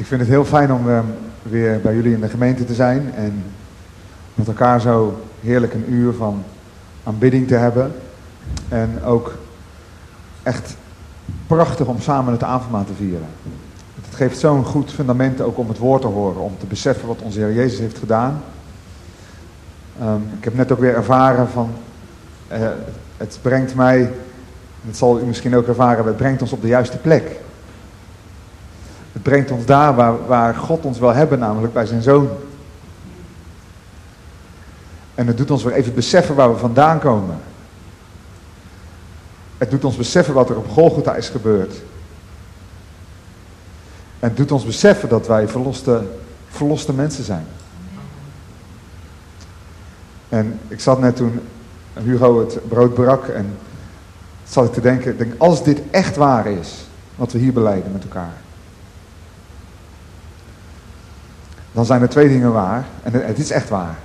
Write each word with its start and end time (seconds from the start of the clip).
Ik 0.00 0.06
vind 0.06 0.20
het 0.20 0.30
heel 0.30 0.44
fijn 0.44 0.72
om 0.72 0.90
ehm, 0.90 1.04
weer 1.42 1.80
bij 1.80 1.94
jullie 1.94 2.14
in 2.14 2.20
de 2.20 2.28
gemeente 2.28 2.64
te 2.64 2.74
zijn 2.74 3.12
en 3.14 3.44
met 4.34 4.46
elkaar 4.46 4.80
zo 4.80 5.20
heerlijk 5.40 5.74
een 5.74 5.92
uur 5.92 6.12
van 6.12 6.42
aanbidding 7.04 7.48
te 7.48 7.54
hebben. 7.54 7.92
En 8.68 9.02
ook 9.04 9.34
echt 10.42 10.76
prachtig 11.46 11.86
om 11.86 12.00
samen 12.00 12.32
het 12.32 12.42
avondmaal 12.42 12.84
te 12.84 12.94
vieren. 12.94 13.26
Het 13.94 14.14
geeft 14.14 14.38
zo'n 14.38 14.64
goed 14.64 14.92
fundament 14.92 15.40
ook 15.40 15.58
om 15.58 15.68
het 15.68 15.78
woord 15.78 16.00
te 16.00 16.08
horen, 16.08 16.40
om 16.40 16.52
te 16.58 16.66
beseffen 16.66 17.08
wat 17.08 17.22
onze 17.22 17.38
Heer 17.38 17.54
Jezus 17.54 17.78
heeft 17.78 17.98
gedaan. 17.98 18.42
Ehm, 19.98 20.20
ik 20.38 20.44
heb 20.44 20.54
net 20.54 20.72
ook 20.72 20.80
weer 20.80 20.94
ervaren 20.94 21.48
van, 21.48 21.70
eh, 22.48 22.60
het 23.16 23.38
brengt 23.42 23.74
mij, 23.74 24.10
dat 24.82 24.96
zal 24.96 25.20
u 25.20 25.24
misschien 25.24 25.56
ook 25.56 25.66
ervaren, 25.66 26.06
het 26.06 26.16
brengt 26.16 26.42
ons 26.42 26.52
op 26.52 26.62
de 26.62 26.68
juiste 26.68 26.98
plek. 26.98 27.40
Het 29.12 29.22
brengt 29.22 29.50
ons 29.50 29.64
daar 29.64 29.94
waar, 29.94 30.26
waar 30.26 30.54
God 30.54 30.84
ons 30.84 30.98
wil 30.98 31.14
hebben, 31.14 31.38
namelijk 31.38 31.72
bij 31.72 31.86
zijn 31.86 32.02
zoon. 32.02 32.28
En 35.14 35.26
het 35.26 35.36
doet 35.36 35.50
ons 35.50 35.62
weer 35.62 35.74
even 35.74 35.94
beseffen 35.94 36.34
waar 36.34 36.52
we 36.52 36.58
vandaan 36.58 36.98
komen. 36.98 37.36
Het 39.58 39.70
doet 39.70 39.84
ons 39.84 39.96
beseffen 39.96 40.34
wat 40.34 40.50
er 40.50 40.56
op 40.56 40.68
Golgotha 40.70 41.14
is 41.14 41.28
gebeurd. 41.28 41.74
En 44.18 44.28
het 44.28 44.36
doet 44.36 44.52
ons 44.52 44.64
beseffen 44.64 45.08
dat 45.08 45.26
wij 45.26 45.48
verloste, 45.48 46.02
verloste 46.48 46.92
mensen 46.92 47.24
zijn. 47.24 47.46
En 50.28 50.58
ik 50.68 50.80
zat 50.80 51.00
net 51.00 51.16
toen 51.16 51.40
Hugo 51.92 52.40
het 52.40 52.68
brood 52.68 52.94
brak 52.94 53.26
en 53.26 53.58
zat 54.48 54.64
ik 54.64 54.72
te 54.72 54.80
denken, 54.80 55.10
ik 55.10 55.18
denk, 55.18 55.34
als 55.38 55.64
dit 55.64 55.80
echt 55.90 56.16
waar 56.16 56.46
is, 56.46 56.74
wat 57.16 57.32
we 57.32 57.38
hier 57.38 57.52
beleiden 57.52 57.92
met 57.92 58.02
elkaar. 58.02 58.32
Dan 61.72 61.84
zijn 61.84 62.02
er 62.02 62.08
twee 62.08 62.28
dingen 62.28 62.52
waar, 62.52 62.84
en 63.02 63.12
het 63.12 63.38
is 63.38 63.50
echt 63.50 63.68
waar. 63.68 63.98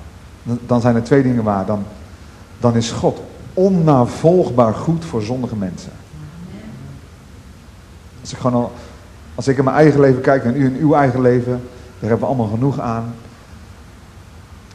Dan 0.43 0.81
zijn 0.81 0.95
er 0.95 1.03
twee 1.03 1.23
dingen 1.23 1.43
waar. 1.43 1.65
Dan, 1.65 1.83
dan 2.57 2.75
is 2.75 2.91
God 2.91 3.21
onnavolgbaar 3.53 4.73
goed 4.73 5.05
voor 5.05 5.21
zondige 5.21 5.55
mensen. 5.55 5.91
Als 8.21 8.31
ik, 8.31 8.37
gewoon 8.37 8.61
al, 8.61 8.71
als 9.35 9.47
ik 9.47 9.57
in 9.57 9.63
mijn 9.63 9.75
eigen 9.75 9.99
leven 9.99 10.21
kijk 10.21 10.43
en 10.43 10.55
u 10.55 10.65
in 10.65 10.75
uw 10.79 10.93
eigen 10.93 11.21
leven, 11.21 11.61
daar 11.99 12.09
hebben 12.09 12.19
we 12.19 12.25
allemaal 12.25 12.47
genoeg 12.47 12.79
aan. 12.79 13.13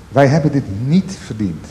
Wij 0.08 0.26
hebben 0.26 0.52
dit 0.52 0.64
niet 0.86 1.18
verdiend. 1.24 1.66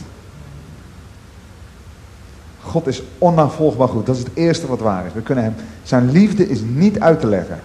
God 2.62 2.86
is 2.86 3.02
onnavolgbaar 3.18 3.88
goed. 3.88 4.06
Dat 4.06 4.16
is 4.16 4.22
het 4.22 4.34
eerste 4.34 4.66
wat 4.66 4.80
waar 4.80 5.06
is. 5.06 5.12
We 5.12 5.20
kunnen 5.20 5.44
hem, 5.44 5.54
zijn 5.82 6.10
liefde 6.10 6.48
is 6.48 6.60
niet 6.60 7.00
uit 7.00 7.20
te 7.20 7.26
leggen. 7.26 7.60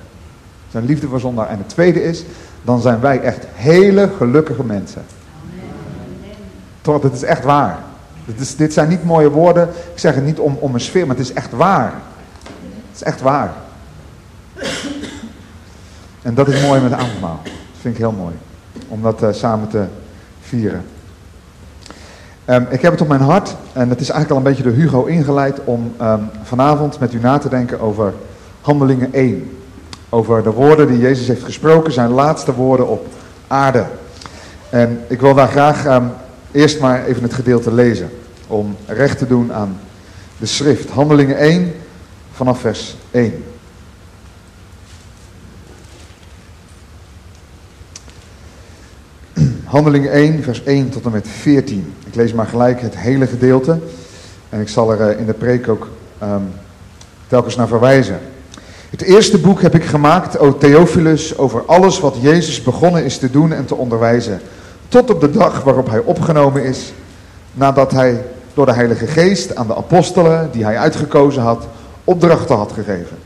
Zijn 0.71 0.85
liefde 0.85 1.07
voor 1.07 1.19
zondaar. 1.19 1.47
En 1.47 1.57
het 1.57 1.69
tweede 1.69 2.03
is, 2.03 2.23
dan 2.65 2.81
zijn 2.81 2.99
wij 2.99 3.21
echt 3.21 3.45
hele 3.53 4.09
gelukkige 4.17 4.63
mensen. 4.63 5.01
Toch, 6.81 7.03
het 7.03 7.13
is 7.13 7.23
echt 7.23 7.43
waar. 7.43 7.77
Dit, 8.25 8.39
is, 8.39 8.55
dit 8.55 8.73
zijn 8.73 8.89
niet 8.89 9.03
mooie 9.03 9.29
woorden. 9.29 9.69
Ik 9.93 9.99
zeg 9.99 10.15
het 10.15 10.25
niet 10.25 10.39
om, 10.39 10.57
om 10.59 10.73
een 10.73 10.79
sfeer, 10.79 11.07
maar 11.07 11.15
het 11.15 11.25
is 11.25 11.33
echt 11.33 11.51
waar. 11.51 11.93
Het 12.91 12.95
is 12.95 13.03
echt 13.03 13.21
waar. 13.21 13.53
En 16.21 16.33
dat 16.33 16.47
is 16.47 16.61
mooi 16.61 16.81
met 16.81 16.89
de 16.89 16.95
avondmaal. 16.95 17.39
Dat 17.43 17.53
vind 17.81 17.93
ik 17.93 17.99
heel 17.99 18.11
mooi. 18.11 18.35
Om 18.87 19.01
dat 19.01 19.23
uh, 19.23 19.29
samen 19.31 19.67
te 19.67 19.85
vieren. 20.41 20.85
Um, 22.45 22.67
ik 22.69 22.81
heb 22.81 22.91
het 22.91 23.01
op 23.01 23.07
mijn 23.07 23.21
hart, 23.21 23.55
en 23.73 23.89
het 23.89 24.01
is 24.01 24.09
eigenlijk 24.09 24.31
al 24.31 24.37
een 24.37 24.55
beetje 24.55 24.63
door 24.63 24.81
Hugo 24.81 25.03
ingeleid, 25.03 25.59
om 25.63 25.93
um, 26.01 26.29
vanavond 26.43 26.99
met 26.99 27.13
u 27.13 27.19
na 27.19 27.37
te 27.37 27.49
denken 27.49 27.79
over 27.79 28.13
handelingen 28.61 29.13
1. 29.13 29.57
Over 30.15 30.43
de 30.43 30.51
woorden 30.51 30.87
die 30.87 30.99
Jezus 30.99 31.27
heeft 31.27 31.43
gesproken, 31.43 31.93
zijn 31.93 32.09
laatste 32.09 32.53
woorden 32.53 32.87
op 32.87 33.07
aarde. 33.47 33.85
En 34.69 35.03
ik 35.07 35.21
wil 35.21 35.33
daar 35.33 35.47
graag 35.47 35.85
um, 35.85 36.11
eerst 36.51 36.79
maar 36.79 37.05
even 37.05 37.23
het 37.23 37.33
gedeelte 37.33 37.73
lezen. 37.73 38.09
Om 38.47 38.75
recht 38.85 39.17
te 39.17 39.27
doen 39.27 39.53
aan 39.53 39.79
de 40.37 40.45
schrift. 40.45 40.89
Handelingen 40.89 41.37
1 41.37 41.73
vanaf 42.31 42.59
vers 42.59 42.95
1. 43.11 43.43
Handelingen 49.63 50.11
1, 50.11 50.43
vers 50.43 50.63
1 50.63 50.89
tot 50.89 51.05
en 51.05 51.11
met 51.11 51.27
14. 51.27 51.93
Ik 52.05 52.15
lees 52.15 52.33
maar 52.33 52.47
gelijk 52.47 52.81
het 52.81 52.97
hele 52.97 53.27
gedeelte. 53.27 53.79
En 54.49 54.61
ik 54.61 54.69
zal 54.69 54.91
er 54.91 55.19
in 55.19 55.25
de 55.25 55.33
preek 55.33 55.67
ook 55.67 55.89
um, 56.23 56.47
telkens 57.27 57.55
naar 57.55 57.67
verwijzen. 57.67 58.19
Het 58.95 59.03
eerste 59.03 59.37
boek 59.37 59.61
heb 59.61 59.75
ik 59.75 59.83
gemaakt, 59.83 60.39
O 60.39 60.57
Theophilus, 60.57 61.37
over 61.37 61.65
alles 61.65 61.99
wat 61.99 62.15
Jezus 62.21 62.61
begonnen 62.61 63.03
is 63.03 63.17
te 63.17 63.31
doen 63.31 63.53
en 63.53 63.65
te 63.65 63.75
onderwijzen. 63.75 64.41
Tot 64.87 65.09
op 65.09 65.21
de 65.21 65.31
dag 65.31 65.63
waarop 65.63 65.89
hij 65.89 65.99
opgenomen 65.99 66.63
is, 66.63 66.93
nadat 67.53 67.91
hij 67.91 68.25
door 68.53 68.65
de 68.65 68.73
Heilige 68.73 69.07
Geest 69.07 69.55
aan 69.55 69.67
de 69.67 69.75
apostelen, 69.75 70.49
die 70.51 70.63
hij 70.63 70.77
uitgekozen 70.77 71.41
had, 71.41 71.67
opdrachten 72.03 72.55
had 72.55 72.71
gegeven. 72.71 73.17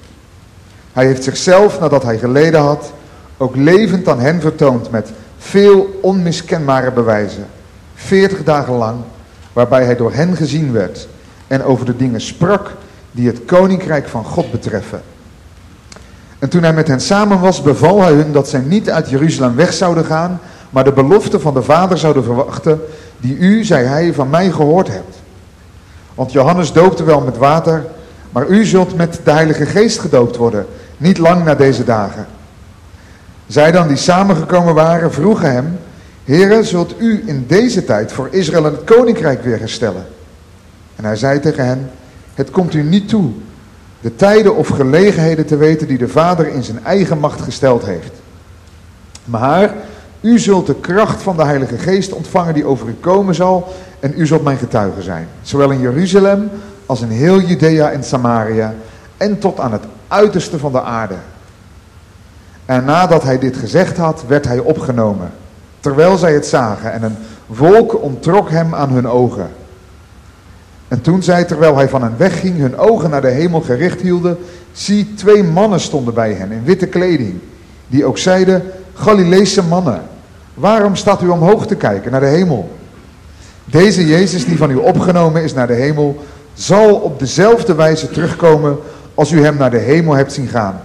Hij 0.93 1.05
heeft 1.05 1.23
zichzelf, 1.23 1.79
nadat 1.79 2.03
hij 2.03 2.17
geleden 2.17 2.61
had, 2.61 2.91
ook 3.37 3.55
levend 3.55 4.07
aan 4.07 4.19
hen 4.19 4.41
vertoond 4.41 4.91
met 4.91 5.11
veel 5.37 5.99
onmiskenbare 6.01 6.91
bewijzen. 6.91 7.45
Veertig 7.95 8.43
dagen 8.43 8.73
lang, 8.73 8.97
waarbij 9.53 9.85
hij 9.85 9.95
door 9.95 10.13
hen 10.13 10.35
gezien 10.35 10.71
werd 10.71 11.07
en 11.47 11.63
over 11.63 11.85
de 11.85 11.95
dingen 11.95 12.21
sprak 12.21 12.71
die 13.11 13.27
het 13.27 13.45
koninkrijk 13.45 14.07
van 14.07 14.23
God 14.23 14.51
betreffen. 14.51 15.01
En 16.39 16.49
toen 16.49 16.63
hij 16.63 16.73
met 16.73 16.87
hen 16.87 17.01
samen 17.01 17.39
was, 17.39 17.61
beval 17.61 18.01
hij 18.01 18.11
hun 18.11 18.31
dat 18.31 18.49
zij 18.49 18.59
niet 18.59 18.89
uit 18.89 19.09
Jeruzalem 19.09 19.55
weg 19.55 19.73
zouden 19.73 20.05
gaan, 20.05 20.39
maar 20.69 20.83
de 20.83 20.91
belofte 20.91 21.39
van 21.39 21.53
de 21.53 21.63
Vader 21.63 21.97
zouden 21.97 22.23
verwachten, 22.23 22.81
die 23.17 23.37
u, 23.37 23.63
zei 23.63 23.85
hij, 23.85 24.13
van 24.13 24.29
mij 24.29 24.51
gehoord 24.51 24.87
hebt. 24.87 25.15
Want 26.15 26.31
Johannes 26.31 26.71
doopte 26.71 27.03
wel 27.03 27.21
met 27.21 27.37
water, 27.37 27.85
maar 28.31 28.47
u 28.47 28.65
zult 28.65 28.95
met 28.95 29.19
de 29.23 29.31
Heilige 29.31 29.65
Geest 29.65 29.99
gedoopt 29.99 30.35
worden, 30.35 30.65
niet 30.97 31.17
lang 31.17 31.43
na 31.43 31.55
deze 31.55 31.83
dagen. 31.83 32.27
Zij 33.47 33.71
dan 33.71 33.87
die 33.87 33.97
samengekomen 33.97 34.73
waren, 34.73 35.13
vroegen 35.13 35.51
hem, 35.51 35.79
Heere, 36.23 36.63
zult 36.63 36.95
u 36.97 37.23
in 37.25 37.45
deze 37.47 37.85
tijd 37.85 38.11
voor 38.11 38.27
Israël 38.31 38.63
het 38.63 38.83
koninkrijk 38.83 39.43
weer 39.43 39.59
herstellen? 39.59 40.05
En 40.95 41.05
hij 41.05 41.15
zei 41.15 41.39
tegen 41.39 41.65
hen, 41.65 41.91
het 42.33 42.51
komt 42.51 42.73
u 42.73 42.83
niet 42.83 43.09
toe 43.09 43.31
de 44.01 44.15
tijden 44.15 44.55
of 44.55 44.67
gelegenheden 44.67 45.45
te 45.45 45.57
weten 45.57 45.87
die 45.87 45.97
de 45.97 46.07
Vader 46.07 46.47
in 46.47 46.63
zijn 46.63 46.85
eigen 46.85 47.19
macht 47.19 47.41
gesteld 47.41 47.85
heeft. 47.85 48.11
Maar 49.25 49.73
u 50.21 50.39
zult 50.39 50.67
de 50.67 50.75
kracht 50.75 51.21
van 51.21 51.37
de 51.37 51.43
Heilige 51.43 51.77
Geest 51.77 52.13
ontvangen 52.13 52.53
die 52.53 52.65
over 52.65 52.87
u 52.87 52.95
komen 52.99 53.35
zal 53.35 53.73
en 53.99 54.13
u 54.15 54.27
zult 54.27 54.43
mijn 54.43 54.57
getuige 54.57 55.01
zijn. 55.01 55.27
Zowel 55.41 55.71
in 55.71 55.79
Jeruzalem 55.79 56.49
als 56.85 57.01
in 57.01 57.09
heel 57.09 57.41
Judea 57.41 57.91
en 57.91 58.03
Samaria 58.03 58.73
en 59.17 59.39
tot 59.39 59.59
aan 59.59 59.71
het 59.71 59.83
uiterste 60.07 60.59
van 60.59 60.71
de 60.71 60.81
aarde. 60.81 61.15
En 62.65 62.85
nadat 62.85 63.23
hij 63.23 63.39
dit 63.39 63.57
gezegd 63.57 63.97
had, 63.97 64.23
werd 64.27 64.45
hij 64.45 64.59
opgenomen, 64.59 65.31
terwijl 65.79 66.17
zij 66.17 66.33
het 66.33 66.45
zagen 66.45 66.91
en 66.91 67.03
een 67.03 67.15
wolk 67.45 68.01
ontrok 68.01 68.49
hem 68.49 68.75
aan 68.75 68.89
hun 68.89 69.07
ogen. 69.07 69.49
En 70.89 71.01
toen 71.01 71.23
zij, 71.23 71.43
terwijl 71.43 71.75
hij 71.75 71.89
van 71.89 72.01
hen 72.01 72.17
wegging, 72.17 72.57
hun 72.57 72.77
ogen 72.77 73.09
naar 73.09 73.21
de 73.21 73.27
hemel 73.27 73.61
gericht 73.61 74.01
hielden, 74.01 74.37
zie, 74.71 75.13
twee 75.13 75.43
mannen 75.43 75.79
stonden 75.79 76.13
bij 76.13 76.33
hen 76.33 76.51
in 76.51 76.63
witte 76.63 76.87
kleding, 76.87 77.39
die 77.87 78.05
ook 78.05 78.17
zeiden, 78.17 78.63
Galileese 78.93 79.63
mannen, 79.63 80.01
waarom 80.53 80.95
staat 80.95 81.21
u 81.21 81.27
omhoog 81.27 81.67
te 81.67 81.75
kijken 81.75 82.11
naar 82.11 82.19
de 82.19 82.25
hemel? 82.25 82.77
Deze 83.65 84.07
Jezus 84.07 84.45
die 84.45 84.57
van 84.57 84.71
u 84.71 84.75
opgenomen 84.75 85.43
is 85.43 85.53
naar 85.53 85.67
de 85.67 85.73
hemel, 85.73 86.25
zal 86.53 86.95
op 86.95 87.19
dezelfde 87.19 87.75
wijze 87.75 88.09
terugkomen 88.09 88.77
als 89.13 89.31
u 89.31 89.43
hem 89.43 89.57
naar 89.57 89.71
de 89.71 89.77
hemel 89.77 90.13
hebt 90.13 90.33
zien 90.33 90.47
gaan. 90.47 90.81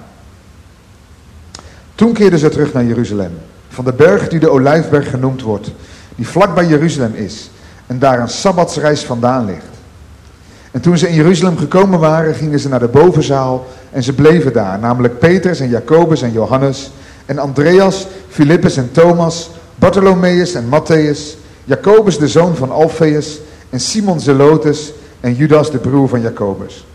Toen 1.95 2.13
keerden 2.13 2.39
ze 2.39 2.49
terug 2.49 2.73
naar 2.73 2.85
Jeruzalem, 2.85 3.33
van 3.69 3.85
de 3.85 3.93
berg 3.93 4.29
die 4.29 4.41
de 4.41 4.51
Olijfberg 4.51 5.11
genoemd 5.11 5.43
wordt, 5.43 5.71
die 6.15 6.29
vlak 6.29 6.55
bij 6.55 6.67
Jeruzalem 6.67 7.15
is 7.15 7.51
en 7.87 7.99
daar 7.99 8.21
een 8.21 8.29
sabbatsreis 8.29 9.05
vandaan 9.05 9.45
ligt. 9.45 9.74
En 10.75 10.81
toen 10.81 10.99
ze 10.99 11.09
in 11.09 11.15
Jeruzalem 11.15 11.57
gekomen 11.57 11.99
waren, 11.99 12.35
gingen 12.35 12.61
ze 12.61 12.69
naar 12.69 12.81
de 12.81 12.89
bovenzaal 12.89 13.67
en 13.91 14.03
ze 14.03 14.13
bleven 14.13 14.53
daar, 14.53 14.79
namelijk 14.79 15.19
Petrus 15.19 15.61
en 15.61 15.69
Jacobus 15.69 16.23
en 16.23 16.33
Johannes 16.33 16.91
en 17.27 17.39
Andreas, 17.39 18.07
Filippus 18.29 18.77
en 18.77 18.89
Thomas, 18.93 19.51
Bartholomeus 19.75 20.55
en 20.55 20.65
Matthäus, 20.65 21.39
Jacobus 21.65 22.19
de 22.19 22.29
zoon 22.29 22.57
van 22.57 22.71
Alfeus 22.71 23.41
en 23.71 23.81
Simon 23.81 24.21
Zelotes 24.21 24.93
en 25.21 25.35
Judas 25.35 25.71
de 25.71 25.79
broer 25.79 26.09
van 26.09 26.21
Jacobus. 26.21 26.87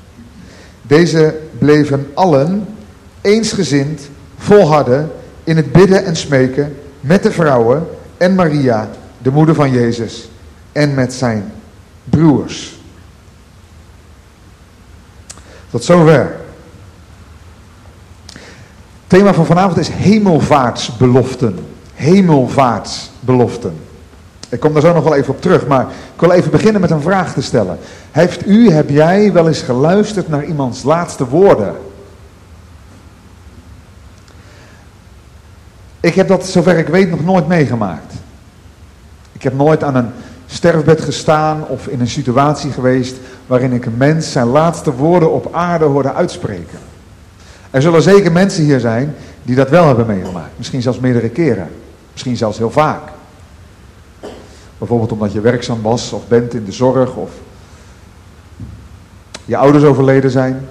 Deze 0.82 1.36
bleven 1.58 2.08
allen 2.14 2.68
eensgezind 3.22 4.02
volharden 4.38 5.12
in 5.44 5.56
het 5.56 5.72
bidden 5.72 6.06
en 6.06 6.16
smeken 6.16 6.76
met 7.02 7.24
de 7.24 7.32
vrouwen 7.32 7.88
en 8.18 8.36
Maria, 8.36 8.90
de 9.18 9.32
moeder 9.32 9.56
van 9.56 9.72
Jezus, 9.72 10.30
en 10.72 10.94
met 10.94 11.14
zijn 11.14 11.52
broers. 12.04 12.79
Tot 15.70 15.84
zover. 15.84 16.36
thema 19.08 19.34
van 19.34 19.46
vanavond 19.46 19.78
is 19.78 19.90
hemelvaartsbeloften. 19.90 21.60
Hemelvaartsbeloften. 21.94 23.78
Ik 24.50 24.60
kom 24.60 24.74
daar 24.74 24.82
zo 24.82 24.94
nog 24.94 25.04
wel 25.04 25.16
even 25.16 25.34
op 25.34 25.42
terug, 25.42 25.68
maar 25.68 25.88
ik 26.14 26.20
wil 26.20 26.32
even 26.32 26.52
beginnen 26.52 26.82
met 26.82 26.92
een 26.92 27.02
vraag 27.02 27.34
te 27.34 27.42
stellen. 27.42 27.80
Heeft 28.12 28.48
u, 28.48 28.72
heb 28.72 28.90
jij 28.90 29.34
wel 29.34 29.48
eens 29.48 29.62
geluisterd 29.62 30.28
naar 30.28 30.46
iemands 30.46 30.84
laatste 30.84 31.28
woorden? 31.28 31.76
Ik 36.00 36.16
heb 36.16 36.28
dat, 36.28 36.46
zover 36.46 36.78
ik 36.78 36.88
weet, 36.88 37.10
nog 37.10 37.24
nooit 37.24 37.48
meegemaakt. 37.48 38.14
Ik 39.32 39.44
heb 39.44 39.54
nooit 39.54 39.84
aan 39.84 39.96
een 39.96 40.12
sterfbed 40.52 41.02
gestaan 41.02 41.68
of 41.68 41.88
in 41.88 42.00
een 42.00 42.08
situatie 42.08 42.72
geweest 42.72 43.16
waarin 43.48 43.72
ik 43.72 43.86
een 43.86 43.98
mens 43.98 44.32
zijn 44.32 44.48
laatste 44.48 44.94
woorden 44.94 45.32
op 45.32 45.54
aarde 45.54 45.86
hoorde 45.86 46.14
uitspreken. 46.14 46.80
Er 47.72 47.82
zullen 47.82 48.02
zeker 48.02 48.32
mensen 48.32 48.64
hier 48.64 48.80
zijn 48.80 49.16
die 49.44 49.56
dat 49.56 49.70
wel 49.70 49.88
hebben 49.88 50.06
meegemaakt. 50.06 50.52
Misschien 50.56 50.82
zelfs 50.82 51.00
meerdere 51.00 51.30
keren. 51.30 51.70
Misschien 52.12 52.38
zelfs 52.38 52.58
heel 52.58 52.72
vaak. 52.72 53.02
Bijvoorbeeld 54.78 55.12
omdat 55.12 55.34
je 55.34 55.42
werkzaam 55.42 55.82
was 55.82 56.14
of 56.14 56.28
bent 56.28 56.54
in 56.54 56.66
de 56.66 56.72
zorg 56.72 57.16
of 57.16 57.32
je 59.46 59.58
ouders 59.58 59.84
overleden 59.84 60.32
zijn. 60.32 60.68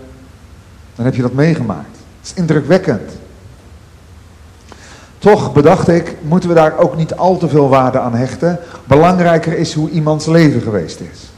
Dan 0.94 1.04
heb 1.04 1.14
je 1.14 1.22
dat 1.22 1.32
meegemaakt. 1.32 1.96
Het 2.20 2.30
is 2.30 2.34
indrukwekkend. 2.34 3.12
Toch 5.18 5.52
bedacht 5.52 5.88
ik, 5.88 6.16
moeten 6.22 6.48
we 6.48 6.54
daar 6.54 6.78
ook 6.78 6.96
niet 6.96 7.14
al 7.14 7.36
te 7.36 7.48
veel 7.48 7.68
waarde 7.68 7.98
aan 7.98 8.14
hechten. 8.14 8.58
Belangrijker 8.84 9.58
is 9.58 9.74
hoe 9.74 9.90
iemands 9.90 10.26
leven 10.26 10.60
geweest 10.60 11.00
is. 11.00 11.30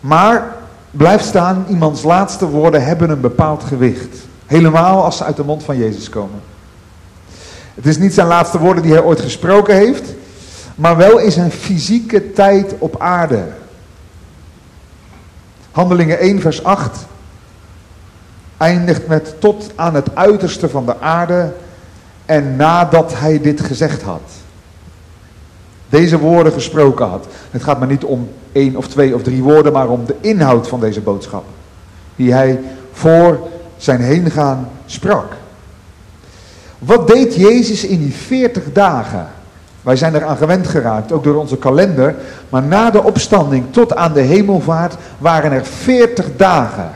Maar 0.00 0.56
blijft 0.90 1.24
staan, 1.24 1.64
iemands 1.68 2.02
laatste 2.02 2.48
woorden 2.48 2.84
hebben 2.84 3.10
een 3.10 3.20
bepaald 3.20 3.64
gewicht. 3.64 4.16
Helemaal 4.46 5.04
als 5.04 5.16
ze 5.16 5.24
uit 5.24 5.36
de 5.36 5.44
mond 5.44 5.62
van 5.62 5.78
Jezus 5.78 6.08
komen. 6.08 6.40
Het 7.74 7.86
is 7.86 7.98
niet 7.98 8.14
zijn 8.14 8.26
laatste 8.26 8.58
woorden 8.58 8.82
die 8.82 8.92
hij 8.92 9.02
ooit 9.02 9.20
gesproken 9.20 9.74
heeft, 9.74 10.14
maar 10.74 10.96
wel 10.96 11.18
in 11.18 11.32
zijn 11.32 11.50
fysieke 11.50 12.32
tijd 12.32 12.74
op 12.78 13.00
aarde. 13.00 13.44
Handelingen 15.70 16.18
1, 16.18 16.40
vers 16.40 16.64
8 16.64 17.06
eindigt 18.62 19.06
met 19.06 19.34
tot 19.38 19.70
aan 19.74 19.94
het 19.94 20.14
uiterste 20.14 20.68
van 20.68 20.86
de 20.86 21.00
aarde 21.00 21.52
en 22.26 22.56
nadat 22.56 23.12
hij 23.14 23.40
dit 23.40 23.60
gezegd 23.60 24.02
had. 24.02 24.30
Deze 25.88 26.18
woorden 26.18 26.52
gesproken 26.52 27.08
had. 27.08 27.26
Het 27.50 27.62
gaat 27.62 27.78
maar 27.78 27.88
niet 27.88 28.04
om 28.04 28.28
één 28.52 28.76
of 28.76 28.88
twee 28.88 29.14
of 29.14 29.22
drie 29.22 29.42
woorden, 29.42 29.72
maar 29.72 29.88
om 29.88 30.04
de 30.06 30.16
inhoud 30.20 30.68
van 30.68 30.80
deze 30.80 31.00
boodschap. 31.00 31.44
Die 32.16 32.32
hij 32.32 32.60
voor 32.92 33.38
zijn 33.76 34.00
heengaan 34.00 34.68
sprak. 34.86 35.32
Wat 36.78 37.08
deed 37.08 37.34
Jezus 37.34 37.84
in 37.84 37.98
die 37.98 38.14
40 38.14 38.72
dagen? 38.72 39.26
Wij 39.82 39.96
zijn 39.96 40.14
eraan 40.14 40.36
gewend 40.36 40.66
geraakt, 40.66 41.12
ook 41.12 41.24
door 41.24 41.36
onze 41.36 41.56
kalender. 41.56 42.14
Maar 42.48 42.62
na 42.62 42.90
de 42.90 43.02
opstanding 43.02 43.64
tot 43.70 43.94
aan 43.94 44.12
de 44.12 44.20
hemelvaart 44.20 44.96
waren 45.18 45.52
er 45.52 45.64
40 45.64 46.26
dagen. 46.36 46.90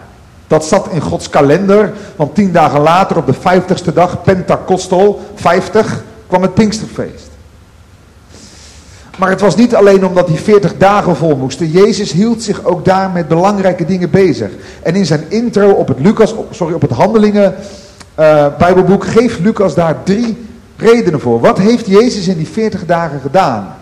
Dat 0.46 0.64
zat 0.64 0.88
in 0.90 1.00
Gods 1.00 1.30
kalender, 1.30 1.92
want 2.16 2.34
tien 2.34 2.52
dagen 2.52 2.80
later 2.80 3.16
op 3.16 3.26
de 3.26 3.32
vijftigste 3.32 3.92
dag, 3.92 4.22
Pentakostel, 4.22 5.20
50, 5.34 6.02
kwam 6.26 6.42
het 6.42 6.54
Pinksterfeest. 6.54 7.28
Maar 9.18 9.30
het 9.30 9.40
was 9.40 9.56
niet 9.56 9.74
alleen 9.74 10.06
omdat 10.06 10.26
die 10.26 10.38
40 10.38 10.76
dagen 10.76 11.16
vol 11.16 11.36
moesten. 11.36 11.70
Jezus 11.70 12.12
hield 12.12 12.42
zich 12.42 12.64
ook 12.64 12.84
daar 12.84 13.10
met 13.10 13.28
belangrijke 13.28 13.84
dingen 13.84 14.10
bezig. 14.10 14.50
En 14.82 14.94
in 14.94 15.06
zijn 15.06 15.24
intro 15.28 15.70
op 15.70 15.88
het 15.88 16.00
Lucas, 16.00 16.34
sorry, 16.50 16.74
op 16.74 16.80
het 16.80 16.90
Handelingen 16.90 17.54
uh, 18.18 18.46
Bijbelboek 18.58 19.04
geeft 19.04 19.38
Lucas 19.38 19.74
daar 19.74 20.02
drie 20.02 20.46
redenen 20.76 21.20
voor. 21.20 21.40
Wat 21.40 21.58
heeft 21.58 21.86
Jezus 21.86 22.28
in 22.28 22.36
die 22.36 22.48
40 22.48 22.86
dagen 22.86 23.20
gedaan? 23.20 23.76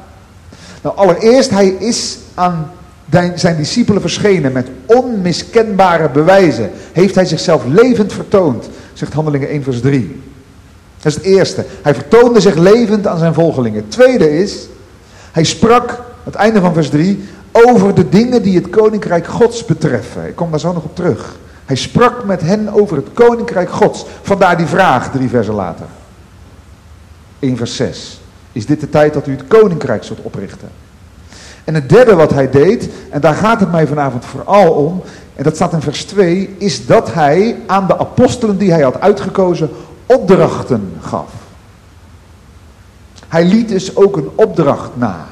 Nou, 0.82 0.96
allereerst, 0.96 1.50
hij 1.50 1.68
is 1.68 2.18
aan 2.34 2.70
zijn 3.34 3.56
discipelen 3.56 4.00
verschenen 4.00 4.52
met 4.52 4.68
onmiskenbare 4.86 6.10
bewijzen. 6.10 6.70
Heeft 6.92 7.14
hij 7.14 7.24
zichzelf 7.24 7.64
levend 7.66 8.12
vertoond, 8.12 8.68
zegt 8.92 9.12
Handelingen 9.12 9.48
1 9.48 9.62
vers 9.62 9.80
3. 9.80 10.20
Dat 10.96 11.06
is 11.06 11.14
het 11.14 11.24
eerste. 11.24 11.64
Hij 11.82 11.94
vertoonde 11.94 12.40
zich 12.40 12.54
levend 12.54 13.06
aan 13.06 13.18
zijn 13.18 13.34
volgelingen. 13.34 13.80
Het 13.80 13.90
tweede 13.90 14.38
is, 14.38 14.68
hij 15.32 15.44
sprak, 15.44 16.02
het 16.24 16.34
einde 16.34 16.60
van 16.60 16.74
vers 16.74 16.88
3, 16.88 17.24
over 17.52 17.94
de 17.94 18.08
dingen 18.08 18.42
die 18.42 18.56
het 18.56 18.70
koninkrijk 18.70 19.26
gods 19.26 19.64
betreffen. 19.64 20.26
Ik 20.26 20.36
kom 20.36 20.50
daar 20.50 20.60
zo 20.60 20.72
nog 20.72 20.84
op 20.84 20.96
terug. 20.96 21.36
Hij 21.64 21.76
sprak 21.76 22.24
met 22.24 22.40
hen 22.40 22.68
over 22.68 22.96
het 22.96 23.08
koninkrijk 23.12 23.70
gods. 23.70 24.04
Vandaar 24.22 24.56
die 24.56 24.66
vraag, 24.66 25.10
drie 25.10 25.28
versen 25.28 25.54
later. 25.54 25.86
1 27.38 27.56
vers 27.56 27.76
6. 27.76 28.20
Is 28.52 28.66
dit 28.66 28.80
de 28.80 28.88
tijd 28.88 29.14
dat 29.14 29.26
u 29.26 29.30
het 29.30 29.46
koninkrijk 29.46 30.04
zult 30.04 30.20
oprichten? 30.22 30.83
En 31.64 31.74
het 31.74 31.88
derde 31.88 32.14
wat 32.14 32.30
hij 32.30 32.50
deed, 32.50 32.88
en 33.10 33.20
daar 33.20 33.34
gaat 33.34 33.60
het 33.60 33.72
mij 33.72 33.86
vanavond 33.86 34.24
vooral 34.24 34.72
om, 34.72 35.02
en 35.36 35.44
dat 35.44 35.54
staat 35.54 35.72
in 35.72 35.80
vers 35.80 36.04
2, 36.04 36.54
is 36.58 36.86
dat 36.86 37.14
hij 37.14 37.56
aan 37.66 37.86
de 37.86 37.98
apostelen 37.98 38.58
die 38.58 38.72
hij 38.72 38.82
had 38.82 39.00
uitgekozen 39.00 39.70
opdrachten 40.06 40.92
gaf. 41.00 41.30
Hij 43.28 43.44
liet 43.44 43.68
dus 43.68 43.96
ook 43.96 44.16
een 44.16 44.30
opdracht 44.34 44.90
na. 44.94 45.26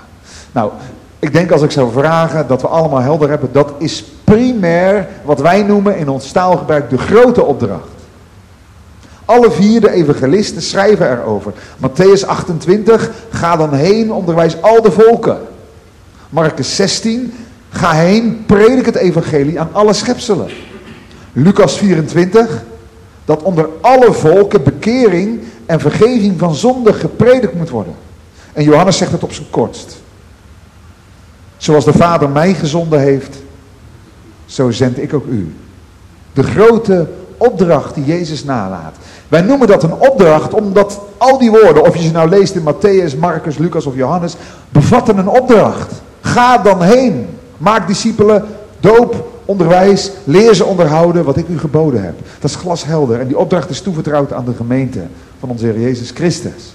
Nou, 0.52 0.70
ik 1.18 1.32
denk 1.32 1.50
als 1.50 1.62
ik 1.62 1.70
zou 1.70 1.92
vragen 1.92 2.46
dat 2.46 2.62
we 2.62 2.68
allemaal 2.68 3.00
helder 3.00 3.28
hebben, 3.28 3.52
dat 3.52 3.72
is 3.78 4.04
primair 4.24 5.08
wat 5.24 5.40
wij 5.40 5.62
noemen 5.62 5.96
in 5.96 6.08
ons 6.08 6.32
taalgebruik 6.32 6.90
de 6.90 6.98
grote 6.98 7.44
opdracht. 7.44 7.88
Alle 9.24 9.50
vier 9.50 9.80
de 9.80 9.90
evangelisten 9.90 10.62
schrijven 10.62 11.10
erover. 11.10 11.52
Matthäus 11.76 12.26
28, 12.26 13.10
ga 13.30 13.56
dan 13.56 13.74
heen, 13.74 14.12
onderwijs 14.12 14.62
al 14.62 14.82
de 14.82 14.90
volken. 14.90 15.38
Marcus 16.32 16.76
16, 16.76 17.34
ga 17.70 17.92
heen, 17.92 18.44
predik 18.46 18.86
het 18.86 18.94
evangelie 18.94 19.60
aan 19.60 19.68
alle 19.72 19.92
schepselen. 19.92 20.48
Lucas 21.32 21.78
24, 21.78 22.62
dat 23.24 23.42
onder 23.42 23.68
alle 23.80 24.12
volken 24.12 24.62
bekering 24.62 25.40
en 25.66 25.80
vergeving 25.80 26.38
van 26.38 26.54
zonde 26.54 26.92
gepredikt 26.92 27.54
moet 27.54 27.70
worden. 27.70 27.94
En 28.52 28.64
Johannes 28.64 28.96
zegt 28.96 29.12
het 29.12 29.22
op 29.22 29.32
zijn 29.32 29.50
kortst. 29.50 29.96
Zoals 31.56 31.84
de 31.84 31.92
Vader 31.92 32.28
mij 32.28 32.54
gezonden 32.54 33.00
heeft, 33.00 33.36
zo 34.46 34.70
zend 34.70 35.02
ik 35.02 35.14
ook 35.14 35.26
u. 35.26 35.54
De 36.32 36.42
grote 36.42 37.08
opdracht 37.36 37.94
die 37.94 38.04
Jezus 38.04 38.44
nalaat. 38.44 38.96
Wij 39.28 39.40
noemen 39.40 39.68
dat 39.68 39.82
een 39.82 39.98
opdracht 39.98 40.54
omdat 40.54 41.00
al 41.16 41.38
die 41.38 41.50
woorden, 41.50 41.82
of 41.82 41.96
je 41.96 42.02
ze 42.02 42.12
nou 42.12 42.28
leest 42.28 42.54
in 42.54 42.74
Matthäus, 42.74 43.18
Marcus, 43.18 43.58
Lucas 43.58 43.86
of 43.86 43.96
Johannes, 43.96 44.36
bevatten 44.68 45.18
een 45.18 45.28
opdracht. 45.28 45.92
Ga 46.32 46.58
dan 46.58 46.82
heen. 46.82 47.26
Maak 47.56 47.86
discipelen, 47.86 48.44
doop, 48.80 49.40
onderwijs, 49.44 50.10
leer 50.24 50.54
ze 50.54 50.64
onderhouden 50.64 51.24
wat 51.24 51.36
ik 51.36 51.48
u 51.48 51.58
geboden 51.58 52.04
heb. 52.04 52.14
Dat 52.40 52.50
is 52.50 52.56
glashelder 52.56 53.20
en 53.20 53.26
die 53.26 53.38
opdracht 53.38 53.70
is 53.70 53.80
toevertrouwd 53.80 54.32
aan 54.32 54.44
de 54.44 54.54
gemeente 54.54 55.00
van 55.38 55.48
onze 55.48 55.64
Heer 55.64 55.80
Jezus 55.80 56.10
Christus. 56.10 56.74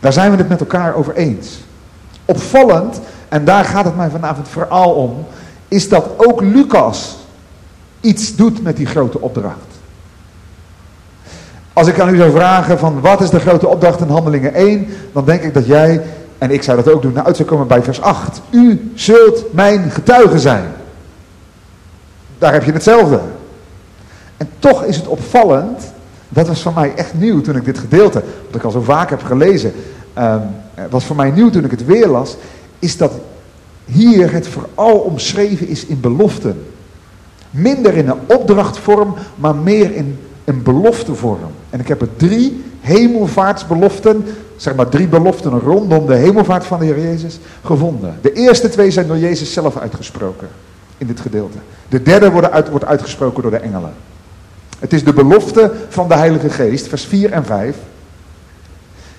Daar 0.00 0.12
zijn 0.12 0.30
we 0.30 0.36
het 0.36 0.48
met 0.48 0.60
elkaar 0.60 0.94
over 0.94 1.14
eens. 1.14 1.60
Opvallend, 2.24 3.00
en 3.28 3.44
daar 3.44 3.64
gaat 3.64 3.84
het 3.84 3.96
mij 3.96 4.10
vanavond 4.10 4.48
vooral 4.48 4.92
om, 4.92 5.26
is 5.68 5.88
dat 5.88 6.06
ook 6.16 6.40
Lucas 6.40 7.16
iets 8.00 8.36
doet 8.36 8.62
met 8.62 8.76
die 8.76 8.86
grote 8.86 9.20
opdracht. 9.20 9.70
Als 11.72 11.88
ik 11.88 12.00
aan 12.00 12.14
u 12.14 12.16
zou 12.16 12.30
vragen 12.30 12.78
van 12.78 13.00
wat 13.00 13.20
is 13.20 13.30
de 13.30 13.40
grote 13.40 13.68
opdracht 13.68 14.00
in 14.00 14.08
handelingen 14.08 14.54
1, 14.54 14.86
dan 15.12 15.24
denk 15.24 15.42
ik 15.42 15.54
dat 15.54 15.66
jij 15.66 16.02
en 16.40 16.50
ik 16.50 16.62
zou 16.62 16.76
dat 16.82 16.94
ook 16.94 17.02
doen, 17.02 17.12
naar 17.12 17.24
uit 17.24 17.36
zou 17.36 17.48
komen 17.48 17.66
bij 17.66 17.82
vers 17.82 18.00
8. 18.00 18.40
U 18.50 18.92
zult 18.94 19.52
mijn 19.52 19.90
getuige 19.90 20.38
zijn. 20.38 20.64
Daar 22.38 22.52
heb 22.52 22.64
je 22.64 22.72
hetzelfde. 22.72 23.20
En 24.36 24.48
toch 24.58 24.84
is 24.84 24.96
het 24.96 25.06
opvallend, 25.06 25.92
dat 26.28 26.48
was 26.48 26.62
voor 26.62 26.72
mij 26.72 26.92
echt 26.94 27.14
nieuw 27.14 27.40
toen 27.40 27.56
ik 27.56 27.64
dit 27.64 27.78
gedeelte, 27.78 28.22
wat 28.46 28.54
ik 28.54 28.62
al 28.62 28.70
zo 28.70 28.80
vaak 28.80 29.10
heb 29.10 29.22
gelezen, 29.22 29.72
um, 30.18 30.40
was 30.90 31.04
voor 31.04 31.16
mij 31.16 31.30
nieuw 31.30 31.50
toen 31.50 31.64
ik 31.64 31.70
het 31.70 31.84
weer 31.84 32.08
las, 32.08 32.36
is 32.78 32.96
dat 32.96 33.12
hier 33.84 34.32
het 34.32 34.48
vooral 34.48 34.98
omschreven 34.98 35.68
is 35.68 35.86
in 35.86 36.00
beloften. 36.00 36.66
Minder 37.50 37.96
in 37.96 38.08
een 38.08 38.20
opdrachtvorm, 38.26 39.14
maar 39.34 39.54
meer 39.54 39.94
in 39.94 40.18
een 40.44 40.62
beloftevorm. 40.62 41.50
En 41.70 41.80
ik 41.80 41.88
heb 41.88 42.00
er 42.00 42.16
drie 42.16 42.64
hemelvaartsbeloften 42.80 44.24
zeg 44.56 44.74
maar 44.74 44.88
drie 44.88 45.08
beloften 45.08 45.60
rondom 45.60 46.06
de 46.06 46.14
hemelvaart 46.14 46.64
van 46.64 46.78
de 46.78 46.84
Heer 46.84 47.00
Jezus 47.00 47.38
gevonden. 47.64 48.18
De 48.20 48.32
eerste 48.32 48.68
twee 48.68 48.90
zijn 48.90 49.06
door 49.06 49.18
Jezus 49.18 49.52
zelf 49.52 49.76
uitgesproken 49.76 50.48
in 50.98 51.06
dit 51.06 51.20
gedeelte. 51.20 51.58
De 51.88 52.02
derde 52.02 52.30
wordt, 52.30 52.50
uit, 52.50 52.68
wordt 52.68 52.84
uitgesproken 52.84 53.42
door 53.42 53.50
de 53.50 53.56
engelen. 53.56 53.92
Het 54.78 54.92
is 54.92 55.04
de 55.04 55.12
belofte 55.12 55.72
van 55.88 56.08
de 56.08 56.14
Heilige 56.14 56.50
Geest, 56.50 56.88
vers 56.88 57.04
4 57.04 57.32
en 57.32 57.44
5. 57.44 57.76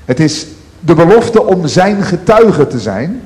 Het 0.05 0.19
is 0.19 0.47
de 0.79 0.95
belofte 0.95 1.43
om 1.43 1.67
zijn 1.67 2.03
getuige 2.03 2.67
te 2.67 2.79
zijn. 2.79 3.21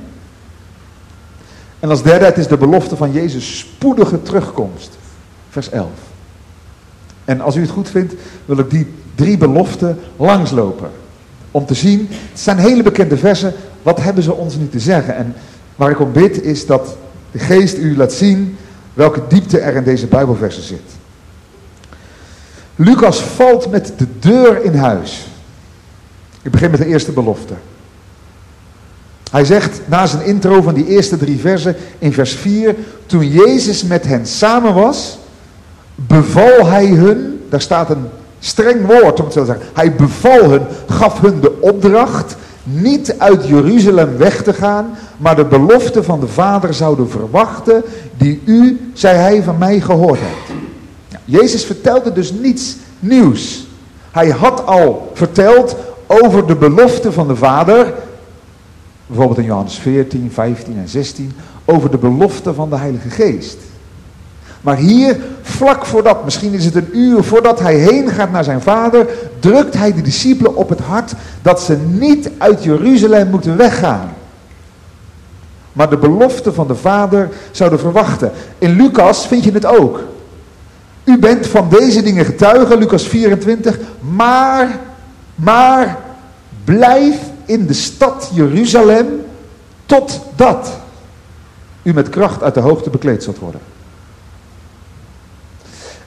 En 1.80 1.90
als 1.90 2.02
derde, 2.02 2.24
het 2.24 2.38
is 2.38 2.48
de 2.48 2.56
belofte 2.56 2.96
van 2.96 3.12
Jezus 3.12 3.58
spoedige 3.58 4.22
terugkomst, 4.22 4.98
vers 5.50 5.70
11. 5.70 5.88
En 7.24 7.40
als 7.40 7.56
u 7.56 7.60
het 7.60 7.70
goed 7.70 7.88
vindt, 7.88 8.14
wil 8.44 8.58
ik 8.58 8.70
die 8.70 8.94
drie 9.16 9.36
beloften 9.36 9.98
langslopen. 10.16 10.90
Om 11.50 11.66
te 11.66 11.74
zien, 11.74 12.08
het 12.10 12.40
zijn 12.40 12.58
hele 12.58 12.82
bekende 12.82 13.16
versen, 13.16 13.52
wat 13.82 14.02
hebben 14.02 14.22
ze 14.22 14.34
ons 14.34 14.56
nu 14.56 14.68
te 14.68 14.80
zeggen? 14.80 15.16
En 15.16 15.34
waar 15.76 15.90
ik 15.90 16.00
om 16.00 16.12
bid 16.12 16.42
is 16.42 16.66
dat 16.66 16.96
de 17.30 17.38
geest 17.38 17.78
u 17.78 17.96
laat 17.96 18.12
zien 18.12 18.56
welke 18.94 19.22
diepte 19.28 19.58
er 19.58 19.76
in 19.76 19.84
deze 19.84 20.06
Bijbelversen 20.06 20.62
zit. 20.62 20.80
Lucas 22.76 23.20
valt 23.20 23.70
met 23.70 23.92
de 23.96 24.06
deur 24.18 24.64
in 24.64 24.74
huis. 24.74 25.26
Ik 26.42 26.50
begin 26.50 26.70
met 26.70 26.80
de 26.80 26.86
eerste 26.86 27.12
belofte. 27.12 27.54
Hij 29.30 29.44
zegt 29.44 29.80
na 29.84 30.06
zijn 30.06 30.24
intro 30.24 30.62
van 30.62 30.74
die 30.74 30.86
eerste 30.86 31.16
drie 31.16 31.38
versen 31.38 31.76
in 31.98 32.12
vers 32.12 32.34
4, 32.34 32.74
toen 33.06 33.28
Jezus 33.28 33.82
met 33.82 34.04
hen 34.04 34.26
samen 34.26 34.74
was, 34.74 35.18
beval 35.94 36.66
hij 36.66 36.86
hun, 36.86 37.40
daar 37.48 37.60
staat 37.60 37.90
een 37.90 38.06
streng 38.46 38.86
woord 38.86 39.18
om 39.18 39.24
het 39.24 39.34
zo 39.34 39.40
te 39.40 39.46
zeggen, 39.46 39.66
hij 39.74 39.94
beval 39.94 40.50
hun, 40.50 40.62
gaf 40.88 41.20
hun 41.20 41.40
de 41.40 41.60
opdracht 41.60 42.36
niet 42.62 43.14
uit 43.18 43.46
Jeruzalem 43.46 44.16
weg 44.16 44.42
te 44.42 44.52
gaan, 44.52 44.98
maar 45.16 45.36
de 45.36 45.44
belofte 45.44 46.02
van 46.02 46.20
de 46.20 46.28
Vader 46.28 46.74
zouden 46.74 47.10
verwachten, 47.10 47.82
die 48.16 48.42
u, 48.44 48.90
zei 48.94 49.16
hij, 49.16 49.42
van 49.42 49.58
mij 49.58 49.80
gehoord 49.80 50.20
hebt. 50.20 50.60
Jezus 51.24 51.64
vertelde 51.64 52.12
dus 52.12 52.32
niets 52.32 52.76
nieuws. 52.98 53.66
Hij 54.10 54.28
had 54.28 54.66
al 54.66 55.10
verteld 55.14 55.76
over 56.06 56.46
de 56.46 56.56
belofte 56.56 57.12
van 57.12 57.28
de 57.28 57.36
Vader, 57.36 57.94
bijvoorbeeld 59.06 59.38
in 59.38 59.44
Johannes 59.44 59.78
14, 59.78 60.30
15 60.32 60.78
en 60.78 60.88
16, 60.88 61.32
over 61.64 61.90
de 61.90 61.98
belofte 61.98 62.54
van 62.54 62.70
de 62.70 62.76
Heilige 62.76 63.10
Geest. 63.10 63.56
Maar 64.66 64.76
hier, 64.76 65.16
vlak 65.42 65.86
voordat, 65.86 66.24
misschien 66.24 66.52
is 66.52 66.64
het 66.64 66.74
een 66.74 66.98
uur 66.98 67.24
voordat 67.24 67.60
hij 67.60 67.74
heen 67.74 68.08
gaat 68.08 68.30
naar 68.30 68.44
zijn 68.44 68.60
vader, 68.60 69.06
drukt 69.40 69.74
hij 69.74 69.94
de 69.94 70.02
discipelen 70.02 70.56
op 70.56 70.68
het 70.68 70.80
hart 70.80 71.12
dat 71.42 71.60
ze 71.60 71.76
niet 71.76 72.30
uit 72.38 72.64
Jeruzalem 72.64 73.30
moeten 73.30 73.56
weggaan. 73.56 74.12
Maar 75.72 75.90
de 75.90 75.96
belofte 75.96 76.52
van 76.52 76.66
de 76.66 76.74
vader 76.74 77.28
zouden 77.50 77.78
verwachten. 77.78 78.32
In 78.58 78.76
Lucas 78.76 79.26
vind 79.26 79.44
je 79.44 79.52
het 79.52 79.66
ook. 79.66 80.00
U 81.04 81.18
bent 81.18 81.46
van 81.46 81.68
deze 81.68 82.02
dingen 82.02 82.24
getuige, 82.24 82.78
Lucas 82.78 83.08
24, 83.08 83.78
maar, 84.00 84.78
maar 85.34 85.98
blijf 86.64 87.16
in 87.44 87.66
de 87.66 87.74
stad 87.74 88.30
Jeruzalem 88.32 89.06
totdat 89.86 90.70
u 91.82 91.92
met 91.92 92.08
kracht 92.08 92.42
uit 92.42 92.54
de 92.54 92.60
hoogte 92.60 92.90
bekleed 92.90 93.22
zult 93.22 93.38
worden. 93.38 93.74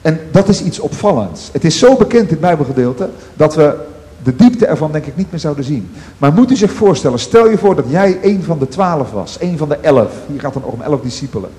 En 0.02 0.20
dat 0.30 0.48
is 0.48 0.62
iets 0.62 0.78
opvallends. 0.78 1.48
Het 1.52 1.64
is 1.64 1.78
zo 1.78 1.96
bekend, 1.96 2.28
dit 2.28 2.40
Bijbelgedeelte, 2.40 3.08
dat 3.34 3.54
we 3.54 3.76
de 4.22 4.36
diepte 4.36 4.66
ervan 4.66 4.92
denk 4.92 5.06
ik 5.06 5.16
niet 5.16 5.30
meer 5.30 5.40
zouden 5.40 5.64
zien. 5.64 5.90
Maar 6.18 6.32
moet 6.32 6.50
u 6.50 6.56
zich 6.56 6.72
voorstellen, 6.72 7.18
stel 7.18 7.50
je 7.50 7.58
voor 7.58 7.74
dat 7.74 7.84
jij 7.88 8.18
een 8.22 8.42
van 8.42 8.58
de 8.58 8.68
twaalf 8.68 9.10
was, 9.10 9.36
een 9.40 9.58
van 9.58 9.68
de 9.68 9.76
elf. 9.76 10.12
Hier 10.26 10.40
gaat 10.40 10.54
het 10.54 10.64
om 10.64 10.82
elf 10.82 11.00
discipelen. 11.00 11.50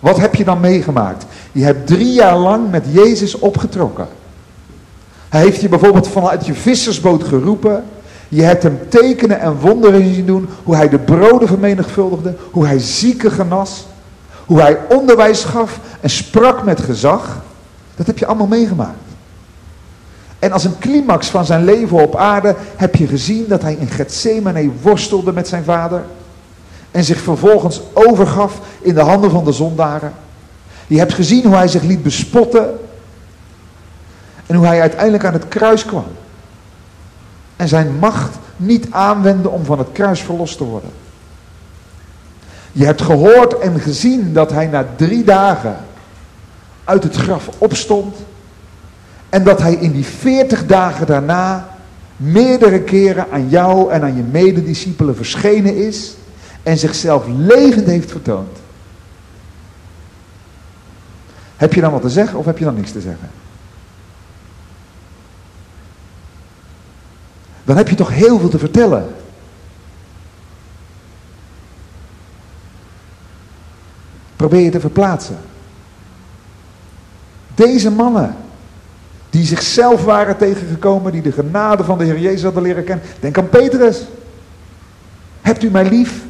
Wat 0.00 0.18
heb 0.18 0.34
je 0.34 0.44
dan 0.44 0.60
meegemaakt? 0.60 1.24
Je 1.52 1.64
hebt 1.64 1.86
drie 1.86 2.12
jaar 2.12 2.36
lang 2.36 2.70
met 2.70 2.84
Jezus 2.90 3.38
opgetrokken. 3.38 4.08
Hij 5.28 5.40
heeft 5.40 5.60
je 5.60 5.68
bijvoorbeeld 5.68 6.08
vanuit 6.08 6.46
je 6.46 6.54
vissersboot 6.54 7.24
geroepen. 7.24 7.84
Je 8.28 8.42
hebt 8.42 8.62
hem 8.62 8.78
tekenen 8.88 9.40
en 9.40 9.58
wonderen 9.60 10.14
zien 10.14 10.26
doen. 10.26 10.48
Hoe 10.64 10.76
hij 10.76 10.88
de 10.88 10.98
broden 10.98 11.48
vermenigvuldigde. 11.48 12.34
Hoe 12.50 12.66
hij 12.66 12.78
zieken 12.78 13.30
genas. 13.30 13.86
Hoe 14.50 14.60
hij 14.60 14.78
onderwijs 14.88 15.44
gaf 15.44 15.80
en 16.00 16.10
sprak 16.10 16.64
met 16.64 16.80
gezag. 16.80 17.42
Dat 17.96 18.06
heb 18.06 18.18
je 18.18 18.26
allemaal 18.26 18.46
meegemaakt. 18.46 18.98
En 20.38 20.52
als 20.52 20.64
een 20.64 20.78
climax 20.78 21.28
van 21.28 21.44
zijn 21.44 21.64
leven 21.64 22.02
op 22.02 22.16
aarde 22.16 22.54
heb 22.76 22.94
je 22.94 23.06
gezien 23.06 23.44
dat 23.48 23.62
hij 23.62 23.74
in 23.74 23.86
Gethsemane 23.86 24.70
worstelde 24.82 25.32
met 25.32 25.48
zijn 25.48 25.64
vader. 25.64 26.02
En 26.90 27.04
zich 27.04 27.20
vervolgens 27.20 27.80
overgaf 27.92 28.60
in 28.80 28.94
de 28.94 29.00
handen 29.00 29.30
van 29.30 29.44
de 29.44 29.52
zondaren. 29.52 30.12
Je 30.86 30.98
hebt 30.98 31.14
gezien 31.14 31.44
hoe 31.44 31.56
hij 31.56 31.68
zich 31.68 31.82
liet 31.82 32.02
bespotten. 32.02 32.78
En 34.46 34.56
hoe 34.56 34.66
hij 34.66 34.80
uiteindelijk 34.80 35.24
aan 35.24 35.32
het 35.32 35.48
kruis 35.48 35.84
kwam. 35.84 36.06
En 37.56 37.68
zijn 37.68 37.98
macht 37.98 38.36
niet 38.56 38.86
aanwendde 38.90 39.48
om 39.48 39.64
van 39.64 39.78
het 39.78 39.88
kruis 39.92 40.20
verlost 40.20 40.56
te 40.56 40.64
worden. 40.64 40.90
Je 42.72 42.84
hebt 42.84 43.02
gehoord 43.02 43.58
en 43.58 43.80
gezien 43.80 44.32
dat 44.32 44.52
hij 44.52 44.66
na 44.66 44.86
drie 44.96 45.24
dagen 45.24 45.76
uit 46.84 47.02
het 47.02 47.16
graf 47.16 47.48
opstond. 47.58 48.16
En 49.28 49.44
dat 49.44 49.60
hij 49.60 49.74
in 49.74 49.92
die 49.92 50.04
veertig 50.04 50.66
dagen 50.66 51.06
daarna 51.06 51.68
meerdere 52.16 52.80
keren 52.80 53.26
aan 53.30 53.48
jou 53.48 53.92
en 53.92 54.02
aan 54.02 54.16
je 54.16 54.22
medediscipelen 54.22 55.16
verschenen 55.16 55.76
is. 55.76 56.14
En 56.62 56.78
zichzelf 56.78 57.24
levend 57.36 57.86
heeft 57.86 58.10
vertoond. 58.10 58.58
Heb 61.56 61.74
je 61.74 61.80
dan 61.80 61.92
wat 61.92 62.02
te 62.02 62.10
zeggen 62.10 62.38
of 62.38 62.44
heb 62.44 62.58
je 62.58 62.64
dan 62.64 62.74
niks 62.74 62.92
te 62.92 63.00
zeggen? 63.00 63.30
Dan 67.64 67.76
heb 67.76 67.88
je 67.88 67.94
toch 67.94 68.10
heel 68.10 68.38
veel 68.38 68.48
te 68.48 68.58
vertellen. 68.58 69.08
Probeer 74.40 74.60
je 74.60 74.70
te 74.70 74.80
verplaatsen. 74.80 75.38
Deze 77.54 77.90
mannen, 77.90 78.36
die 79.30 79.44
zichzelf 79.44 80.04
waren 80.04 80.36
tegengekomen, 80.36 81.12
die 81.12 81.22
de 81.22 81.32
genade 81.32 81.84
van 81.84 81.98
de 81.98 82.04
Heer 82.04 82.18
Jezus 82.18 82.42
hadden 82.42 82.62
leren 82.62 82.84
kennen. 82.84 83.06
Denk 83.20 83.38
aan 83.38 83.48
Petrus. 83.48 84.02
Hebt 85.40 85.62
u 85.62 85.70
mij 85.70 85.88
lief? 85.88 86.24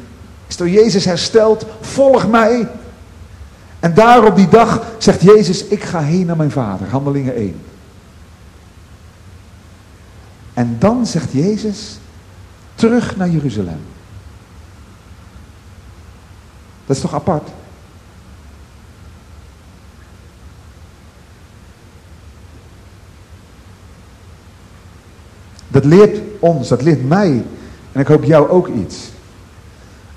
Is 0.47 0.57
door 0.57 0.69
Jezus 0.69 1.05
hersteld? 1.05 1.65
Volg 1.81 2.27
mij. 2.27 2.67
En 3.79 3.93
daar 3.93 4.25
op 4.25 4.35
die 4.35 4.49
dag 4.49 4.85
zegt 4.97 5.21
Jezus, 5.21 5.65
ik 5.65 5.83
ga 5.83 6.01
heen 6.01 6.25
naar 6.25 6.37
mijn 6.37 6.51
vader. 6.51 6.87
Handelingen 6.89 7.35
1. 7.35 7.61
En 10.53 10.75
dan 10.79 11.05
zegt 11.05 11.31
Jezus, 11.31 11.97
terug 12.75 13.17
naar 13.17 13.29
Jeruzalem. 13.29 13.81
Dat 16.85 16.95
is 16.95 17.01
toch 17.01 17.13
apart? 17.13 17.49
Dat 25.71 25.85
leert 25.85 26.19
ons, 26.39 26.67
dat 26.67 26.81
leert 26.81 27.07
mij, 27.07 27.43
en 27.91 28.01
ik 28.01 28.07
hoop 28.07 28.23
jou 28.23 28.49
ook 28.49 28.67
iets. 28.67 29.09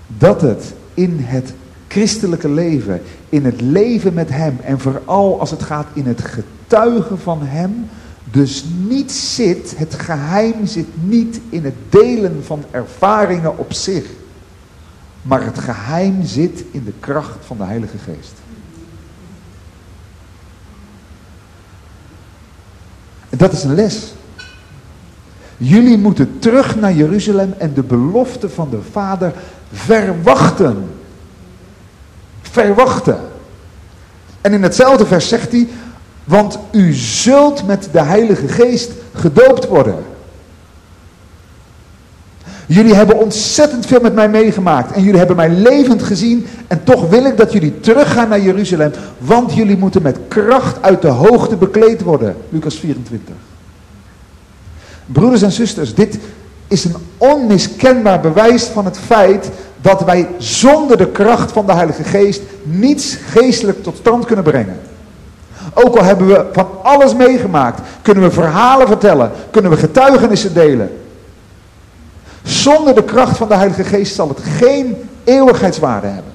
Dat 0.06 0.40
het 0.40 0.74
in 0.94 1.18
het 1.20 1.52
christelijke 1.88 2.48
leven, 2.48 3.02
in 3.28 3.44
het 3.44 3.60
leven 3.60 4.14
met 4.14 4.30
Hem 4.30 4.58
en 4.62 4.80
vooral 4.80 5.40
als 5.40 5.50
het 5.50 5.62
gaat 5.62 5.86
in 5.92 6.06
het 6.06 6.20
getuigen 6.20 7.18
van 7.18 7.38
Hem, 7.42 7.88
dus 8.24 8.64
niet 8.88 9.12
zit, 9.12 9.74
het 9.76 9.94
geheim 9.94 10.66
zit 10.66 10.86
niet 11.04 11.40
in 11.48 11.64
het 11.64 11.74
delen 11.88 12.44
van 12.44 12.64
ervaringen 12.70 13.58
op 13.58 13.72
zich, 13.72 14.06
maar 15.22 15.44
het 15.44 15.58
geheim 15.58 16.24
zit 16.24 16.64
in 16.70 16.84
de 16.84 16.92
kracht 17.00 17.36
van 17.46 17.56
de 17.56 17.64
Heilige 17.64 17.98
Geest. 17.98 18.32
Dat 23.30 23.52
is 23.52 23.62
een 23.62 23.74
les. 23.74 24.14
Jullie 25.56 25.98
moeten 25.98 26.38
terug 26.38 26.76
naar 26.76 26.92
Jeruzalem 26.92 27.54
en 27.58 27.74
de 27.74 27.82
belofte 27.82 28.48
van 28.48 28.70
de 28.70 28.80
Vader 28.90 29.32
verwachten. 29.72 30.86
Verwachten. 32.42 33.18
En 34.40 34.52
in 34.52 34.62
hetzelfde 34.62 35.06
vers 35.06 35.28
zegt 35.28 35.52
hij, 35.52 35.68
want 36.24 36.58
u 36.72 36.92
zult 36.92 37.66
met 37.66 37.88
de 37.92 38.02
Heilige 38.02 38.48
Geest 38.48 38.90
gedoopt 39.14 39.66
worden. 39.66 39.96
Jullie 42.66 42.94
hebben 42.94 43.18
ontzettend 43.18 43.86
veel 43.86 44.00
met 44.00 44.14
mij 44.14 44.28
meegemaakt 44.28 44.92
en 44.92 45.02
jullie 45.02 45.18
hebben 45.18 45.36
mij 45.36 45.50
levend 45.50 46.02
gezien 46.02 46.46
en 46.66 46.84
toch 46.84 47.08
wil 47.08 47.24
ik 47.24 47.36
dat 47.36 47.52
jullie 47.52 47.80
teruggaan 47.80 48.28
naar 48.28 48.40
Jeruzalem, 48.40 48.92
want 49.18 49.54
jullie 49.54 49.76
moeten 49.76 50.02
met 50.02 50.18
kracht 50.28 50.82
uit 50.82 51.02
de 51.02 51.08
hoogte 51.08 51.56
bekleed 51.56 52.02
worden. 52.02 52.36
Lucas 52.48 52.74
24. 52.74 53.34
Broeders 55.06 55.42
en 55.42 55.52
zusters, 55.52 55.94
dit 55.94 56.18
is 56.68 56.84
een 56.84 56.96
onmiskenbaar 57.16 58.20
bewijs 58.20 58.64
van 58.64 58.84
het 58.84 58.98
feit 58.98 59.50
dat 59.80 60.04
wij 60.04 60.28
zonder 60.38 60.96
de 60.96 61.08
kracht 61.08 61.52
van 61.52 61.66
de 61.66 61.72
Heilige 61.72 62.04
Geest 62.04 62.42
niets 62.62 63.16
geestelijk 63.26 63.82
tot 63.82 63.96
stand 63.96 64.24
kunnen 64.24 64.44
brengen. 64.44 64.80
Ook 65.74 65.96
al 65.96 66.04
hebben 66.04 66.26
we 66.26 66.46
van 66.52 66.68
alles 66.82 67.14
meegemaakt, 67.14 67.80
kunnen 68.02 68.24
we 68.24 68.30
verhalen 68.30 68.86
vertellen, 68.86 69.30
kunnen 69.50 69.70
we 69.70 69.76
getuigenissen 69.76 70.54
delen. 70.54 70.90
Zonder 72.42 72.94
de 72.94 73.04
kracht 73.04 73.36
van 73.36 73.48
de 73.48 73.54
Heilige 73.54 73.84
Geest 73.84 74.14
zal 74.14 74.28
het 74.28 74.40
geen 74.58 75.08
eeuwigheidswaarde 75.24 76.06
hebben. 76.06 76.32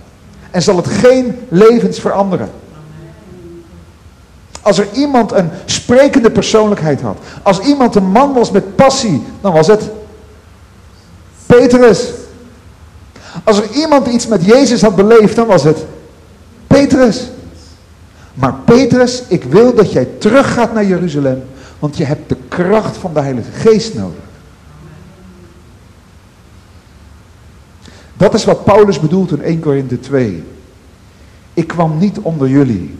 En 0.52 0.62
zal 0.62 0.76
het 0.76 0.88
geen 0.88 1.40
levens 1.50 2.00
veranderen. 2.00 2.50
Als 4.70 4.78
er 4.78 4.88
iemand 4.94 5.32
een 5.32 5.50
sprekende 5.66 6.32
persoonlijkheid 6.32 7.02
had. 7.02 7.18
Als 7.44 7.60
iemand 7.60 7.96
een 7.96 8.12
man 8.12 8.34
was 8.34 8.52
met 8.52 8.76
passie, 8.76 9.24
dan 9.42 9.54
was 9.54 9.68
het 9.68 9.90
Petrus. 11.46 12.10
Als 13.44 13.58
er 13.58 13.72
iemand 13.72 14.08
iets 14.08 14.28
met 14.28 14.46
Jezus 14.46 14.82
had 14.82 14.96
beleefd, 14.96 15.36
dan 15.36 15.48
was 15.48 15.64
het 15.64 15.86
Petrus. 16.68 17.30
Maar 18.34 18.54
Petrus, 18.66 19.24
ik 19.28 19.44
wil 19.44 19.74
dat 19.74 19.92
jij 19.92 20.08
teruggaat 20.18 20.74
naar 20.74 20.86
Jeruzalem, 20.86 21.44
want 21.80 21.98
je 21.98 22.04
hebt 22.04 22.30
de 22.30 22.38
kracht 22.48 22.98
van 22.98 23.14
de 23.14 23.20
Heilige 23.20 23.52
Geest 23.52 23.94
nodig. 23.94 24.24
Dat 28.18 28.34
is 28.34 28.46
wat 28.46 28.64
Paulus 28.64 29.00
bedoelt 29.00 29.32
in 29.32 29.42
1 29.42 29.60
Korinthe 29.60 30.00
2. 30.00 30.44
Ik 31.54 31.68
kwam 31.68 31.98
niet 31.98 32.20
onder 32.20 32.48
jullie 32.50 32.98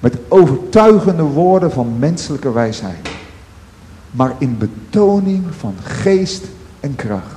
met 0.00 0.16
overtuigende 0.28 1.22
woorden 1.22 1.72
van 1.72 1.98
menselijke 1.98 2.52
wijsheid, 2.52 3.08
maar 4.10 4.32
in 4.38 4.58
betoning 4.58 5.44
van 5.58 5.74
geest 5.82 6.44
en 6.80 6.94
kracht. 6.94 7.36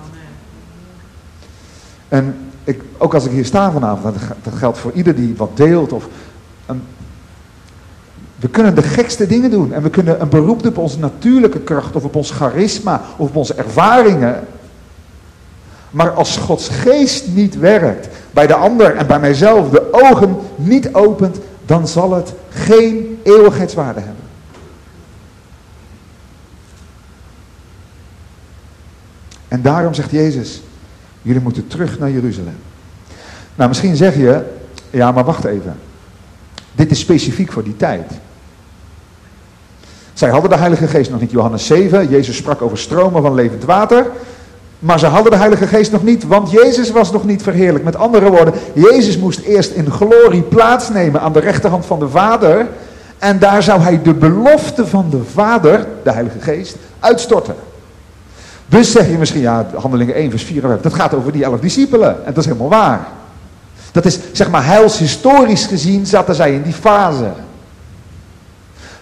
En 2.08 2.36
ik, 2.64 2.82
ook 2.98 3.14
als 3.14 3.26
ik 3.26 3.32
hier 3.32 3.46
sta 3.46 3.72
vanavond, 3.72 4.16
dat 4.44 4.54
geldt 4.54 4.78
voor 4.78 4.92
ieder 4.92 5.16
die 5.16 5.36
wat 5.38 5.58
deelt. 5.58 5.94
Of 5.94 6.08
een, 6.66 6.82
we 8.36 8.48
kunnen 8.48 8.76
de 8.76 8.82
gekste 8.82 9.28
dingen 9.28 9.52
doen. 9.52 9.74
En 9.74 9.84
we 9.84 9.90
kunnen 9.90 10.22
een 10.22 10.30
beroep 10.30 10.64
doen 10.64 10.72
op 10.72 10.78
onze 10.78 11.00
natuurlijke 11.00 11.60
kracht. 11.60 11.96
Of 11.96 12.04
op 12.04 12.16
ons 12.16 12.32
charisma. 12.32 13.02
Of 13.18 13.30
op 13.30 13.36
onze 13.36 13.54
ervaringen. 13.54 14.48
Maar 15.92 16.12
als 16.12 16.38
Gods 16.38 16.70
geest 16.70 17.28
niet 17.28 17.60
werkt. 17.60 18.08
Bij 18.32 18.48
de 18.48 18.56
ander 18.56 18.96
en 18.96 19.08
bij 19.08 19.20
mijzelf 19.20 19.70
de 19.70 19.88
ogen 19.92 20.38
niet 20.56 20.94
opent. 20.94 21.38
Dan 21.70 21.88
zal 21.88 22.12
het 22.12 22.34
geen 22.50 23.20
eeuwigheidswaarde 23.24 24.00
hebben. 24.00 24.24
En 29.48 29.62
daarom 29.62 29.94
zegt 29.94 30.12
Jezus. 30.12 30.62
Jullie 31.22 31.42
moeten 31.42 31.68
terug 31.68 32.00
naar 32.00 32.12
Jeruzalem. 32.12 32.58
Nou, 33.56 33.70
misschien 33.70 33.96
zeg 33.96 34.16
je, 34.16 34.44
ja, 34.90 35.12
maar 35.12 35.24
wacht 35.24 35.46
even. 35.46 35.76
Dit 36.72 36.92
is 36.92 37.00
specifiek 37.00 37.52
voor 37.52 37.64
die 37.64 37.78
tijd. 37.78 38.12
Zij 40.14 40.30
hadden 40.30 40.50
de 40.50 40.58
Heilige 40.58 40.88
Geest 40.88 41.12
nog 41.12 41.20
niet. 41.20 41.32
Johannes 41.32 41.66
7, 41.66 42.10
Jezus 42.10 42.36
sprak 42.36 42.62
over 42.62 42.78
stromen 42.78 43.22
van 43.22 43.34
levend 43.34 43.64
water. 43.64 44.12
Maar 44.80 45.00
ze 45.00 45.06
hadden 45.06 45.32
de 45.32 45.38
Heilige 45.38 45.68
Geest 45.68 45.92
nog 45.92 46.04
niet, 46.04 46.28
want 46.28 46.52
Jezus 46.52 46.92
was 46.92 47.12
nog 47.12 47.26
niet 47.26 47.44
verheerlijk. 47.44 47.84
Met 47.84 47.96
andere 47.96 48.30
woorden, 48.30 48.54
Jezus 48.74 49.18
moest 49.18 49.40
eerst 49.40 49.72
in 49.72 49.92
glorie 49.92 50.42
plaatsnemen 50.42 51.22
aan 51.22 51.34
de 51.34 51.40
rechterhand 51.40 51.86
van 51.86 52.00
de 52.00 52.10
Vader. 52.10 52.68
En 53.18 53.40
daar 53.40 53.64
zou 53.64 53.82
hij 53.82 54.02
de 54.02 54.14
belofte 54.14 54.88
van 54.88 55.10
de 55.10 55.24
Vader, 55.34 55.88
de 56.04 56.12
Heilige 56.12 56.40
Geest, 56.40 56.76
uitstorten. 57.00 57.56
Dus 58.66 58.92
zeg 58.92 59.08
je 59.08 59.18
misschien, 59.18 59.42
ja, 59.42 59.66
handelingen 59.76 60.16
1 60.16 60.30
vers 60.30 60.44
4, 60.44 60.62
dat 60.82 60.94
gaat 60.94 61.14
over 61.14 61.32
die 61.32 61.44
elf 61.44 61.60
discipelen. 61.60 62.26
En 62.26 62.34
dat 62.34 62.38
is 62.38 62.46
helemaal 62.46 62.70
waar. 62.70 63.08
Dat 63.92 64.06
is, 64.06 64.20
zeg 64.32 64.50
maar, 64.50 64.66
heilshistorisch 64.66 65.66
gezien 65.66 66.06
zaten 66.06 66.36
zij 66.36 66.54
in 66.54 66.62
die 66.62 66.74
fase. 66.74 67.32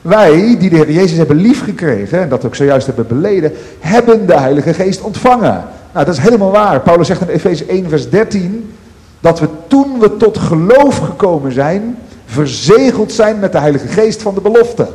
Wij, 0.08 0.56
die 0.60 0.70
de 0.70 0.76
Heer 0.76 0.92
Jezus 0.92 1.18
hebben 1.18 1.36
liefgekregen, 1.36 2.22
en 2.22 2.30
dat 2.30 2.46
ook 2.46 2.56
zojuist 2.56 2.86
hebben 2.86 3.08
beleden, 3.08 3.52
hebben 3.80 4.26
de 4.26 4.40
Heilige 4.40 4.74
Geest 4.74 5.02
ontvangen. 5.02 5.64
Nou, 5.94 6.06
dat 6.06 6.18
is 6.18 6.24
helemaal 6.24 6.52
waar. 6.52 6.80
Paulus 6.80 7.08
zegt 7.08 7.22
in 7.22 7.28
Efeze 7.28 7.66
1 7.66 7.90
vers 7.90 8.10
13, 8.10 8.74
dat 9.20 9.40
we 9.40 9.48
toen 9.68 10.00
we 10.00 10.18
tot 10.18 10.38
geloof 10.38 10.98
gekomen 10.98 11.52
zijn, 11.52 11.98
verzegeld 12.26 13.12
zijn 13.12 13.40
met 13.40 13.52
de 13.52 13.60
Heilige 13.60 13.88
Geest 13.88 14.22
van 14.22 14.34
de 14.34 14.42
belofte. 14.42 14.88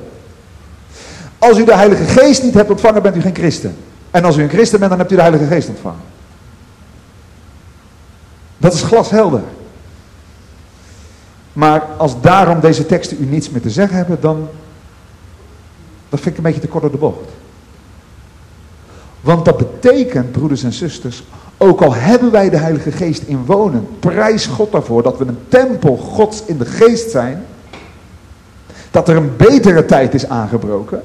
Als 1.38 1.59
u 1.59 1.64
de 1.64 1.75
Heilige 1.75 2.04
Geest 2.04 2.42
niet 2.42 2.54
hebt 2.54 2.71
ontvangen, 2.71 3.02
bent 3.02 3.16
u 3.16 3.21
geen 3.21 3.35
christen. 3.35 3.76
En 4.11 4.25
als 4.25 4.37
u 4.37 4.42
een 4.42 4.48
christen 4.48 4.79
bent, 4.79 4.90
dan 4.90 4.98
hebt 4.98 5.12
u 5.12 5.14
de 5.14 5.22
Heilige 5.22 5.46
Geest 5.46 5.68
ontvangen. 5.68 6.01
Dat 8.59 8.75
is 8.75 8.83
glashelder. 8.83 9.42
Maar 11.53 11.83
als 11.96 12.20
daarom 12.20 12.61
deze 12.61 12.87
teksten 12.87 13.16
u 13.20 13.25
niets 13.25 13.51
meer 13.51 13.62
te 13.62 13.70
zeggen 13.70 13.96
hebben, 13.96 14.18
dan 14.20 14.48
dat 16.12 16.20
vind 16.20 16.27
ik 16.31 16.37
een 16.37 16.42
beetje 16.42 16.61
te 16.61 16.68
kort 16.68 16.83
door 16.83 16.92
de 16.92 16.98
bocht. 16.98 17.29
Want 19.20 19.44
dat 19.44 19.57
betekent, 19.57 20.33
broeders 20.33 20.62
en 20.62 20.72
zusters, 20.72 21.25
ook 21.57 21.83
al 21.83 21.94
hebben 21.94 22.31
wij 22.31 22.51
de 22.51 22.57
Heilige 22.57 22.92
Geest 22.92 23.22
inwonen, 23.22 23.87
prijs 23.98 24.46
God 24.46 24.72
daarvoor 24.72 25.03
dat 25.03 25.18
we 25.18 25.25
een 25.25 25.38
tempel 25.48 25.96
Gods 25.96 26.42
in 26.44 26.59
de 26.59 26.64
geest 26.64 27.11
zijn, 27.11 27.44
dat 28.90 29.09
er 29.09 29.16
een 29.16 29.37
betere 29.37 29.85
tijd 29.85 30.14
is 30.14 30.29
aangebroken, 30.29 31.03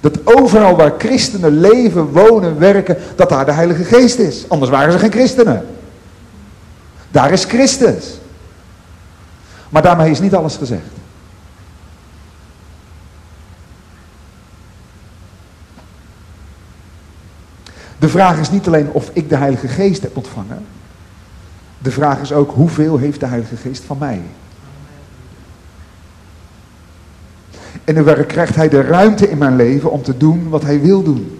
dat 0.00 0.18
overal 0.24 0.76
waar 0.76 0.92
christenen 0.98 1.60
leven, 1.60 2.12
wonen, 2.12 2.58
werken, 2.58 2.96
dat 3.16 3.28
daar 3.28 3.44
de 3.44 3.52
Heilige 3.52 3.84
Geest 3.84 4.18
is. 4.18 4.44
Anders 4.48 4.70
waren 4.70 4.92
ze 4.92 4.98
geen 4.98 5.12
christenen. 5.12 5.66
Daar 7.10 7.32
is 7.32 7.44
Christus. 7.44 8.18
Maar 9.68 9.82
daarmee 9.82 10.10
is 10.10 10.20
niet 10.20 10.34
alles 10.34 10.56
gezegd. 10.56 10.97
De 17.98 18.08
vraag 18.08 18.38
is 18.38 18.50
niet 18.50 18.66
alleen 18.66 18.88
of 18.92 19.10
ik 19.12 19.28
de 19.28 19.36
Heilige 19.36 19.68
Geest 19.68 20.02
heb 20.02 20.16
ontvangen. 20.16 20.64
De 21.78 21.90
vraag 21.90 22.20
is 22.20 22.32
ook 22.32 22.50
hoeveel 22.54 22.98
heeft 22.98 23.20
de 23.20 23.26
Heilige 23.26 23.56
Geest 23.56 23.84
van 23.84 23.98
mij? 23.98 24.20
En 27.84 28.04
werk 28.04 28.28
krijgt 28.28 28.54
hij 28.54 28.68
de 28.68 28.80
ruimte 28.80 29.30
in 29.30 29.38
mijn 29.38 29.56
leven 29.56 29.90
om 29.90 30.02
te 30.02 30.16
doen 30.16 30.48
wat 30.48 30.62
hij 30.62 30.80
wil 30.80 31.02
doen. 31.02 31.38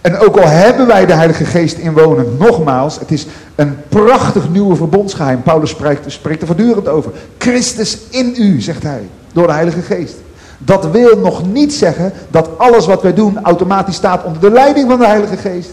En 0.00 0.18
ook 0.18 0.36
al 0.36 0.48
hebben 0.48 0.86
wij 0.86 1.06
de 1.06 1.12
Heilige 1.12 1.44
Geest 1.44 1.78
inwonen, 1.78 2.36
nogmaals, 2.38 2.98
het 2.98 3.10
is 3.10 3.26
een 3.54 3.76
prachtig 3.88 4.50
nieuwe 4.50 4.76
verbondsgeheim. 4.76 5.42
Paulus 5.42 5.70
spreekt, 5.70 6.12
spreekt 6.12 6.40
er 6.40 6.46
voortdurend 6.46 6.88
over. 6.88 7.12
Christus 7.38 7.98
in 8.10 8.34
u, 8.36 8.60
zegt 8.60 8.82
hij, 8.82 9.08
door 9.32 9.46
de 9.46 9.52
Heilige 9.52 9.80
Geest. 9.80 10.16
Dat 10.58 10.90
wil 10.90 11.18
nog 11.18 11.46
niet 11.46 11.74
zeggen 11.74 12.12
dat 12.30 12.58
alles 12.58 12.86
wat 12.86 13.02
wij 13.02 13.14
doen 13.14 13.42
automatisch 13.42 13.96
staat 13.96 14.24
onder 14.24 14.40
de 14.40 14.50
leiding 14.50 14.88
van 14.88 14.98
de 14.98 15.06
Heilige 15.06 15.36
Geest. 15.36 15.70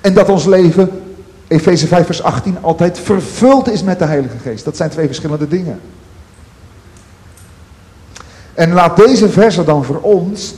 En 0.00 0.14
dat 0.14 0.28
ons 0.28 0.44
leven 0.44 0.90
Efeze 1.48 1.86
5 1.86 2.06
vers 2.06 2.22
18 2.22 2.56
altijd 2.60 2.98
vervuld 2.98 3.68
is 3.68 3.82
met 3.82 3.98
de 3.98 4.04
Heilige 4.04 4.38
Geest. 4.38 4.64
Dat 4.64 4.76
zijn 4.76 4.90
twee 4.90 5.06
verschillende 5.06 5.48
dingen. 5.48 5.80
En 8.54 8.72
laat 8.72 8.96
deze 8.96 9.28
verse 9.28 9.64
dan 9.64 9.84
voor 9.84 10.00
ons 10.00 10.54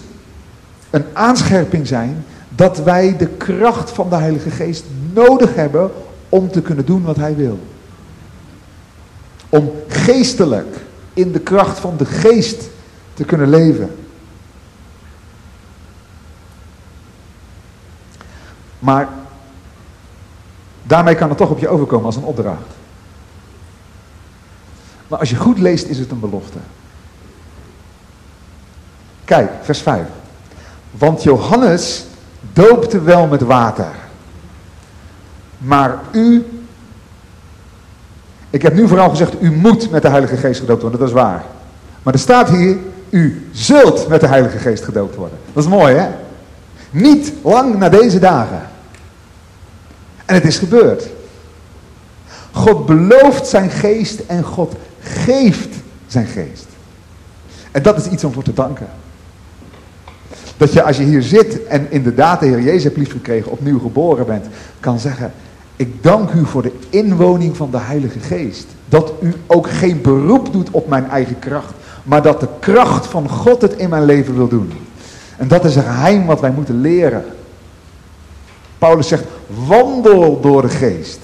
een 0.91 1.05
aanscherping 1.13 1.87
zijn 1.87 2.25
dat 2.49 2.83
wij 2.83 3.17
de 3.17 3.27
kracht 3.27 3.91
van 3.91 4.09
de 4.09 4.17
Heilige 4.17 4.51
Geest 4.51 4.85
nodig 5.13 5.55
hebben 5.55 5.91
om 6.29 6.51
te 6.51 6.63
kunnen 6.63 6.87
doen 6.87 7.03
wat 7.03 7.17
Hij 7.17 7.37
wil. 7.37 7.59
Om 9.51 9.73
geestelijk 9.89 10.77
in 11.15 11.33
de 11.33 11.41
kracht 11.41 11.79
van 11.79 11.97
de 11.97 12.05
Geest 12.05 12.69
te 13.15 13.25
kunnen 13.25 13.49
leven. 13.49 13.97
Maar 18.79 19.09
Daarmee 20.91 21.15
kan 21.15 21.29
het 21.29 21.39
toch 21.39 21.51
op 21.51 21.59
je 21.59 21.69
overkomen 21.69 22.07
als 22.07 22.17
een 22.17 22.23
opdracht. 22.23 22.67
Maar 25.09 25.19
als 25.19 25.31
je 25.31 25.37
goed 25.37 25.59
leest 25.59 25.87
is 25.87 25.99
het 25.99 26.11
een 26.11 26.21
belofte. 26.21 26.59
Kijk, 29.25 29.51
vers 29.63 29.81
5. 29.81 30.07
Want 30.91 31.23
Johannes 31.23 32.05
doopte 32.53 33.03
wel 33.03 33.27
met 33.27 33.41
water. 33.41 33.93
Maar 35.59 35.99
u, 36.13 36.47
ik 38.51 38.63
heb 38.63 38.75
nu 38.75 38.89
vooral 38.89 39.11
gezegd, 39.11 39.33
u 39.41 39.51
moet 39.51 39.91
met 39.91 40.03
de 40.03 40.09
Heilige 40.09 40.37
Geest 40.37 40.61
gedoopt 40.61 40.83
worden, 40.83 41.01
dat 41.01 41.09
is 41.09 41.15
waar. 41.15 41.45
Maar 42.03 42.15
er 42.15 42.21
staat 42.21 42.49
hier, 42.51 42.77
u 43.11 43.49
zult 43.53 44.09
met 44.09 44.21
de 44.21 44.27
Heilige 44.27 44.59
Geest 44.59 44.85
gedoopt 44.85 45.15
worden. 45.15 45.39
Dat 45.53 45.65
is 45.65 45.71
mooi 45.71 45.95
hè? 45.95 46.09
Niet 46.91 47.33
lang 47.43 47.79
na 47.79 47.89
deze 47.89 48.19
dagen. 48.19 48.63
En 50.25 50.35
het 50.35 50.45
is 50.45 50.59
gebeurd. 50.59 51.09
God 52.53 52.87
belooft 52.87 53.47
zijn 53.47 53.71
geest 53.71 54.21
en 54.27 54.43
God 54.43 54.75
geeft 55.01 55.77
zijn 56.07 56.27
geest. 56.27 56.67
En 57.71 57.83
dat 57.83 57.97
is 57.97 58.07
iets 58.07 58.25
om 58.25 58.33
voor 58.33 58.43
te 58.43 58.53
danken. 58.53 58.89
Dat 60.57 60.73
je 60.73 60.83
als 60.83 60.97
je 60.97 61.03
hier 61.03 61.23
zit 61.23 61.67
en 61.67 61.87
inderdaad 61.91 62.41
de 62.41 62.47
Heer 62.47 62.61
Jezus 62.61 62.85
hebt 62.85 62.97
liefgekregen, 62.97 63.51
opnieuw 63.51 63.79
geboren 63.79 64.27
bent, 64.27 64.47
kan 64.81 64.99
zeggen, 64.99 65.33
ik 65.81 66.03
dank 66.03 66.31
u 66.31 66.47
voor 66.47 66.63
de 66.63 66.73
inwoning 66.91 67.57
van 67.57 67.71
de 67.71 67.79
Heilige 67.79 68.19
Geest. 68.19 68.67
Dat 68.89 69.13
u 69.21 69.35
ook 69.47 69.71
geen 69.71 70.01
beroep 70.03 70.53
doet 70.53 70.71
op 70.71 70.89
mijn 70.89 71.09
eigen 71.09 71.39
kracht, 71.39 71.73
maar 72.03 72.23
dat 72.23 72.41
de 72.41 72.49
kracht 72.59 73.07
van 73.07 73.29
God 73.29 73.63
het 73.63 73.73
in 73.73 73.89
mijn 73.89 74.05
leven 74.05 74.37
wil 74.37 74.49
doen. 74.49 74.73
En 75.37 75.49
dat 75.49 75.65
is 75.65 75.77
een 75.77 75.83
geheim 75.83 76.27
wat 76.27 76.41
wij 76.41 76.51
moeten 76.51 76.81
leren. 76.81 77.25
Paulus 78.79 79.09
zegt, 79.09 79.25
wandel 79.67 80.41
door 80.41 80.63
de 80.63 80.69
geest. 80.69 81.19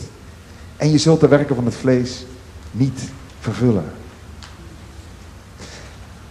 En 0.76 0.90
je 0.90 0.98
zult 0.98 1.20
de 1.20 1.28
werken 1.28 1.54
van 1.54 1.64
het 1.64 1.74
vlees 1.74 2.26
niet 2.70 3.00
vervullen. 3.40 3.84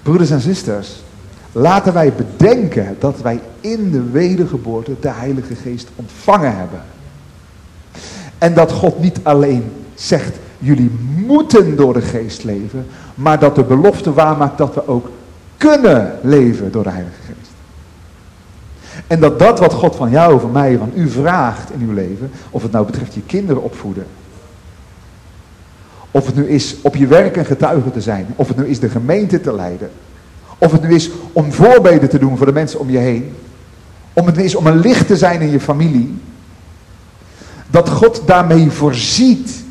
Broeders 0.03 0.29
en 0.29 0.41
zusters, 0.41 1.03
laten 1.51 1.93
wij 1.93 2.13
bedenken 2.13 2.95
dat 2.99 3.21
wij 3.21 3.39
in 3.59 3.91
de 3.91 4.03
wedergeboorte 4.11 4.95
de 4.99 5.09
Heilige 5.11 5.55
Geest 5.55 5.87
ontvangen 5.95 6.57
hebben. 6.57 6.81
En 8.37 8.53
dat 8.53 8.71
God 8.71 8.99
niet 8.99 9.19
alleen 9.23 9.71
zegt, 9.93 10.37
jullie 10.59 10.91
moeten 11.25 11.75
door 11.75 11.93
de 11.93 12.01
Geest 12.01 12.43
leven, 12.43 12.85
maar 13.15 13.39
dat 13.39 13.55
de 13.55 13.63
belofte 13.63 14.13
waarmaakt 14.13 14.57
dat 14.57 14.73
we 14.73 14.87
ook 14.87 15.09
kunnen 15.57 16.19
leven 16.21 16.71
door 16.71 16.83
de 16.83 16.89
Heilige 16.89 17.21
Geest. 17.25 17.51
En 19.07 19.19
dat 19.19 19.39
dat 19.39 19.59
wat 19.59 19.73
God 19.73 19.95
van 19.95 20.09
jou, 20.09 20.39
van 20.39 20.51
mij, 20.51 20.77
van 20.77 20.91
u 20.95 21.09
vraagt 21.09 21.71
in 21.71 21.87
uw 21.87 21.93
leven, 21.93 22.31
of 22.49 22.61
het 22.61 22.71
nou 22.71 22.85
betreft 22.85 23.13
je 23.13 23.21
kinderen 23.21 23.63
opvoeden, 23.63 24.05
of 26.11 26.25
het 26.25 26.35
nu 26.35 26.47
is 26.47 26.75
op 26.81 26.95
je 26.95 27.07
werk 27.07 27.35
een 27.35 27.45
getuige 27.45 27.91
te 27.91 28.01
zijn, 28.01 28.27
of 28.35 28.47
het 28.47 28.57
nu 28.57 28.67
is 28.67 28.79
de 28.79 28.89
gemeente 28.89 29.41
te 29.41 29.53
leiden, 29.53 29.89
of 30.57 30.71
het 30.71 30.81
nu 30.81 30.95
is 30.95 31.11
om 31.33 31.51
voorbeden 31.51 32.09
te 32.09 32.19
doen 32.19 32.37
voor 32.37 32.45
de 32.45 32.51
mensen 32.51 32.79
om 32.79 32.89
je 32.89 32.97
heen, 32.97 33.33
om 34.13 34.25
het 34.25 34.35
nu 34.35 34.43
is 34.43 34.55
om 34.55 34.67
een 34.67 34.79
licht 34.79 35.07
te 35.07 35.17
zijn 35.17 35.41
in 35.41 35.51
je 35.51 35.59
familie, 35.59 36.17
dat 37.75 37.89
God 37.89 38.21
daarmee 38.25 38.71
voorziet 38.71 39.63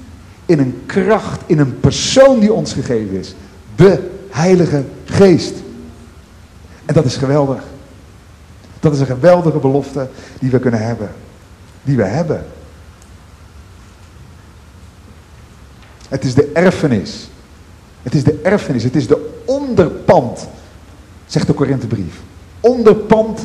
in 0.47 0.59
een 0.59 0.83
kracht, 0.87 1.41
in 1.47 1.59
een 1.59 1.81
persoon 1.81 2.41
die 2.41 2.53
ons 2.53 2.73
gegeven 2.73 3.19
is. 3.19 3.35
De 3.77 4.11
Heilige 4.31 4.85
Geest. 5.05 5.55
En 6.85 6.95
dat 6.95 7.05
is 7.05 7.17
geweldig. 7.17 7.63
Dat 8.81 8.93
is 8.93 9.01
een 9.01 9.07
geweldige 9.07 9.59
belofte 9.59 10.09
die 10.41 10.51
we 10.51 10.59
kunnen 10.59 10.87
hebben. 10.87 11.11
Die 11.83 11.97
we 11.97 12.03
hebben. 12.03 12.47
Het 16.09 16.25
is 16.25 16.35
de 16.35 16.51
erfenis. 16.53 17.29
Het 18.03 18.15
is 18.15 18.25
de 18.25 18.41
erfenis. 18.43 18.83
Het 18.83 18.97
is 18.97 19.07
de 19.07 19.43
onderpand. 19.45 20.49
Zegt 21.27 21.47
de 21.47 21.53
Korinthebrief. 21.53 22.21
Onderpand. 22.61 23.41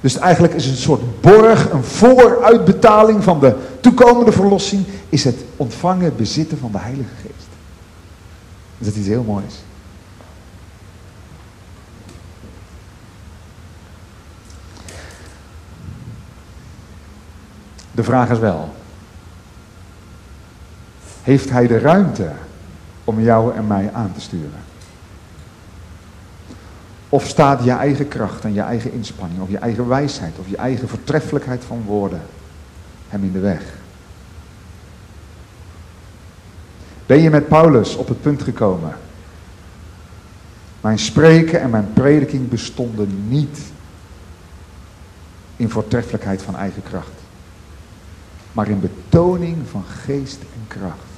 Dus 0.00 0.18
eigenlijk 0.18 0.54
is 0.54 0.66
een 0.66 0.76
soort 0.76 1.20
borg, 1.20 1.70
een 1.70 1.84
vooruitbetaling 1.84 3.24
van 3.24 3.40
de 3.40 3.56
toekomende 3.80 4.32
verlossing. 4.32 4.84
Is 5.08 5.24
het 5.24 5.36
ontvangen, 5.56 6.16
bezitten 6.16 6.58
van 6.58 6.72
de 6.72 6.78
Heilige 6.78 7.14
Geest. 7.22 7.48
Dat 8.78 8.88
is 8.88 8.98
iets 8.98 9.08
heel 9.08 9.22
moois. 9.22 9.54
De 17.92 18.02
vraag 18.02 18.30
is 18.30 18.38
wel, 18.38 18.68
heeft 21.22 21.50
hij 21.50 21.66
de 21.66 21.78
ruimte 21.78 22.30
om 23.04 23.20
jou 23.20 23.54
en 23.54 23.66
mij 23.66 23.90
aan 23.92 24.12
te 24.14 24.20
sturen? 24.20 24.69
Of 27.12 27.26
staat 27.26 27.64
je 27.64 27.70
eigen 27.70 28.08
kracht 28.08 28.44
en 28.44 28.52
je 28.52 28.60
eigen 28.60 28.92
inspanning, 28.92 29.40
of 29.40 29.50
je 29.50 29.58
eigen 29.58 29.88
wijsheid, 29.88 30.32
of 30.38 30.48
je 30.48 30.56
eigen 30.56 30.88
voortreffelijkheid 30.88 31.64
van 31.64 31.82
woorden 31.82 32.22
hem 33.08 33.24
in 33.24 33.32
de 33.32 33.38
weg? 33.38 33.62
Ben 37.06 37.20
je 37.20 37.30
met 37.30 37.48
Paulus 37.48 37.96
op 37.96 38.08
het 38.08 38.22
punt 38.22 38.42
gekomen? 38.42 38.96
Mijn 40.80 40.98
spreken 40.98 41.60
en 41.60 41.70
mijn 41.70 41.92
prediking 41.92 42.48
bestonden 42.48 43.28
niet 43.28 43.58
in 45.56 45.70
voortreffelijkheid 45.70 46.42
van 46.42 46.56
eigen 46.56 46.82
kracht 46.82 47.20
maar 48.52 48.68
in 48.68 48.80
betoning 48.80 49.56
van 49.70 49.84
geest 49.84 50.38
en 50.40 50.64
kracht. 50.68 51.08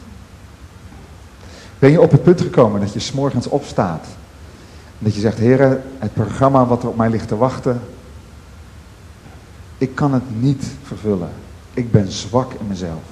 Ben 1.79 1.91
je 1.91 2.01
op 2.01 2.11
het 2.11 2.23
punt 2.23 2.41
gekomen 2.41 2.81
dat 2.81 2.93
je 2.93 2.99
s'morgens 2.99 3.47
opstaat 3.47 4.07
dat 5.03 5.15
je 5.15 5.21
zegt, 5.21 5.39
heren, 5.39 5.83
het 5.99 6.15
programma 6.15 6.67
wat 6.67 6.83
er 6.83 6.89
op 6.89 6.97
mij 6.97 7.11
ligt 7.11 7.29
te 7.29 7.37
wachten, 7.37 7.81
ik 9.79 9.95
kan 9.95 10.13
het 10.15 10.41
niet 10.41 10.65
vervullen. 10.83 11.31
Ik 11.75 11.91
ben 11.91 12.13
zwak 12.13 12.53
in 12.53 12.67
mezelf. 12.67 13.03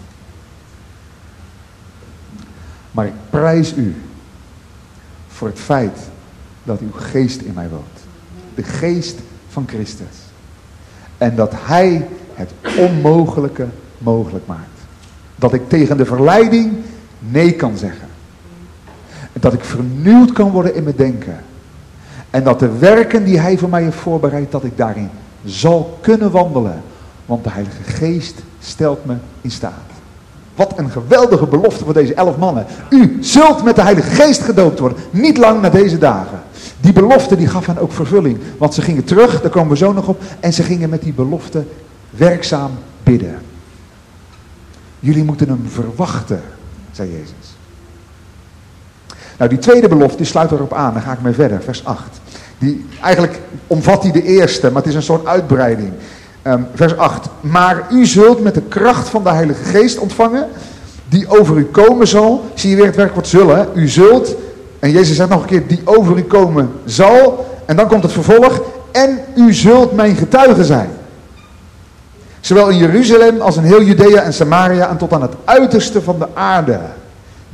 Maar 2.90 3.07
ik 3.07 3.12
prijs 3.31 3.74
u 3.76 3.96
voor 5.29 5.48
het 5.48 5.59
feit 5.59 5.98
dat 6.62 6.81
uw 6.81 6.92
geest 6.92 7.40
in 7.40 7.55
mij 7.55 7.68
woont. 7.68 7.85
De 8.55 8.62
geest 8.62 9.18
van 9.48 9.64
Christus. 9.68 10.16
En 11.18 11.37
dat 11.37 11.53
hij 11.57 12.09
het 12.35 12.53
onmogelijke 12.79 13.68
mogelijk 13.98 14.46
maakt. 14.46 14.81
Dat 15.37 15.53
ik 15.53 15.68
tegen 15.68 15.96
de 15.96 16.05
verleiding 16.05 16.76
nee 17.18 17.53
kan 17.53 17.76
zeggen. 17.76 18.09
Dat 19.33 19.53
ik 19.53 19.64
vernieuwd 19.64 20.33
kan 20.33 20.50
worden 20.50 20.74
in 20.74 20.83
mijn 20.83 20.96
denken. 20.96 21.44
En 22.31 22.45
dat 22.45 22.59
de 22.59 22.79
werken 22.79 23.25
die 23.25 23.40
hij 23.40 23.59
voor 23.59 23.69
mij 23.69 23.83
heeft 23.83 23.97
voorbereid, 23.97 24.51
dat 24.51 24.64
ik 24.64 24.77
daarin 24.77 25.11
zal 25.45 25.99
kunnen 26.01 26.31
wandelen. 26.31 26.83
Want 27.27 27.45
de 27.45 27.51
Heilige 27.51 27.83
Geest 27.83 28.35
stelt 28.61 29.05
me 29.05 29.14
in 29.40 29.51
staat. 29.51 29.73
Wat 30.55 30.79
een 30.79 30.90
geweldige 30.90 31.47
belofte 31.47 31.85
voor 31.85 31.95
deze 31.95 32.14
elf 32.14 32.37
mannen. 32.37 32.66
U 32.90 33.19
zult 33.21 33.64
met 33.64 33.77
de 33.77 33.83
Heilige 33.83 34.11
Geest 34.11 34.43
gedoopt 34.43 34.79
worden. 34.79 34.99
Niet 35.11 35.37
lang 35.37 35.61
na 35.61 35.71
deze 35.71 35.99
dagen. 35.99 36.40
Die 36.81 36.93
belofte 36.93 37.37
die 37.37 37.47
gaf 37.47 37.66
hen 37.66 37.79
ook 37.79 37.93
vervulling. 37.93 38.38
Want 38.59 38.75
ze 38.75 38.83
gingen 38.83 39.05
terug, 39.05 39.40
daar 39.40 39.51
komen 39.51 39.71
we 39.71 39.77
zo 39.77 39.93
nog 39.93 40.09
op. 40.09 40.23
En 40.40 40.53
ze 40.53 40.62
gingen 40.62 40.90
met 40.90 41.03
die 41.03 41.12
belofte 41.12 41.64
werkzaam 42.11 42.71
bidden. 43.03 43.38
Jullie 45.01 45.25
moeten 45.25 45.49
hem 45.49 45.64
verwachten, 45.69 46.40
zei 46.93 47.11
Jezus. 47.11 47.39
Nou, 49.40 49.53
die 49.53 49.61
tweede 49.61 49.88
belofte 49.88 50.24
sluit 50.24 50.50
erop 50.50 50.72
aan. 50.72 50.92
Dan 50.92 51.03
ga 51.03 51.12
ik 51.12 51.20
mee 51.22 51.33
verder, 51.33 51.62
vers 51.62 51.85
8. 51.85 52.03
Die, 52.59 52.87
eigenlijk 53.03 53.40
omvat 53.66 54.03
hij 54.03 54.12
de 54.12 54.22
eerste, 54.22 54.66
maar 54.70 54.83
het 54.83 54.90
is 54.90 54.94
een 54.94 55.03
soort 55.03 55.26
uitbreiding. 55.26 55.92
Um, 56.42 56.66
vers 56.74 56.96
8. 56.96 57.29
Maar 57.40 57.87
u 57.90 58.07
zult 58.07 58.42
met 58.42 58.55
de 58.55 58.62
kracht 58.62 59.09
van 59.09 59.22
de 59.22 59.31
Heilige 59.31 59.64
Geest 59.64 59.98
ontvangen, 59.98 60.46
die 61.09 61.29
over 61.29 61.57
u 61.57 61.64
komen 61.64 62.09
zal. 62.09 62.44
Zie 62.55 62.70
je 62.70 62.76
weer 62.76 62.87
het 62.87 62.96
werkwoord 62.96 63.26
zullen. 63.26 63.68
U 63.74 63.88
zult, 63.88 64.35
en 64.79 64.90
Jezus 64.90 65.16
zegt 65.16 65.29
nog 65.29 65.40
een 65.40 65.48
keer, 65.48 65.66
die 65.66 65.81
over 65.85 66.16
u 66.16 66.22
komen 66.22 66.72
zal. 66.85 67.46
En 67.66 67.76
dan 67.76 67.88
komt 67.88 68.03
het 68.03 68.12
vervolg. 68.12 68.62
En 68.92 69.18
u 69.37 69.55
zult 69.55 69.92
mijn 69.92 70.16
getuige 70.16 70.64
zijn. 70.64 70.90
Zowel 72.40 72.68
in 72.68 72.79
Jeruzalem 72.79 73.40
als 73.40 73.57
in 73.57 73.62
heel 73.62 73.83
Judea 73.83 74.22
en 74.22 74.33
Samaria 74.33 74.88
en 74.88 74.96
tot 74.96 75.12
aan 75.12 75.22
het 75.22 75.35
uiterste 75.44 76.03
van 76.03 76.18
de 76.18 76.26
aarde. 76.35 76.79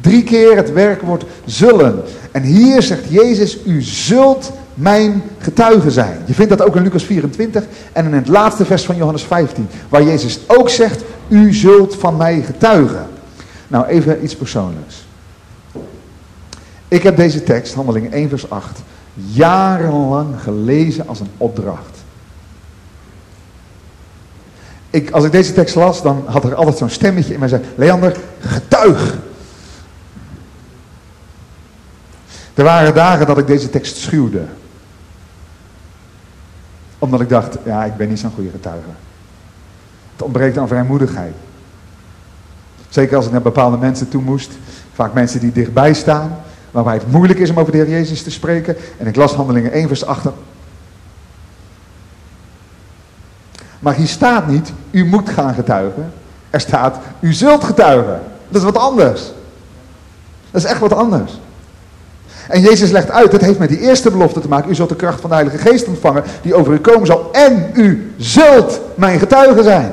Drie 0.06 0.22
keer 0.22 0.56
het 0.56 0.72
werkwoord 0.72 1.24
zullen. 1.44 2.02
En 2.32 2.42
hier 2.42 2.82
zegt 2.82 3.08
Jezus, 3.08 3.58
u 3.64 3.82
zult 3.82 4.52
mijn 4.74 5.22
getuige 5.38 5.90
zijn. 5.90 6.18
Je 6.24 6.34
vindt 6.34 6.50
dat 6.50 6.66
ook 6.66 6.76
in 6.76 6.82
Lucas 6.82 7.04
24 7.04 7.64
en 7.92 8.04
in 8.04 8.12
het 8.12 8.28
laatste 8.28 8.64
vers 8.64 8.84
van 8.84 8.96
Johannes 8.96 9.22
15. 9.22 9.68
Waar 9.88 10.02
Jezus 10.02 10.40
ook 10.46 10.68
zegt, 10.68 11.02
u 11.28 11.54
zult 11.54 11.94
van 11.94 12.16
mij 12.16 12.42
getuigen. 12.42 13.06
Nou, 13.68 13.86
even 13.86 14.24
iets 14.24 14.36
persoonlijks. 14.36 15.06
Ik 16.88 17.02
heb 17.02 17.16
deze 17.16 17.42
tekst, 17.42 17.74
handelingen 17.74 18.12
1 18.12 18.28
vers 18.28 18.50
8, 18.50 18.78
jarenlang 19.14 20.34
gelezen 20.42 21.08
als 21.08 21.20
een 21.20 21.30
opdracht. 21.36 21.96
ik, 24.96 25.10
als 25.10 25.24
ik 25.24 25.32
deze 25.32 25.52
tekst 25.52 25.74
las, 25.74 26.02
dan 26.02 26.22
had 26.26 26.44
er 26.44 26.54
altijd 26.54 26.78
zo'n 26.78 26.88
stemmetje 26.88 27.32
in 27.32 27.38
mij 27.38 27.48
zei, 27.48 27.62
Leander, 27.74 28.16
getuig. 28.40 29.16
Er 32.56 32.64
waren 32.64 32.94
dagen 32.94 33.26
dat 33.26 33.38
ik 33.38 33.46
deze 33.46 33.70
tekst 33.70 33.96
schuwde. 33.96 34.44
Omdat 36.98 37.20
ik 37.20 37.28
dacht, 37.28 37.56
ja, 37.64 37.84
ik 37.84 37.96
ben 37.96 38.08
niet 38.08 38.18
zo'n 38.18 38.32
goede 38.34 38.50
getuige. 38.50 38.88
Het 40.12 40.22
ontbreekt 40.22 40.58
aan 40.58 40.68
vrijmoedigheid. 40.68 41.34
Zeker 42.88 43.16
als 43.16 43.26
ik 43.26 43.32
naar 43.32 43.42
bepaalde 43.42 43.76
mensen 43.76 44.08
toe 44.08 44.22
moest. 44.22 44.50
Vaak 44.92 45.12
mensen 45.12 45.40
die 45.40 45.52
dichtbij 45.52 45.94
staan. 45.94 46.36
Waarbij 46.70 46.94
het 46.94 47.10
moeilijk 47.10 47.38
is 47.38 47.50
om 47.50 47.58
over 47.58 47.72
de 47.72 47.78
Heer 47.78 47.90
Jezus 47.90 48.22
te 48.22 48.30
spreken. 48.30 48.76
En 48.98 49.06
ik 49.06 49.16
las 49.16 49.34
handelingen 49.34 49.72
1 49.72 49.88
vers 49.88 50.04
8. 50.04 50.26
Maar 53.78 53.94
hier 53.94 54.06
staat 54.06 54.46
niet, 54.46 54.72
u 54.90 55.04
moet 55.04 55.28
gaan 55.28 55.54
getuigen. 55.54 56.12
Er 56.50 56.60
staat, 56.60 56.98
u 57.20 57.32
zult 57.32 57.64
getuigen. 57.64 58.20
Dat 58.48 58.56
is 58.62 58.70
wat 58.70 58.76
anders. 58.76 59.22
Dat 60.50 60.62
is 60.62 60.70
echt 60.70 60.80
wat 60.80 60.92
anders. 60.92 61.38
En 62.48 62.60
Jezus 62.60 62.90
legt 62.90 63.10
uit, 63.10 63.32
het 63.32 63.40
heeft 63.40 63.58
met 63.58 63.68
die 63.68 63.80
eerste 63.80 64.10
belofte 64.10 64.40
te 64.40 64.48
maken. 64.48 64.70
U 64.70 64.74
zult 64.74 64.88
de 64.88 64.96
kracht 64.96 65.20
van 65.20 65.30
de 65.30 65.36
Heilige 65.36 65.58
Geest 65.58 65.86
ontvangen, 65.86 66.24
die 66.42 66.54
over 66.54 66.72
u 66.72 66.78
komen 66.78 67.06
zal. 67.06 67.28
En 67.32 67.70
u 67.72 68.14
zult 68.16 68.80
mijn 68.94 69.18
getuige 69.18 69.62
zijn. 69.62 69.92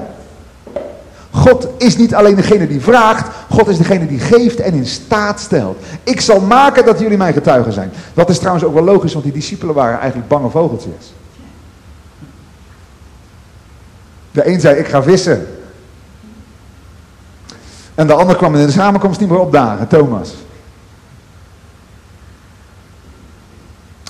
God 1.32 1.68
is 1.78 1.98
niet 1.98 2.16
alleen 2.16 2.36
degene 2.36 2.68
die 2.68 2.82
vraagt, 2.82 3.28
God 3.50 3.68
is 3.68 3.78
degene 3.78 4.08
die 4.08 4.20
geeft 4.20 4.60
en 4.60 4.74
in 4.74 4.86
staat 4.86 5.40
stelt. 5.40 5.78
Ik 6.04 6.22
zal 6.22 6.40
maken 6.40 6.86
dat 6.86 7.00
jullie 7.00 7.18
mijn 7.18 7.34
getuigen 7.34 7.74
zijn. 7.74 7.92
Dat 8.14 8.30
is 8.30 8.38
trouwens 8.38 8.66
ook 8.66 8.74
wel 8.74 8.84
logisch, 8.84 9.14
want 9.14 9.24
die 9.24 9.34
discipelen 9.34 9.76
waren 9.76 10.00
eigenlijk 10.00 10.28
bange 10.28 10.50
vogeltjes. 10.50 11.14
De 14.32 14.48
een 14.48 14.60
zei, 14.60 14.80
ik 14.80 14.88
ga 14.88 15.04
vissen. 15.04 15.48
En 17.96 18.08
de 18.08 18.14
ander 18.14 18.36
kwam 18.36 18.56
in 18.56 18.66
de 18.66 18.72
samenkomst 18.72 19.20
niet 19.20 19.30
meer 19.30 19.40
opdagen, 19.40 19.88
Thomas. 19.88 20.34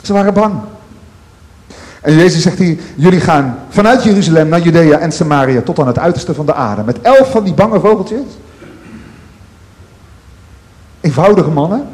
Ze 0.03 0.13
waren 0.13 0.33
bang. 0.33 0.53
En 2.01 2.15
Jezus 2.15 2.41
zegt 2.41 2.57
hier, 2.57 2.79
jullie 2.95 3.19
gaan 3.19 3.59
vanuit 3.69 4.03
Jeruzalem 4.03 4.47
naar 4.47 4.61
Judea 4.61 4.99
en 4.99 5.11
Samaria 5.11 5.61
tot 5.61 5.79
aan 5.79 5.87
het 5.87 5.99
uiterste 5.99 6.33
van 6.33 6.45
de 6.45 6.53
aarde. 6.53 6.83
Met 6.83 7.01
elf 7.01 7.31
van 7.31 7.43
die 7.43 7.53
bange 7.53 7.79
vogeltjes. 7.79 8.25
Eenvoudige 11.01 11.49
mannen. 11.49 11.87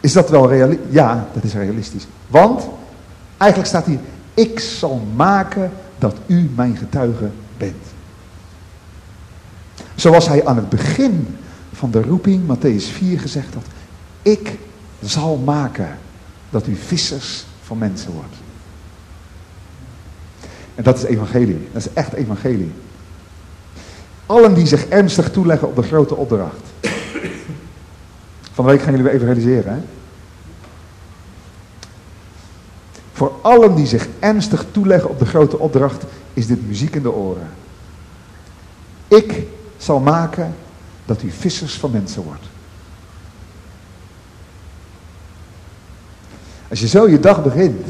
Is 0.00 0.12
dat 0.12 0.30
wel 0.30 0.48
realistisch? 0.48 0.86
Ja, 0.90 1.26
dat 1.32 1.44
is 1.44 1.54
realistisch. 1.54 2.06
Want, 2.26 2.68
eigenlijk 3.36 3.70
staat 3.70 3.86
hier, 3.86 3.98
ik 4.34 4.60
zal 4.60 5.06
maken 5.14 5.70
dat 5.98 6.16
u 6.26 6.50
mijn 6.54 6.76
getuige 6.76 7.30
bent. 7.56 7.84
Zoals 9.94 10.28
hij 10.28 10.46
aan 10.46 10.56
het 10.56 10.68
begin 10.68 11.36
van 11.72 11.90
de 11.90 12.02
roeping, 12.02 12.42
Matthäus 12.42 12.92
4, 12.92 13.20
gezegd 13.20 13.54
had. 13.54 13.64
Ik 14.22 14.58
zal 15.00 15.36
maken 15.36 15.98
dat 16.50 16.66
u 16.66 16.76
vissers 16.76 17.44
van 17.62 17.78
mensen 17.78 18.12
wordt. 18.12 18.34
En 20.74 20.82
dat 20.82 20.96
is 20.96 21.02
evangelie. 21.02 21.68
Dat 21.72 21.86
is 21.86 21.92
echt 21.92 22.12
evangelie. 22.12 22.72
Allen 24.26 24.54
die 24.54 24.66
zich 24.66 24.86
ernstig 24.86 25.30
toeleggen 25.30 25.68
op 25.68 25.76
de 25.76 25.82
grote 25.82 26.14
opdracht. 26.14 26.60
Van 28.52 28.64
de 28.64 28.70
week 28.70 28.80
gaan 28.80 28.90
jullie 28.90 29.06
weer 29.06 29.14
evangeliseren, 29.14 29.72
hè? 29.72 29.80
Voor 33.12 33.32
allen 33.42 33.74
die 33.74 33.86
zich 33.86 34.08
ernstig 34.18 34.64
toeleggen 34.70 35.10
op 35.10 35.18
de 35.18 35.26
grote 35.26 35.58
opdracht, 35.58 36.04
is 36.32 36.46
dit 36.46 36.66
muziek 36.66 36.94
in 36.94 37.02
de 37.02 37.12
oren. 37.12 37.48
Ik 39.08 39.42
zal 39.76 40.00
maken 40.00 40.54
dat 41.04 41.22
u 41.22 41.30
vissers 41.30 41.74
van 41.74 41.90
mensen 41.90 42.22
wordt. 42.22 42.44
Als 46.70 46.80
je 46.80 46.88
zo 46.88 47.08
je 47.08 47.20
dag 47.20 47.42
begint, 47.42 47.86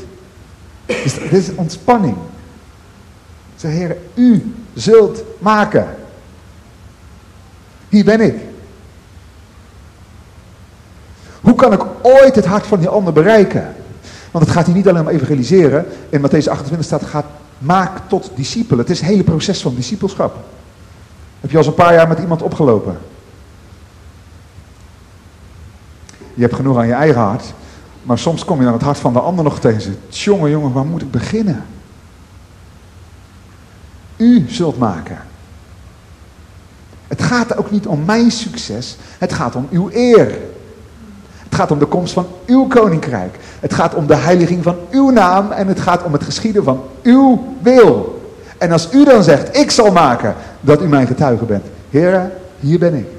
is 0.87 1.15
dit 1.15 1.33
is 1.33 1.55
ontspanning. 1.55 2.17
Zeg, 3.57 3.71
Heer, 3.71 3.97
u 4.15 4.55
zult 4.75 5.23
maken. 5.39 5.87
Hier 7.89 8.05
ben 8.05 8.21
ik. 8.21 8.35
Hoe 11.41 11.55
kan 11.55 11.73
ik 11.73 11.83
ooit 12.03 12.35
het 12.35 12.47
hart 12.47 12.67
van 12.67 12.79
die 12.79 12.89
ander 12.89 13.13
bereiken? 13.13 13.75
Want 14.31 14.45
het 14.45 14.55
gaat 14.55 14.67
hier 14.67 14.75
niet 14.75 14.89
alleen 14.89 15.03
om 15.03 15.09
evangeliseren. 15.09 15.87
In 16.09 16.21
Matthäus 16.21 16.49
28 16.49 16.85
staat, 16.85 17.05
gaat 17.05 17.27
maak 17.59 17.99
tot 18.09 18.31
discipelen. 18.35 18.79
Het 18.79 18.91
is 18.91 19.01
het 19.01 19.09
hele 19.09 19.23
proces 19.23 19.63
van 19.63 19.75
discipelschap. 19.75 20.37
Heb 21.41 21.51
je 21.51 21.59
al 21.59 21.67
een 21.67 21.75
paar 21.75 21.95
jaar 21.95 22.09
met 22.09 22.19
iemand 22.19 22.43
opgelopen? 22.43 22.99
Je 26.35 26.43
hebt 26.43 26.55
genoeg 26.55 26.79
aan 26.79 26.87
je 26.87 26.93
eigen 26.93 27.21
hart. 27.21 27.53
Maar 28.07 28.19
soms 28.19 28.45
kom 28.45 28.61
je 28.61 28.67
aan 28.67 28.73
het 28.73 28.83
hart 28.83 28.99
van 28.99 29.13
de 29.13 29.21
ander 29.21 29.45
nog 29.45 29.61
tegen. 29.61 29.97
Jongen, 30.09 30.51
jongen, 30.51 30.73
waar 30.73 30.87
moet 30.87 31.03
ik 31.03 31.11
beginnen? 31.11 31.65
U 34.17 34.45
zult 34.49 34.79
maken. 34.79 35.19
Het 37.07 37.23
gaat 37.23 37.57
ook 37.57 37.71
niet 37.71 37.87
om 37.87 38.05
mijn 38.05 38.31
succes. 38.31 38.97
Het 39.19 39.33
gaat 39.33 39.55
om 39.57 39.69
uw 39.71 39.91
eer. 39.93 40.39
Het 41.43 41.55
gaat 41.55 41.71
om 41.71 41.79
de 41.79 41.87
komst 41.87 42.13
van 42.13 42.27
uw 42.47 42.67
koninkrijk. 42.67 43.39
Het 43.61 43.75
gaat 43.75 43.95
om 43.95 44.07
de 44.07 44.17
heiliging 44.17 44.63
van 44.63 44.77
uw 44.91 45.11
naam. 45.11 45.51
En 45.51 45.67
het 45.67 45.81
gaat 45.81 46.03
om 46.03 46.13
het 46.13 46.25
geschieden 46.25 46.65
van 46.65 46.83
uw 47.03 47.57
wil. 47.63 48.21
En 48.59 48.73
als 48.73 48.89
u 48.93 49.05
dan 49.05 49.23
zegt, 49.23 49.57
ik 49.57 49.71
zal 49.71 49.93
maken 49.93 50.35
dat 50.61 50.83
u 50.83 50.89
mijn 50.89 51.07
getuige 51.07 51.45
bent. 51.45 51.65
Heren, 51.91 52.33
hier 52.61 52.79
ben 52.79 52.95
ik. 52.95 53.16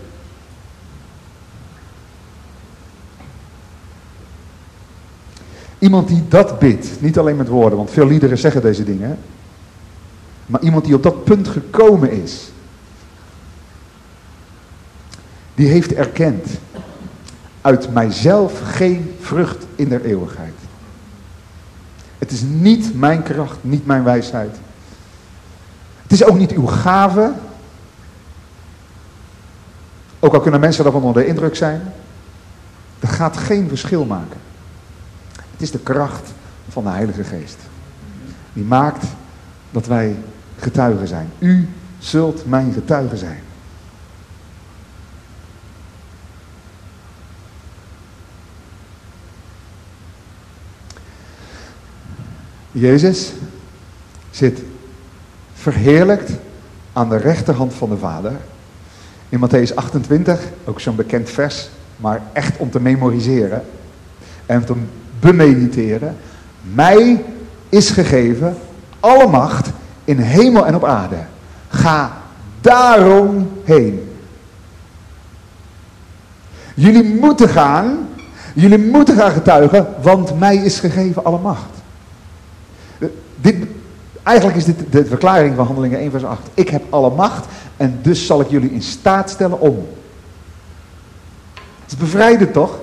Iemand 5.79 6.07
die 6.07 6.27
dat 6.27 6.59
bidt, 6.59 6.87
niet 6.99 7.17
alleen 7.17 7.35
met 7.35 7.47
woorden, 7.47 7.77
want 7.77 7.91
veel 7.91 8.07
liederen 8.07 8.37
zeggen 8.37 8.61
deze 8.61 8.83
dingen. 8.83 9.19
Maar 10.45 10.61
iemand 10.61 10.85
die 10.85 10.95
op 10.95 11.03
dat 11.03 11.23
punt 11.23 11.47
gekomen 11.47 12.11
is. 12.11 12.51
Die 15.55 15.67
heeft 15.67 15.93
erkend, 15.93 16.47
uit 17.61 17.93
mijzelf 17.93 18.61
geen 18.63 19.15
vrucht 19.19 19.65
in 19.75 19.89
der 19.89 20.05
eeuwigheid. 20.05 20.53
Het 22.17 22.31
is 22.31 22.41
niet 22.47 22.95
mijn 22.95 23.23
kracht, 23.23 23.57
niet 23.61 23.85
mijn 23.85 24.03
wijsheid. 24.03 24.55
Het 26.01 26.11
is 26.11 26.23
ook 26.23 26.37
niet 26.37 26.51
uw 26.51 26.65
gave. 26.65 27.31
Ook 30.19 30.33
al 30.33 30.39
kunnen 30.39 30.59
mensen 30.59 30.83
daarvan 30.83 31.03
onder 31.03 31.23
de 31.23 31.27
indruk 31.27 31.55
zijn. 31.55 31.93
Dat 32.99 33.09
gaat 33.09 33.37
geen 33.37 33.67
verschil 33.67 34.05
maken. 34.05 34.46
Het 35.57 35.65
is 35.65 35.71
de 35.71 35.79
kracht 35.79 36.29
van 36.69 36.83
de 36.83 36.89
Heilige 36.89 37.23
Geest. 37.23 37.57
Die 38.53 38.63
maakt 38.63 39.05
dat 39.71 39.85
wij 39.85 40.15
getuigen 40.59 41.07
zijn. 41.07 41.29
U 41.39 41.69
zult 41.99 42.45
mijn 42.45 42.73
getuigen 42.73 43.17
zijn. 43.17 43.39
Jezus 52.71 53.31
zit 54.29 54.61
verheerlijkt 55.53 56.31
aan 56.93 57.09
de 57.09 57.17
rechterhand 57.17 57.73
van 57.73 57.89
de 57.89 57.97
Vader. 57.97 58.33
In 59.29 59.39
Matthäus 59.39 59.73
28, 59.75 60.39
ook 60.65 60.79
zo'n 60.79 60.95
bekend 60.95 61.29
vers, 61.29 61.69
maar 61.95 62.21
echt 62.33 62.57
om 62.57 62.71
te 62.71 62.79
memoriseren 62.79 63.63
en 64.45 64.65
te 64.65 64.75
bemediteren. 65.19 66.15
Mij 66.61 67.23
is 67.69 67.89
gegeven 67.89 68.57
alle 68.99 69.27
macht 69.27 69.69
in 70.03 70.17
hemel 70.17 70.65
en 70.65 70.75
op 70.75 70.85
aarde. 70.85 71.17
Ga 71.67 72.17
daarom 72.61 73.51
heen. 73.63 74.11
Jullie 76.73 77.03
moeten 77.03 77.49
gaan, 77.49 78.07
jullie 78.53 78.77
moeten 78.77 79.15
gaan 79.15 79.31
getuigen, 79.31 79.87
want 80.01 80.39
mij 80.39 80.55
is 80.55 80.79
gegeven 80.79 81.23
alle 81.23 81.39
macht. 81.39 81.69
Dit, 83.35 83.55
eigenlijk 84.23 84.57
is 84.57 84.65
dit 84.65 84.91
de 84.91 85.05
verklaring 85.05 85.55
van 85.55 85.65
Handelingen 85.65 85.99
1 85.99 86.11
vers 86.11 86.23
8. 86.23 86.41
Ik 86.53 86.69
heb 86.69 86.83
alle 86.89 87.09
macht 87.09 87.45
en 87.77 87.99
dus 88.01 88.25
zal 88.25 88.41
ik 88.41 88.49
jullie 88.49 88.71
in 88.71 88.81
staat 88.81 89.29
stellen 89.29 89.59
om. 89.59 89.87
Het 91.53 91.91
is 91.91 91.97
bevrijdend 91.97 92.53
toch? 92.53 92.79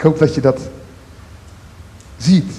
Ik 0.00 0.06
hoop 0.06 0.18
dat 0.18 0.34
je 0.34 0.40
dat 0.40 0.60
ziet. 2.16 2.52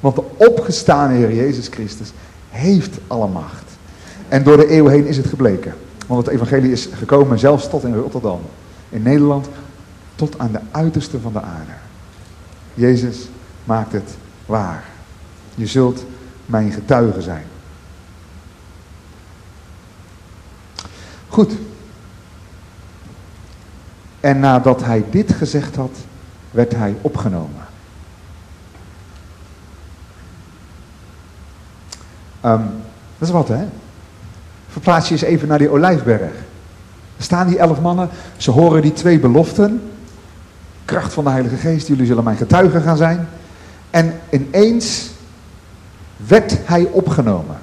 Want 0.00 0.14
de 0.16 0.24
opgestane 0.36 1.14
Heer 1.14 1.34
Jezus 1.34 1.68
Christus 1.68 2.12
heeft 2.48 2.98
alle 3.06 3.28
macht. 3.28 3.64
En 4.28 4.42
door 4.42 4.56
de 4.56 4.72
eeuw 4.72 4.86
heen 4.86 5.06
is 5.06 5.16
het 5.16 5.26
gebleken. 5.26 5.74
Want 6.06 6.26
het 6.26 6.34
evangelie 6.34 6.72
is 6.72 6.88
gekomen 6.92 7.38
zelfs 7.38 7.68
tot 7.68 7.84
in 7.84 7.94
Rotterdam. 7.94 8.40
In 8.88 9.02
Nederland 9.02 9.48
tot 10.14 10.38
aan 10.38 10.52
de 10.52 10.60
uiterste 10.70 11.20
van 11.20 11.32
de 11.32 11.40
aarde. 11.40 11.72
Jezus 12.74 13.28
maakt 13.64 13.92
het 13.92 14.16
waar. 14.46 14.84
Je 15.54 15.66
zult 15.66 16.04
mijn 16.46 16.72
getuige 16.72 17.22
zijn. 17.22 17.44
Goed. 21.28 21.52
En 24.20 24.40
nadat 24.40 24.84
hij 24.84 25.04
dit 25.10 25.32
gezegd 25.32 25.76
had, 25.76 25.96
werd 26.50 26.74
hij 26.74 26.96
opgenomen. 27.00 27.66
Um, 32.44 32.70
dat 33.18 33.28
is 33.28 33.30
wat, 33.30 33.48
hè? 33.48 33.64
Verplaats 34.68 35.08
je 35.08 35.14
eens 35.14 35.22
even 35.22 35.48
naar 35.48 35.58
die 35.58 35.70
olijfberg. 35.70 36.32
Er 37.16 37.24
staan 37.24 37.46
die 37.46 37.58
elf 37.58 37.80
mannen, 37.80 38.08
ze 38.36 38.50
horen 38.50 38.82
die 38.82 38.92
twee 38.92 39.18
beloften. 39.20 39.90
Kracht 40.84 41.12
van 41.12 41.24
de 41.24 41.30
Heilige 41.30 41.56
Geest, 41.56 41.86
jullie 41.86 42.06
zullen 42.06 42.24
mijn 42.24 42.36
getuigen 42.36 42.82
gaan 42.82 42.96
zijn. 42.96 43.28
En 43.90 44.20
ineens 44.30 45.10
werd 46.16 46.56
hij 46.64 46.84
opgenomen. 46.84 47.54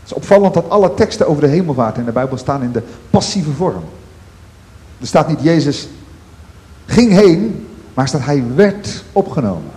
Het 0.00 0.10
is 0.10 0.12
opvallend 0.12 0.54
dat 0.54 0.70
alle 0.70 0.94
teksten 0.94 1.28
over 1.28 1.42
de 1.42 1.48
hemelvaart 1.48 1.98
in 1.98 2.04
de 2.04 2.12
Bijbel 2.12 2.36
staan 2.36 2.62
in 2.62 2.72
de 2.72 2.82
passieve 3.10 3.50
vorm. 3.50 3.84
Er 5.02 5.08
staat 5.08 5.28
niet 5.28 5.42
Jezus 5.42 5.88
ging 6.86 7.12
heen, 7.12 7.68
maar 7.94 8.08
staat 8.08 8.24
hij 8.24 8.44
werd 8.54 9.04
opgenomen. 9.12 9.70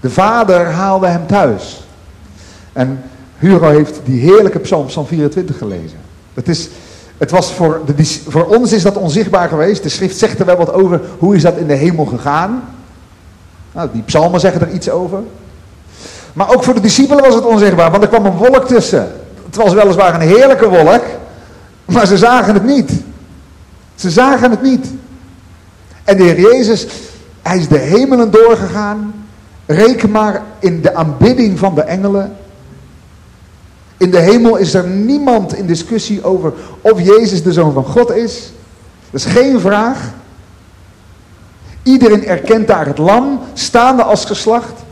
De 0.00 0.10
vader 0.10 0.66
haalde 0.66 1.06
hem 1.06 1.26
thuis. 1.26 1.84
En 2.72 3.02
Hugo 3.38 3.68
heeft 3.68 4.00
die 4.04 4.20
heerlijke 4.20 4.58
psalm, 4.58 4.86
psalm 4.86 5.06
24 5.06 5.58
gelezen. 5.58 5.98
Het, 6.34 6.48
is, 6.48 6.68
het 7.18 7.30
was 7.30 7.52
voor, 7.52 7.80
de, 7.86 8.04
voor 8.28 8.44
ons 8.44 8.72
is 8.72 8.82
dat 8.82 8.96
onzichtbaar 8.96 9.48
geweest. 9.48 9.82
De 9.82 9.88
schrift 9.88 10.18
zegt 10.18 10.38
er 10.38 10.46
wel 10.46 10.56
wat 10.56 10.72
over. 10.72 11.00
Hoe 11.18 11.36
is 11.36 11.42
dat 11.42 11.56
in 11.56 11.66
de 11.66 11.74
hemel 11.74 12.04
gegaan? 12.04 12.64
Nou, 13.72 13.88
die 13.92 14.02
psalmen 14.02 14.40
zeggen 14.40 14.60
er 14.60 14.72
iets 14.72 14.90
over. 14.90 15.22
Maar 16.32 16.54
ook 16.54 16.64
voor 16.64 16.74
de 16.74 16.80
discipelen 16.80 17.24
was 17.24 17.34
het 17.34 17.44
onzichtbaar, 17.44 17.90
want 17.90 18.02
er 18.02 18.08
kwam 18.08 18.26
een 18.26 18.36
wolk 18.36 18.66
tussen. 18.66 19.12
Het 19.44 19.56
was 19.56 19.72
weliswaar 19.72 20.14
een 20.14 20.28
heerlijke 20.28 20.68
wolk, 20.68 21.02
maar 21.84 22.06
ze 22.06 22.18
zagen 22.18 22.54
het 22.54 22.64
niet. 22.64 22.92
Ze 23.94 24.10
zagen 24.10 24.50
het 24.50 24.62
niet. 24.62 24.86
En 26.04 26.16
de 26.16 26.22
Heer 26.22 26.40
Jezus, 26.40 26.86
hij 27.42 27.58
is 27.58 27.68
de 27.68 27.78
hemelen 27.78 28.30
doorgegaan. 28.30 29.14
Reken 29.66 30.10
maar 30.10 30.42
in 30.58 30.80
de 30.80 30.94
aanbidding 30.94 31.58
van 31.58 31.74
de 31.74 31.82
engelen. 31.82 32.36
In 33.96 34.10
de 34.10 34.18
hemel 34.18 34.56
is 34.56 34.74
er 34.74 34.86
niemand 34.86 35.54
in 35.54 35.66
discussie 35.66 36.24
over 36.24 36.52
of 36.80 37.00
Jezus 37.00 37.42
de 37.42 37.52
Zoon 37.52 37.72
van 37.72 37.84
God 37.84 38.10
is. 38.10 38.52
Dat 39.10 39.20
is 39.20 39.32
geen 39.32 39.60
vraag. 39.60 40.12
Iedereen 41.82 42.26
erkent 42.26 42.66
daar 42.66 42.86
het 42.86 42.98
lam, 42.98 43.40
staande 43.52 44.02
als 44.02 44.24
geslacht. 44.24 44.82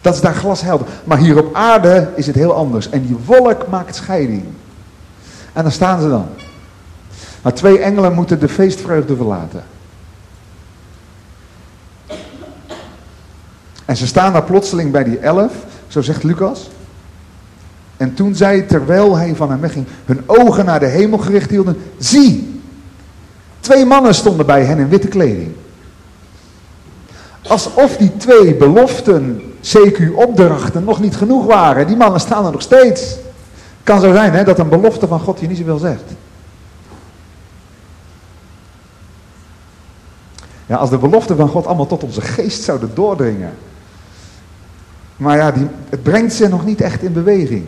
Dat 0.00 0.14
is 0.14 0.20
daar 0.20 0.34
glashelder. 0.34 0.86
Maar 1.04 1.18
hier 1.18 1.38
op 1.38 1.54
aarde 1.54 2.08
is 2.14 2.26
het 2.26 2.36
heel 2.36 2.54
anders. 2.54 2.90
En 2.90 3.06
die 3.06 3.16
wolk 3.26 3.68
maakt 3.68 3.94
scheiding. 3.94 4.44
En 5.52 5.62
daar 5.62 5.72
staan 5.72 6.00
ze 6.00 6.08
dan. 6.08 6.26
Maar 7.42 7.54
twee 7.54 7.78
engelen 7.78 8.12
moeten 8.12 8.40
de 8.40 8.48
feestvreugde 8.48 9.16
verlaten. 9.16 9.64
En 13.84 13.96
ze 13.96 14.06
staan 14.06 14.32
daar 14.32 14.44
plotseling 14.44 14.90
bij 14.90 15.04
die 15.04 15.18
elf, 15.18 15.52
zo 15.88 16.00
zegt 16.00 16.22
Lucas. 16.22 16.70
En 17.96 18.14
toen 18.14 18.34
zij, 18.34 18.62
terwijl 18.62 19.16
hij 19.16 19.34
van 19.34 19.50
hem 19.50 19.60
wegging, 19.60 19.86
hun 20.04 20.22
ogen 20.26 20.64
naar 20.64 20.80
de 20.80 20.86
hemel 20.86 21.18
gericht 21.18 21.50
hielden, 21.50 21.76
zie, 21.98 22.60
twee 23.60 23.84
mannen 23.84 24.14
stonden 24.14 24.46
bij 24.46 24.64
hen 24.64 24.78
in 24.78 24.88
witte 24.88 25.08
kleding. 25.08 25.52
Alsof 27.48 27.96
die 27.96 28.16
twee 28.16 28.54
beloften, 28.54 29.42
CQ-opdrachten 29.60 30.84
nog 30.84 31.00
niet 31.00 31.16
genoeg 31.16 31.46
waren. 31.46 31.86
Die 31.86 31.96
mannen 31.96 32.20
staan 32.20 32.46
er 32.46 32.52
nog 32.52 32.62
steeds. 32.62 33.16
Kan 33.82 34.00
zo 34.00 34.12
zijn 34.12 34.32
hè, 34.32 34.44
dat 34.44 34.58
een 34.58 34.68
belofte 34.68 35.06
van 35.06 35.20
God 35.20 35.40
je 35.40 35.46
niet 35.46 35.58
zoveel 35.58 35.78
zegt. 35.78 36.12
Ja, 40.66 40.76
als 40.76 40.90
de 40.90 40.98
beloften 40.98 41.36
van 41.36 41.48
God 41.48 41.66
allemaal 41.66 41.86
tot 41.86 42.02
onze 42.02 42.20
geest 42.20 42.62
zouden 42.62 42.90
doordringen. 42.94 43.54
Maar 45.16 45.36
ja, 45.36 45.50
die, 45.50 45.66
het 45.88 46.02
brengt 46.02 46.32
ze 46.32 46.48
nog 46.48 46.64
niet 46.64 46.80
echt 46.80 47.02
in 47.02 47.12
beweging. 47.12 47.64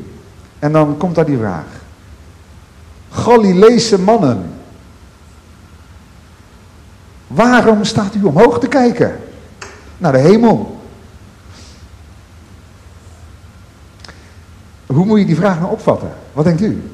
En 0.59 0.73
dan 0.73 0.97
komt 0.97 1.15
daar 1.15 1.27
die 1.27 1.39
vraag. 1.39 1.65
Galileese 3.11 4.01
mannen. 4.01 4.53
Waarom 7.27 7.85
staat 7.85 8.15
u 8.15 8.23
omhoog 8.23 8.59
te 8.59 8.69
kijken? 8.69 9.17
Naar 9.99 10.13
de 10.13 10.19
hemel. 10.19 10.74
Hoe 14.95 15.05
moet 15.05 15.19
je 15.19 15.27
die 15.27 15.37
vraag 15.37 15.59
nou 15.61 15.73
opvatten? 15.73 16.13
Wat 16.33 16.45
denkt 16.45 16.61
u? 16.61 16.91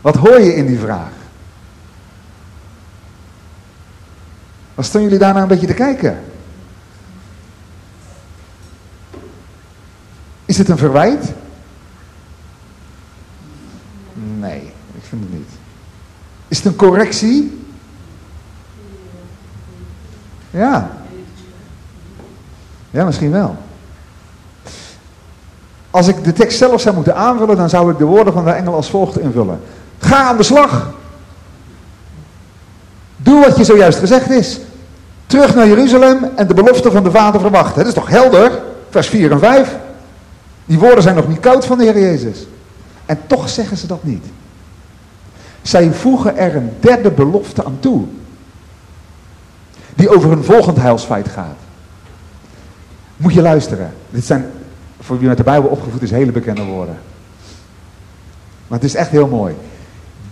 Wat 0.00 0.16
hoor 0.16 0.40
je 0.40 0.54
in 0.54 0.66
die 0.66 0.78
vraag? 0.78 1.10
Wat 4.74 4.84
staan 4.84 5.02
jullie 5.02 5.18
daarna 5.18 5.42
een 5.42 5.48
beetje 5.48 5.66
te 5.66 5.74
kijken? 5.74 6.24
Is 10.44 10.58
het 10.58 10.68
een 10.68 10.78
verwijt? 10.78 11.32
Nee, 14.38 14.60
ik 14.94 15.02
vind 15.02 15.22
het 15.22 15.32
niet. 15.32 15.50
Is 16.48 16.56
het 16.56 16.66
een 16.66 16.76
correctie? 16.76 17.64
Ja. 20.50 20.90
Ja, 22.90 23.04
misschien 23.04 23.30
wel. 23.30 23.63
Als 25.94 26.08
ik 26.08 26.24
de 26.24 26.32
tekst 26.32 26.58
zelf 26.58 26.80
zou 26.80 26.94
moeten 26.94 27.16
aanvullen, 27.16 27.56
dan 27.56 27.68
zou 27.68 27.90
ik 27.90 27.98
de 27.98 28.04
woorden 28.04 28.32
van 28.32 28.44
de 28.44 28.50
engel 28.50 28.74
als 28.74 28.90
volgt 28.90 29.18
invullen. 29.18 29.60
Ga 29.98 30.22
aan 30.22 30.36
de 30.36 30.42
slag. 30.42 30.90
Doe 33.16 33.44
wat 33.44 33.56
je 33.56 33.64
zojuist 33.64 33.98
gezegd 33.98 34.30
is. 34.30 34.60
Terug 35.26 35.54
naar 35.54 35.66
Jeruzalem 35.66 36.30
en 36.36 36.46
de 36.46 36.54
belofte 36.54 36.90
van 36.90 37.04
de 37.04 37.10
Vader 37.10 37.40
verwachten. 37.40 37.78
Dat 37.78 37.86
is 37.86 37.94
toch 37.94 38.08
helder? 38.08 38.62
Vers 38.90 39.08
4 39.08 39.30
en 39.30 39.38
5. 39.38 39.76
Die 40.64 40.78
woorden 40.78 41.02
zijn 41.02 41.14
nog 41.14 41.28
niet 41.28 41.40
koud 41.40 41.66
van 41.66 41.78
de 41.78 41.84
Heer 41.84 42.00
Jezus. 42.00 42.46
En 43.06 43.18
toch 43.26 43.48
zeggen 43.48 43.76
ze 43.76 43.86
dat 43.86 44.04
niet. 44.04 44.24
Zij 45.62 45.92
voegen 45.92 46.36
er 46.36 46.56
een 46.56 46.72
derde 46.80 47.10
belofte 47.10 47.64
aan 47.64 47.76
toe. 47.80 48.04
Die 49.94 50.16
over 50.16 50.32
een 50.32 50.44
volgend 50.44 50.76
heilsfeit 50.76 51.28
gaat. 51.28 51.56
Moet 53.16 53.34
je 53.34 53.42
luisteren. 53.42 53.94
Dit 54.10 54.24
zijn, 54.24 54.50
voor 55.00 55.18
wie 55.18 55.28
met 55.28 55.36
de 55.36 55.42
Bijbel 55.42 55.70
opgevoed 55.70 56.02
is, 56.02 56.10
hele 56.10 56.32
bekende 56.32 56.64
woorden. 56.64 56.98
Maar 58.66 58.78
het 58.78 58.88
is 58.88 58.94
echt 58.94 59.10
heel 59.10 59.26
mooi. 59.26 59.54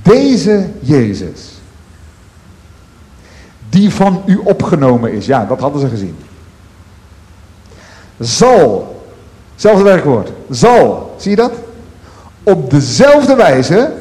Deze 0.02 0.68
Jezus, 0.80 1.50
die 3.68 3.90
van 3.90 4.22
u 4.26 4.36
opgenomen 4.36 5.12
is, 5.12 5.26
ja, 5.26 5.44
dat 5.44 5.60
hadden 5.60 5.80
ze 5.80 5.88
gezien. 5.88 6.16
Zal 8.18 8.92
Zelfde 9.62 9.82
werkwoord. 9.82 10.32
Zal. 10.50 11.14
Zie 11.18 11.30
je 11.30 11.36
dat? 11.36 11.52
Op 12.42 12.70
dezelfde 12.70 13.34
wijze 13.34 13.92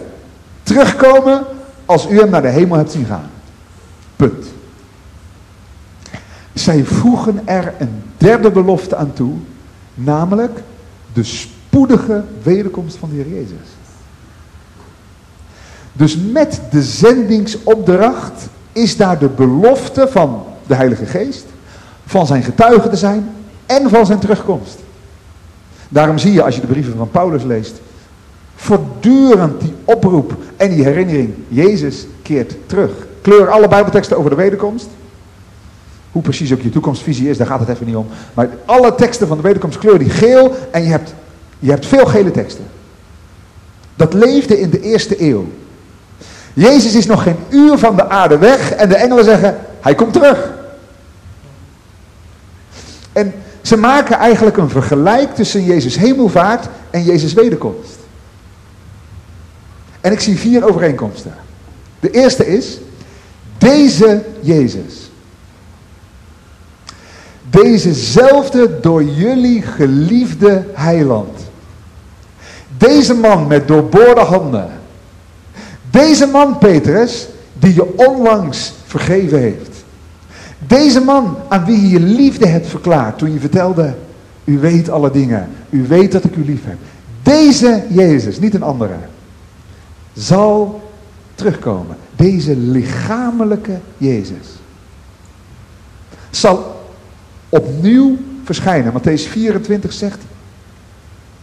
terugkomen 0.63 1.45
als 1.85 2.09
u 2.09 2.19
hem 2.19 2.29
naar 2.29 2.41
de 2.41 2.47
hemel 2.47 2.77
hebt 2.77 2.91
zien 2.91 3.05
gaan. 3.05 3.29
Punt. 4.15 4.45
Zij 6.53 6.83
voegen 6.83 7.47
er 7.47 7.73
een 7.79 8.03
derde 8.17 8.51
belofte 8.51 8.95
aan 8.95 9.13
toe, 9.13 9.33
namelijk 9.93 10.59
de 11.13 11.23
spoedige 11.23 12.23
wederkomst 12.43 12.97
van 12.97 13.09
de 13.09 13.15
Heer 13.15 13.29
Jezus. 13.29 13.67
Dus 15.93 16.17
met 16.17 16.61
de 16.71 16.83
zendingsopdracht 16.83 18.47
is 18.71 18.97
daar 18.97 19.19
de 19.19 19.29
belofte 19.29 20.07
van 20.07 20.43
de 20.67 20.75
Heilige 20.75 21.05
Geest, 21.05 21.45
van 22.05 22.27
zijn 22.27 22.43
getuige 22.43 22.89
te 22.89 22.95
zijn 22.95 23.29
en 23.65 23.89
van 23.89 24.05
zijn 24.05 24.19
terugkomst. 24.19 24.77
Daarom 25.89 26.17
zie 26.17 26.33
je 26.33 26.43
als 26.43 26.55
je 26.55 26.61
de 26.61 26.67
brieven 26.67 26.97
van 26.97 27.11
Paulus 27.11 27.43
leest, 27.43 27.81
voortdurend 28.55 29.61
die 29.61 29.73
oproep 29.83 30.35
en 30.57 30.69
die 30.69 30.83
herinnering, 30.83 31.33
Jezus 31.47 32.05
keert 32.21 32.55
terug. 32.65 32.91
Kleur 33.21 33.49
alle 33.49 33.67
bijbelteksten 33.67 34.17
over 34.17 34.29
de 34.29 34.35
wederkomst. 34.35 34.87
Hoe 36.11 36.21
precies 36.21 36.53
ook 36.53 36.61
je 36.61 36.69
toekomstvisie 36.69 37.29
is, 37.29 37.37
daar 37.37 37.47
gaat 37.47 37.59
het 37.59 37.69
even 37.69 37.85
niet 37.85 37.95
om. 37.95 38.07
Maar 38.33 38.49
alle 38.65 38.95
teksten 38.95 39.27
van 39.27 39.37
de 39.37 39.43
wederkomst 39.43 39.77
kleur 39.77 39.99
die 39.99 40.09
geel 40.09 40.55
en 40.71 40.83
je 40.83 40.89
hebt, 40.89 41.13
je 41.59 41.69
hebt 41.69 41.85
veel 41.85 42.05
gele 42.05 42.31
teksten. 42.31 42.65
Dat 43.95 44.13
leefde 44.13 44.59
in 44.59 44.69
de 44.69 44.81
eerste 44.81 45.21
eeuw. 45.29 45.47
Jezus 46.53 46.95
is 46.95 47.05
nog 47.05 47.23
geen 47.23 47.37
uur 47.49 47.77
van 47.77 47.95
de 47.95 48.09
aarde 48.09 48.37
weg 48.37 48.71
en 48.71 48.89
de 48.89 48.95
engelen 48.95 49.23
zeggen, 49.23 49.57
hij 49.81 49.95
komt 49.95 50.13
terug. 50.13 50.51
En 53.13 53.33
ze 53.61 53.77
maken 53.77 54.17
eigenlijk 54.17 54.57
een 54.57 54.69
vergelijk 54.69 55.35
tussen 55.35 55.63
Jezus 55.63 55.97
hemelvaart 55.97 56.67
en 56.89 57.03
Jezus 57.03 57.33
wederkomst. 57.33 57.99
En 60.01 60.11
ik 60.11 60.19
zie 60.19 60.37
vier 60.37 60.67
overeenkomsten. 60.67 61.33
De 61.99 62.11
eerste 62.11 62.47
is, 62.47 62.79
deze 63.57 64.23
Jezus. 64.39 65.00
Dezezelfde 67.51 68.79
door 68.79 69.03
jullie 69.03 69.61
geliefde 69.61 70.65
heiland. 70.73 71.39
Deze 72.77 73.13
man 73.13 73.47
met 73.47 73.67
doorboorde 73.67 74.21
handen. 74.21 74.69
Deze 75.91 76.25
man, 76.25 76.57
Petrus, 76.57 77.27
die 77.53 77.73
je 77.73 77.97
onlangs 77.97 78.73
vergeven 78.85 79.39
heeft. 79.39 79.83
Deze 80.67 81.01
man 81.01 81.37
aan 81.49 81.65
wie 81.65 81.81
je 81.81 81.89
je 81.89 81.99
liefde 81.99 82.47
hebt 82.47 82.67
verklaard 82.67 83.17
toen 83.17 83.33
je 83.33 83.39
vertelde, 83.39 83.93
u 84.43 84.59
weet 84.59 84.89
alle 84.89 85.11
dingen, 85.11 85.49
u 85.69 85.87
weet 85.87 86.11
dat 86.11 86.23
ik 86.23 86.35
u 86.35 86.45
lief 86.45 86.65
heb. 86.65 86.77
Deze 87.23 87.83
Jezus, 87.89 88.39
niet 88.39 88.53
een 88.53 88.63
andere, 88.63 88.95
zal 90.13 90.81
terugkomen. 91.35 91.97
Deze 92.15 92.57
lichamelijke 92.57 93.79
Jezus 93.97 94.47
zal 96.29 96.80
opnieuw 97.51 98.17
verschijnen. 98.43 98.93
Matthäus 98.93 99.29
24 99.29 99.93
zegt 99.93 100.19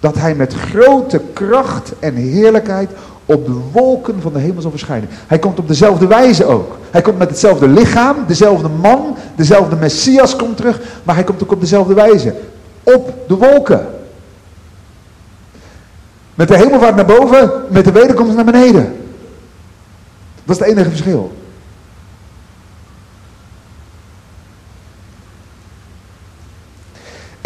dat 0.01 0.15
hij 0.15 0.35
met 0.35 0.55
grote 0.55 1.21
kracht 1.33 1.93
en 1.99 2.15
heerlijkheid 2.15 2.91
op 3.27 3.47
de 3.47 3.61
wolken 3.73 4.21
van 4.21 4.33
de 4.33 4.39
hemel 4.39 4.63
zal 4.63 4.71
verschijnen. 4.71 5.09
Hij 5.27 5.39
komt 5.39 5.59
op 5.59 5.69
dezelfde 5.69 6.07
wijze 6.07 6.45
ook. 6.45 6.79
Hij 6.91 7.03
komt 7.03 7.19
met 7.19 7.29
hetzelfde 7.29 7.69
lichaam, 7.69 8.17
dezelfde 8.27 8.69
man, 8.69 9.17
dezelfde 9.37 9.77
Messias 9.77 10.37
komt 10.37 10.57
terug, 10.57 10.81
maar 11.03 11.15
hij 11.15 11.25
komt 11.25 11.43
ook 11.43 11.53
op 11.53 11.61
dezelfde 11.61 11.95
wijze. 11.95 12.35
Op 12.83 13.15
de 13.29 13.35
wolken. 13.35 13.87
Met 16.35 16.49
de 16.49 16.57
hemelvaart 16.57 16.97
naar 16.97 17.05
boven, 17.05 17.51
met 17.71 17.85
de 17.85 17.93
wederkomst 17.93 18.35
naar 18.35 18.45
beneden. 18.45 18.97
Dat 20.45 20.57
is 20.57 20.67
het 20.67 20.69
enige 20.77 20.91
verschil. 20.91 21.33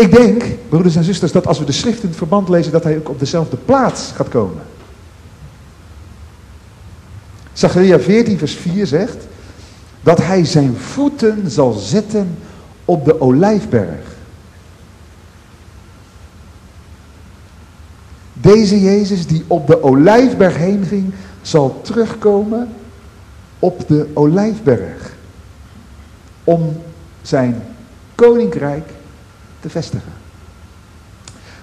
Ik 0.03 0.13
denk, 0.13 0.45
broeders 0.69 0.97
en 0.97 1.05
zusters, 1.05 1.33
dat 1.33 1.47
als 1.47 1.59
we 1.59 1.65
de 1.65 1.73
schrift 1.73 2.03
in 2.03 2.09
het 2.09 2.17
verband 2.17 2.49
lezen, 2.49 2.73
dat 2.73 2.85
hij 2.85 2.97
ook 2.97 3.09
op 3.09 3.19
dezelfde 3.19 3.57
plaats 3.57 4.13
gaat 4.15 4.29
komen. 4.29 4.63
Zachariah 7.53 8.01
14, 8.01 8.39
vers 8.39 8.55
4 8.55 8.87
zegt 8.87 9.17
dat 10.01 10.19
hij 10.19 10.45
zijn 10.45 10.77
voeten 10.77 11.51
zal 11.51 11.73
zetten 11.73 12.39
op 12.85 13.05
de 13.05 13.21
olijfberg. 13.21 14.17
Deze 18.33 18.81
Jezus 18.81 19.27
die 19.27 19.45
op 19.47 19.67
de 19.67 19.83
olijfberg 19.83 20.57
heen 20.57 20.85
ging, 20.85 21.13
zal 21.43 21.81
terugkomen 21.83 22.69
op 23.59 23.89
de 23.89 24.11
olijfberg. 24.15 25.13
Om 26.45 26.77
zijn 27.23 27.63
koninkrijk 28.15 28.89
te 29.63 29.71
vestigen. 29.71 30.13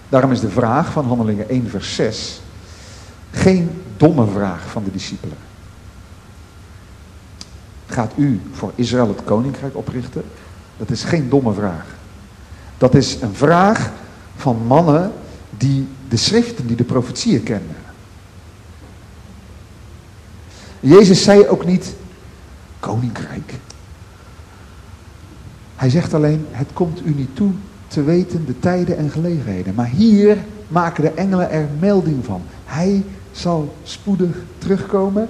Daarom 0.10 0.32
is 0.32 0.40
de 0.40 0.50
vraag 0.50 0.92
van 0.92 1.06
Handelingen 1.06 1.50
1 1.50 1.70
vers 1.70 1.96
6 1.96 2.42
geen 3.32 3.82
domme 3.98 4.28
vraag 4.28 4.70
van 4.70 4.84
de 4.84 4.92
discipelen. 4.92 5.38
Gaat 7.88 8.12
u 8.16 8.42
voor 8.52 8.72
Israël 8.76 9.08
het 9.08 9.24
koninkrijk 9.24 9.78
oprichten? 9.78 10.24
Dat 10.78 10.90
is 10.90 11.04
geen 11.04 11.30
domme 11.30 11.54
vraag. 11.54 11.86
Dat 12.78 12.96
is 12.96 13.22
een 13.22 13.36
vraag 13.36 13.92
van 14.36 14.66
mannen 14.68 15.12
die 15.50 15.88
de 16.10 16.18
schriften, 16.18 16.68
die 16.68 16.76
de 16.76 16.84
profetieën 16.84 17.44
kenden. 17.44 17.76
Jezus 20.80 21.24
zei 21.24 21.48
ook 21.48 21.66
niet 21.66 21.96
koninkrijk. 22.80 23.54
Hij 25.76 25.90
zegt 25.90 26.14
alleen, 26.14 26.46
het 26.52 26.74
komt 26.74 27.06
u 27.06 27.14
niet 27.14 27.36
toe 27.36 27.52
te 27.90 28.04
weten 28.04 28.46
de 28.46 28.60
tijden 28.60 28.98
en 28.98 29.10
gelegenheden. 29.10 29.76
Maar 29.76 29.88
hier 29.88 30.38
maken 30.68 31.04
de 31.04 31.12
engelen 31.12 31.50
er 31.50 31.68
melding 31.80 32.26
van. 32.26 32.42
Hij 32.66 33.04
zal 33.32 33.76
spoedig 33.84 34.36
terugkomen 34.58 35.28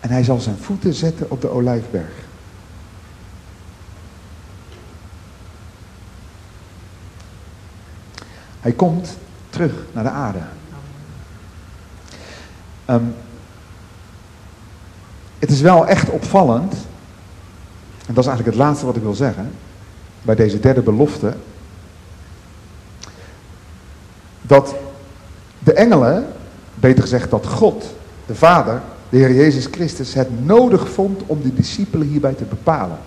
en 0.00 0.10
hij 0.10 0.24
zal 0.24 0.40
zijn 0.40 0.56
voeten 0.56 0.94
zetten 0.94 1.30
op 1.30 1.40
de 1.40 1.50
olijfberg. 1.50 2.12
Hij 8.60 8.72
komt 8.72 9.16
terug 9.50 9.72
naar 9.92 10.04
de 10.04 10.10
aarde. 10.10 10.38
Ehm, 12.84 13.04
het 15.38 15.50
is 15.50 15.60
wel 15.60 15.86
echt 15.86 16.10
opvallend, 16.10 16.72
en 18.06 18.14
dat 18.14 18.24
is 18.24 18.30
eigenlijk 18.30 18.56
het 18.56 18.66
laatste 18.66 18.86
wat 18.86 18.96
ik 18.96 19.02
wil 19.02 19.14
zeggen, 19.14 19.50
bij 20.22 20.34
deze 20.34 20.60
derde 20.60 20.82
belofte, 20.82 21.34
dat 24.42 24.74
de 25.58 25.72
engelen, 25.72 26.26
beter 26.74 27.02
gezegd 27.02 27.30
dat 27.30 27.46
God, 27.46 27.84
de 28.26 28.34
Vader, 28.34 28.82
de 29.08 29.16
Heer 29.16 29.34
Jezus 29.34 29.66
Christus, 29.66 30.14
het 30.14 30.44
nodig 30.44 30.90
vond 30.90 31.22
om 31.26 31.42
de 31.42 31.54
discipelen 31.54 32.08
hierbij 32.08 32.34
te 32.34 32.44
bepalen. 32.44 32.98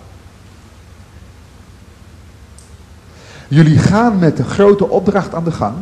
Jullie 3.48 3.78
gaan 3.78 4.18
met 4.18 4.36
de 4.36 4.44
grote 4.44 4.88
opdracht 4.88 5.34
aan 5.34 5.44
de 5.44 5.52
gang. 5.52 5.76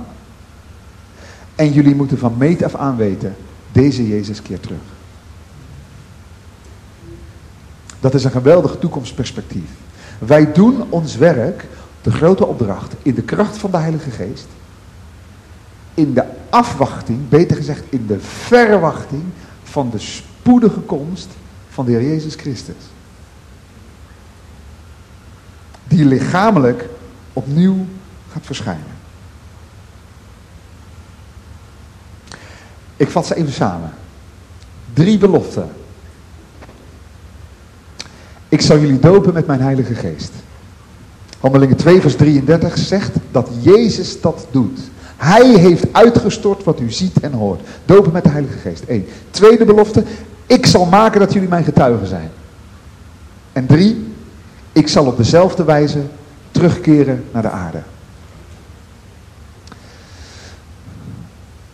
En 1.55 1.73
jullie 1.73 1.95
moeten 1.95 2.19
van 2.19 2.35
meet 2.37 2.65
af 2.65 2.75
aan 2.75 2.97
weten, 2.97 3.37
deze 3.73 4.09
Jezus 4.09 4.43
keert 4.43 4.63
terug. 4.63 4.79
Dat 8.01 8.15
is 8.15 8.25
een 8.25 8.31
geweldig 8.31 8.77
toekomstperspectief. 8.81 9.71
Wij 10.21 10.53
doen 10.53 10.85
ons 10.89 11.17
werk, 11.17 11.67
de 12.03 12.11
grote 12.11 12.47
opdracht, 12.47 12.95
in 13.03 13.15
de 13.15 13.23
kracht 13.23 13.59
van 13.59 13.71
de 13.71 13.77
Heilige 13.77 14.11
Geest. 14.11 14.47
In 15.95 16.15
de 16.15 16.25
afwachting, 16.51 17.29
beter 17.29 17.57
gezegd 17.57 17.83
in 17.89 18.07
de 18.07 18.21
verwachting 18.21 19.23
van 19.63 19.91
de 19.91 19.99
spoedige 19.99 20.81
komst 20.81 21.29
van 21.71 21.85
de 21.85 21.91
Heer 21.91 22.03
Jezus 22.03 22.35
Christus. 22.35 22.75
Die 25.89 26.05
lichamelijk 26.05 26.89
opnieuw 27.33 27.87
gaat 28.33 28.47
verschijnen. 28.47 28.99
Ik 32.97 33.11
vat 33.11 33.27
ze 33.27 33.35
even 33.35 33.53
samen. 33.53 33.93
Drie 34.93 35.19
beloften. 35.19 35.71
Ik 38.51 38.61
zal 38.61 38.79
jullie 38.79 38.99
dopen 38.99 39.35
met 39.35 39.47
mijn 39.47 39.61
Heilige 39.61 39.95
Geest. 39.95 40.33
Handelingen 41.41 41.77
2 41.77 42.01
vers 42.01 42.17
33 42.17 42.79
zegt 42.79 43.17
dat 43.31 43.49
Jezus 43.61 44.21
dat 44.21 44.47
doet. 44.51 44.81
Hij 45.17 45.49
heeft 45.49 45.93
uitgestort 45.93 46.65
wat 46.65 46.81
u 46.81 46.91
ziet 46.91 47.21
en 47.21 47.33
hoort. 47.33 47.61
Dopen 47.85 48.13
met 48.13 48.25
de 48.25 48.31
Heilige 48.31 48.59
Geest. 48.59 48.83
Eén. 48.87 49.07
Tweede 49.31 49.65
belofte. 49.65 50.05
Ik 50.47 50.67
zal 50.67 50.85
maken 50.85 51.21
dat 51.21 51.33
jullie 51.33 51.49
mijn 51.49 51.65
getuigen 51.65 52.07
zijn. 52.07 52.31
En 53.53 53.67
drie. 53.67 54.09
Ik 54.73 54.89
zal 54.89 55.07
op 55.07 55.17
dezelfde 55.17 55.65
wijze 55.65 56.01
terugkeren 56.51 57.25
naar 57.33 57.43
de 57.43 57.51
aarde. 57.51 57.83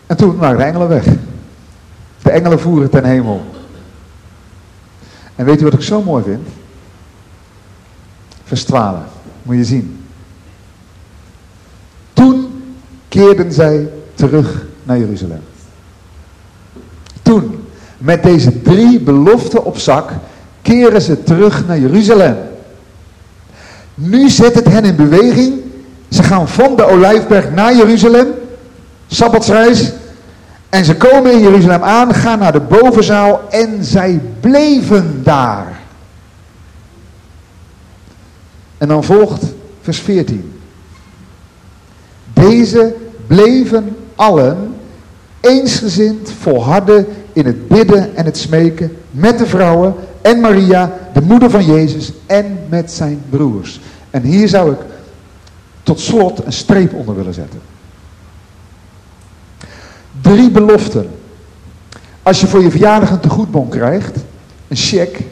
En 0.05 0.17
toen 0.17 0.37
waren 0.37 0.57
de 0.57 0.63
engelen 0.63 0.87
weg. 0.87 1.05
De 2.21 2.29
engelen 2.29 2.59
voeren 2.59 2.89
ten 2.89 3.05
hemel. 3.05 3.41
En 5.35 5.45
weet 5.45 5.61
u 5.61 5.63
wat 5.63 5.73
ik 5.73 5.81
zo 5.81 6.01
mooi 6.03 6.23
vind? 6.23 6.47
Vers 8.47 8.63
12. 8.63 8.95
Moet 9.43 9.55
je 9.55 9.65
zien. 9.65 10.05
Toen 12.13 12.63
keerden 13.07 13.51
zij 13.51 13.89
terug 14.13 14.65
naar 14.83 14.97
Jeruzalem. 14.97 15.41
Toen, 17.21 17.67
met 17.97 18.23
deze 18.23 18.61
drie 18.61 18.99
beloften 18.99 19.65
op 19.65 19.77
zak, 19.77 20.11
keren 20.61 21.01
ze 21.01 21.23
terug 21.23 21.67
naar 21.67 21.79
Jeruzalem. 21.79 22.37
Nu 23.93 24.29
zet 24.29 24.55
het 24.55 24.67
hen 24.67 24.85
in 24.85 24.95
beweging. 24.95 25.53
Ze 26.09 26.23
gaan 26.23 26.47
van 26.47 26.75
de 26.75 26.85
Olijfberg 26.85 27.51
naar 27.51 27.75
Jeruzalem. 27.75 28.27
Sabbatsreis. 29.07 29.91
En 30.69 30.85
ze 30.85 30.95
komen 30.95 31.31
in 31.31 31.39
Jeruzalem 31.39 31.83
aan, 31.83 32.13
gaan 32.13 32.39
naar 32.39 32.51
de 32.51 32.59
bovenzaal 32.59 33.41
en 33.49 33.83
zij 33.83 34.21
bleven 34.39 35.19
daar. 35.23 35.76
En 38.77 38.87
dan 38.87 39.03
volgt 39.03 39.43
vers 39.81 39.99
14. 39.99 40.59
Deze 42.33 42.95
bleven 43.27 43.95
allen 44.15 44.75
eensgezind 45.39 46.31
volharden 46.39 47.07
in 47.33 47.45
het 47.45 47.67
bidden 47.67 48.15
en 48.15 48.25
het 48.25 48.37
smeken 48.37 48.97
met 49.11 49.37
de 49.37 49.45
vrouwen 49.45 49.95
en 50.21 50.39
Maria, 50.39 50.93
de 51.13 51.21
moeder 51.21 51.49
van 51.49 51.65
Jezus 51.65 52.11
en 52.25 52.57
met 52.69 52.91
zijn 52.91 53.21
broers. 53.29 53.79
En 54.09 54.21
hier 54.21 54.47
zou 54.47 54.71
ik 54.71 54.79
tot 55.83 55.99
slot 55.99 56.45
een 56.45 56.53
streep 56.53 56.93
onder 56.93 57.15
willen 57.15 57.33
zetten. 57.33 57.61
Drie 60.21 60.51
beloften. 60.51 61.09
Als 62.23 62.41
je 62.41 62.47
voor 62.47 62.61
je 62.61 62.71
verjaardag 62.71 63.09
een 63.09 63.19
tegoedbon 63.19 63.69
krijgt, 63.69 64.15
een 64.67 64.77
cheque. 64.77 65.23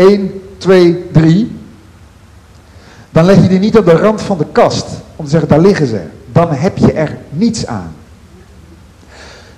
1, 0.00 0.42
2, 0.58 1.04
3. 1.12 1.50
Dan 3.10 3.24
leg 3.24 3.42
je 3.42 3.48
die 3.48 3.58
niet 3.58 3.78
op 3.78 3.84
de 3.84 3.96
rand 3.96 4.22
van 4.22 4.38
de 4.38 4.46
kast 4.52 4.86
om 5.16 5.24
te 5.24 5.30
zeggen, 5.30 5.48
daar 5.48 5.60
liggen 5.60 5.86
ze. 5.86 6.00
Dan 6.32 6.50
heb 6.50 6.78
je 6.78 6.92
er 6.92 7.18
niets 7.30 7.66
aan. 7.66 7.94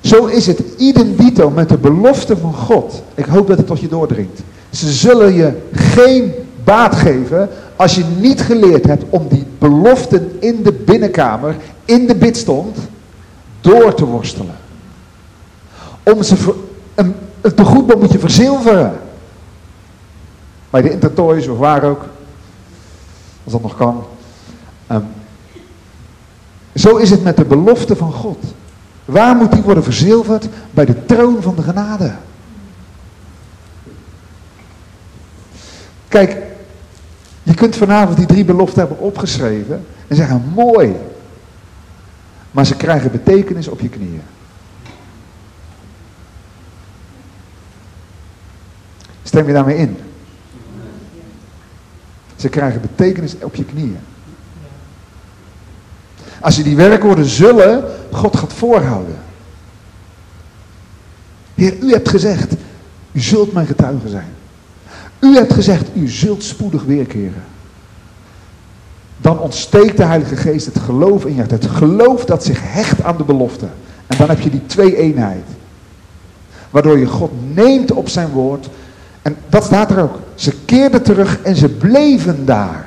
Zo 0.00 0.26
is 0.26 0.46
het 0.46 0.62
idem 0.76 1.14
met 1.54 1.68
de 1.68 1.76
belofte 1.76 2.36
van 2.36 2.54
God. 2.54 3.02
Ik 3.14 3.24
hoop 3.24 3.46
dat 3.46 3.56
het 3.56 3.66
tot 3.66 3.80
je 3.80 3.88
doordringt. 3.88 4.40
Ze 4.70 4.92
zullen 4.92 5.34
je 5.34 5.52
geen 5.72 6.32
baat 6.64 6.94
geven 6.94 7.48
als 7.76 7.94
je 7.94 8.04
niet 8.18 8.40
geleerd 8.40 8.86
hebt 8.86 9.04
om 9.10 9.28
die 9.28 9.46
beloften 9.58 10.36
in 10.38 10.62
de 10.62 10.72
binnenkamer, 10.72 11.56
in 11.84 12.06
de 12.06 12.14
bidstond, 12.14 12.76
door 13.60 13.94
te 13.94 14.04
worstelen. 14.04 14.56
Om 16.02 16.22
ze, 16.22 16.54
een, 16.94 17.14
een 17.40 17.54
moet 17.98 18.12
je 18.12 18.18
verzilveren. 18.18 18.92
Bij 20.72 20.82
de 20.82 20.90
Intertoys 20.90 21.46
of 21.46 21.58
waar 21.58 21.82
ook. 21.82 22.04
Als 23.44 23.52
dat 23.52 23.62
nog 23.62 23.76
kan. 23.76 24.04
Um, 24.90 25.06
zo 26.74 26.96
is 26.96 27.10
het 27.10 27.22
met 27.22 27.36
de 27.36 27.44
belofte 27.44 27.96
van 27.96 28.12
God. 28.12 28.44
Waar 29.04 29.36
moet 29.36 29.52
die 29.52 29.62
worden 29.62 29.84
verzilverd? 29.84 30.48
Bij 30.70 30.84
de 30.84 31.04
troon 31.04 31.42
van 31.42 31.54
de 31.54 31.62
genade. 31.62 32.14
Kijk, 36.08 36.36
je 37.42 37.54
kunt 37.54 37.76
vanavond 37.76 38.16
die 38.16 38.26
drie 38.26 38.44
beloften 38.44 38.78
hebben 38.78 38.98
opgeschreven 38.98 39.86
en 40.08 40.16
zeggen, 40.16 40.52
mooi. 40.54 40.96
Maar 42.50 42.66
ze 42.66 42.76
krijgen 42.76 43.10
betekenis 43.10 43.68
op 43.68 43.80
je 43.80 43.88
knieën. 43.88 44.22
Stem 49.22 49.46
je 49.46 49.52
daarmee 49.52 49.76
in? 49.76 49.96
Ze 52.42 52.48
krijgen 52.48 52.80
betekenis 52.80 53.34
op 53.40 53.54
je 53.54 53.64
knieën. 53.64 53.98
Als 56.40 56.56
je 56.56 56.62
die 56.62 56.76
werkwoorden 56.76 57.24
zullen, 57.24 57.84
God 58.12 58.36
gaat 58.36 58.52
voorhouden. 58.52 59.16
Heer, 61.54 61.78
u 61.80 61.92
hebt 61.92 62.08
gezegd, 62.08 62.54
u 63.12 63.20
zult 63.20 63.52
mijn 63.52 63.66
getuige 63.66 64.08
zijn. 64.08 64.28
U 65.18 65.34
hebt 65.34 65.52
gezegd, 65.52 65.88
u 65.94 66.08
zult 66.08 66.44
spoedig 66.44 66.84
weerkeren. 66.84 67.44
Dan 69.16 69.38
ontsteekt 69.38 69.96
de 69.96 70.04
Heilige 70.04 70.36
Geest 70.36 70.66
het 70.66 70.78
geloof 70.78 71.24
in 71.24 71.34
je. 71.34 71.42
Het 71.42 71.66
geloof 71.66 72.24
dat 72.24 72.44
zich 72.44 72.60
hecht 72.62 73.02
aan 73.02 73.16
de 73.16 73.24
belofte. 73.24 73.66
En 74.06 74.16
dan 74.18 74.28
heb 74.28 74.40
je 74.40 74.50
die 74.50 74.66
twee 74.66 74.96
eenheid. 74.96 75.44
Waardoor 76.70 76.98
je 76.98 77.06
God 77.06 77.30
neemt 77.54 77.92
op 77.92 78.08
zijn 78.08 78.28
woord. 78.28 78.68
En 79.22 79.36
dat 79.48 79.64
staat 79.64 79.90
er 79.90 80.02
ook. 80.02 80.18
Ze 80.34 80.52
keerden 80.64 81.02
terug 81.02 81.38
en 81.42 81.56
ze 81.56 81.68
bleven 81.68 82.44
daar. 82.44 82.84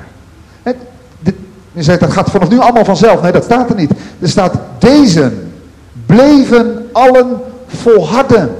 je 1.72 1.82
zegt 1.82 2.00
dat 2.00 2.12
gaat 2.12 2.30
vanaf 2.30 2.48
nu 2.48 2.58
allemaal 2.58 2.84
vanzelf. 2.84 3.22
Nee, 3.22 3.32
dat 3.32 3.44
staat 3.44 3.70
er 3.70 3.76
niet. 3.76 3.90
Er 4.20 4.28
staat 4.28 4.54
deze 4.78 5.32
bleven 6.06 6.88
allen 6.92 7.40
volharden. 7.66 8.56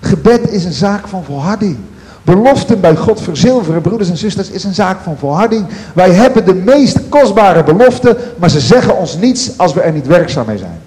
Gebed 0.00 0.50
is 0.50 0.64
een 0.64 0.72
zaak 0.72 1.08
van 1.08 1.24
volharding. 1.24 1.76
Beloften 2.22 2.80
bij 2.80 2.96
God 2.96 3.20
verzilveren, 3.20 3.80
broeders 3.80 4.10
en 4.10 4.16
zusters, 4.16 4.50
is 4.50 4.64
een 4.64 4.74
zaak 4.74 5.00
van 5.00 5.16
volharding. 5.18 5.66
Wij 5.94 6.10
hebben 6.10 6.44
de 6.44 6.54
meest 6.54 6.98
kostbare 7.08 7.64
beloften, 7.64 8.16
maar 8.36 8.50
ze 8.50 8.60
zeggen 8.60 8.96
ons 8.96 9.16
niets 9.16 9.58
als 9.58 9.72
we 9.72 9.80
er 9.80 9.92
niet 9.92 10.06
werkzaam 10.06 10.46
mee 10.46 10.58
zijn. 10.58 10.80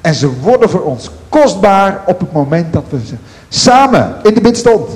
En 0.00 0.14
ze 0.14 0.40
worden 0.40 0.70
voor 0.70 0.82
ons 0.82 1.10
kostbaar 1.28 2.02
op 2.06 2.20
het 2.20 2.32
moment 2.32 2.72
dat 2.72 2.84
we 2.90 2.98
ze 3.06 3.14
samen 3.48 4.16
in 4.22 4.34
de 4.34 4.40
bidstond. 4.40 4.90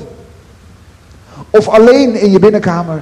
Of 1.49 1.67
alleen 1.67 2.15
in 2.15 2.31
je 2.31 2.39
binnenkamer. 2.39 3.01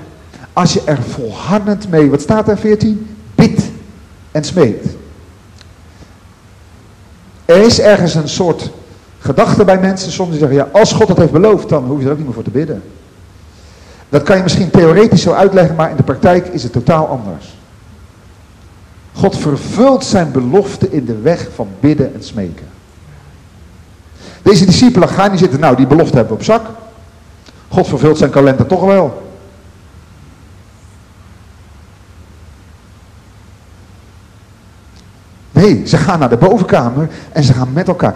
Als 0.54 0.74
je 0.74 0.82
er 0.86 1.02
volhardend 1.02 1.89
mee, 1.89 2.10
wat 2.10 2.22
staat 2.22 2.47
er 2.47 2.58
14? 2.58 3.16
Bid 3.36 3.70
en 4.32 4.43
smeekt. 4.43 4.88
Er 7.45 7.58
is 7.58 7.80
ergens 7.80 8.16
een 8.16 8.30
soort 8.30 8.72
gedachte 9.20 9.66
bij 9.66 9.80
mensen 9.80 10.12
soms 10.12 10.30
die 10.30 10.39
zeggen, 10.39 10.58
ja, 10.58 10.68
als 10.72 10.93
God 10.93 11.08
dat 11.08 11.18
heeft 11.18 11.32
beloofd, 11.32 11.70
dan 11.70 11.86
hoef 11.86 11.99
je 11.99 12.06
er 12.06 12.12
ook 12.12 12.18
niet 12.18 12.26
meer 12.26 12.36
voor 12.36 12.43
te 12.43 12.49
bidden. 12.49 12.84
Dat 14.10 14.24
kan 14.24 14.38
je 14.38 14.43
misschien 14.43 14.70
theoretisch 14.70 15.22
zo 15.22 15.32
uitleggen, 15.32 15.76
maar 15.76 15.89
in 15.89 15.95
de 15.95 16.04
praktijk 16.04 16.47
is 16.47 16.64
het 16.64 16.72
totaal 16.72 17.08
anders. 17.08 17.58
God 19.14 19.38
vervult 19.38 20.05
zijn 20.05 20.32
belofte 20.32 20.91
in 20.91 21.05
de 21.05 21.18
weg 21.18 21.47
van 21.55 21.68
bidden 21.80 22.14
en 22.14 22.24
smeken. 22.24 22.68
Deze 24.41 24.66
discipelen 24.66 25.09
gaan 25.09 25.32
niet 25.32 25.39
zitten, 25.39 25.59
nou 25.59 25.76
die 25.76 25.88
belofte 25.88 26.16
hebben 26.16 26.34
we 26.34 26.39
op 26.39 26.45
zak. 26.45 26.66
God 27.68 27.88
vervult 27.88 28.18
zijn 28.18 28.32
kalender 28.32 28.66
toch 28.66 28.86
wel. 28.86 29.32
Nee, 35.51 35.88
ze 35.88 35.97
gaan 35.97 36.20
naar 36.20 36.30
de 36.30 36.38
bovenkamer 36.38 37.09
en 37.32 37.43
ze 37.43 37.53
gaan 37.53 37.74
met 37.74 37.88
elkaar. 37.88 38.16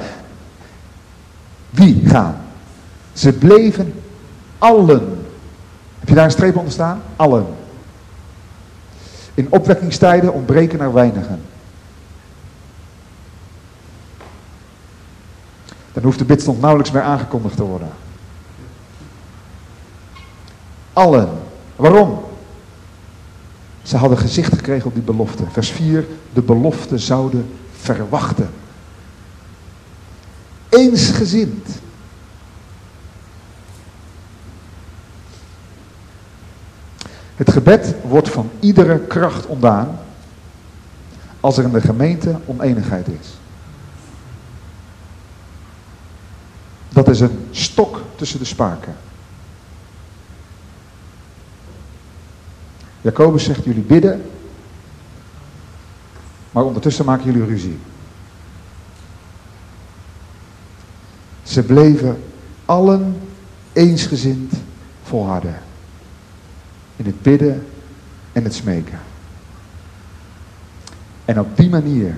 Wie 1.70 2.02
gaan? 2.06 2.38
Ze 3.14 3.34
bleven 3.34 3.94
allen. 4.58 5.28
Heb 6.00 6.10
je 6.10 6.16
daar 6.16 6.26
een 6.26 6.32
streep 6.32 6.58
onder 6.58 6.72
staan? 6.72 7.02
Allen. 7.16 7.46
In 9.36 9.48
opwekkingstijden 9.50 10.34
ontbreken 10.34 10.80
er 10.80 10.94
weinigen. 10.94 11.42
Dan 15.94 16.04
hoeft 16.04 16.20
de 16.20 16.26
bidstond 16.26 16.62
nauwelijks 16.62 16.92
meer 16.92 17.02
aangekondigd 17.02 17.56
te 17.56 17.64
worden. 17.64 17.90
Allen. 20.94 21.30
Waarom? 21.76 22.24
Ze 23.84 23.98
hadden 23.98 24.18
gezicht 24.18 24.54
gekregen 24.54 24.88
op 24.88 24.94
die 24.94 25.04
belofte. 25.04 25.44
Vers 25.52 25.70
4, 25.70 26.06
de 26.34 26.42
belofte 26.42 26.98
zouden 26.98 27.50
verwachten. 27.72 28.50
Eensgezind. 30.70 31.68
Het 37.36 37.52
gebed 37.52 37.96
wordt 38.04 38.30
van 38.30 38.50
iedere 38.60 39.00
kracht 39.00 39.46
ontdaan 39.46 40.00
als 41.40 41.58
er 41.58 41.64
in 41.64 41.72
de 41.72 41.82
gemeente 41.82 42.40
oneenigheid 42.46 43.08
is. 43.08 43.28
Dat 46.90 47.08
is 47.08 47.20
een 47.20 47.48
stok 47.52 48.02
tussen 48.16 48.40
de 48.40 48.46
spaken. 48.46 48.96
Jacobus 53.02 53.44
zegt, 53.44 53.64
jullie 53.64 53.84
bidden, 53.84 54.30
maar 56.52 56.64
ondertussen 56.64 57.06
maken 57.06 57.26
jullie 57.26 57.46
ruzie. 57.46 57.80
Ze 61.44 61.64
bleven 61.64 62.24
allen 62.66 63.22
eensgezind 63.74 64.54
volharden. 65.04 65.65
In 66.96 67.06
het 67.06 67.22
bidden 67.22 67.66
en 68.32 68.44
het 68.44 68.54
smeken. 68.54 69.00
En 71.26 71.40
op 71.40 71.58
die 71.58 71.70
manier 71.70 72.18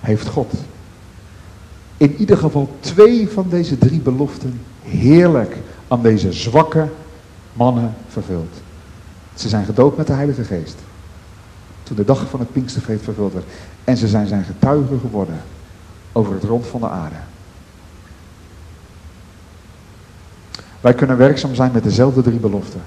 heeft 0.00 0.28
God 0.28 0.52
in 2.02 2.16
ieder 2.16 2.36
geval 2.36 2.76
twee 2.80 3.28
van 3.28 3.48
deze 3.48 3.78
drie 3.78 4.00
beloften 4.00 4.60
heerlijk 4.82 5.56
aan 5.88 6.02
deze 6.02 6.32
zwakke 6.32 6.88
mannen 7.52 7.94
vervuld. 8.08 8.54
Ze 9.34 9.48
zijn 9.48 9.64
gedoopt 9.64 9.96
met 9.96 10.06
de 10.06 10.12
Heilige 10.12 10.44
Geest. 10.44 10.76
Toen 11.82 11.96
de 11.96 12.04
dag 12.04 12.30
van 12.30 12.40
het 12.40 12.52
Pinksterfeest 12.52 13.04
vervuld 13.04 13.32
werd. 13.32 13.44
En 13.84 13.96
ze 13.96 14.08
zijn 14.08 14.26
zijn 14.26 14.44
getuigen 14.44 15.00
geworden 15.00 15.40
over 16.12 16.34
het 16.34 16.44
rond 16.44 16.66
van 16.66 16.80
de 16.80 16.88
aarde. 16.88 17.16
Wij 20.80 20.94
kunnen 20.94 21.16
werkzaam 21.16 21.54
zijn 21.54 21.72
met 21.72 21.82
dezelfde 21.82 22.22
drie 22.22 22.38
beloften. 22.38 22.80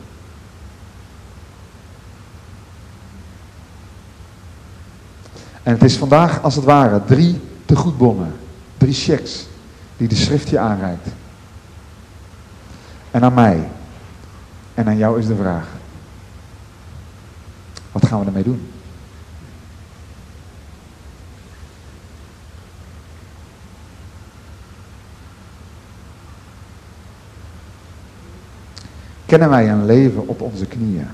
En 5.65 5.71
het 5.71 5.83
is 5.83 5.97
vandaag 5.97 6.41
als 6.41 6.55
het 6.55 6.63
ware 6.63 7.01
drie 7.05 7.41
tegoedbonnen, 7.65 8.35
drie 8.77 8.93
checks 8.93 9.47
die 9.97 10.07
de 10.07 10.15
schrift 10.15 10.49
je 10.49 10.59
aanreikt. 10.59 11.07
En 13.11 13.23
aan 13.23 13.33
mij 13.33 13.69
en 14.73 14.87
aan 14.87 14.97
jou 14.97 15.19
is 15.19 15.27
de 15.27 15.35
vraag. 15.35 15.67
Wat 17.91 18.05
gaan 18.05 18.19
we 18.19 18.25
ermee 18.25 18.43
doen? 18.43 18.71
Kennen 29.25 29.49
wij 29.49 29.69
een 29.69 29.85
leven 29.85 30.27
op 30.27 30.41
onze 30.41 30.65
knieën? 30.65 31.07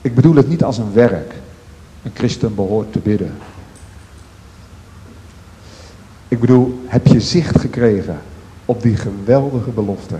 Ik 0.00 0.14
bedoel 0.14 0.34
het 0.34 0.48
niet 0.48 0.64
als 0.64 0.78
een 0.78 0.92
werk. 0.92 1.34
Een 2.02 2.10
christen 2.14 2.54
behoort 2.54 2.92
te 2.92 2.98
bidden. 2.98 3.32
Ik 6.28 6.40
bedoel, 6.40 6.80
heb 6.86 7.06
je 7.06 7.20
zicht 7.20 7.60
gekregen 7.60 8.20
op 8.64 8.82
die 8.82 8.96
geweldige 8.96 9.70
belofte? 9.70 10.18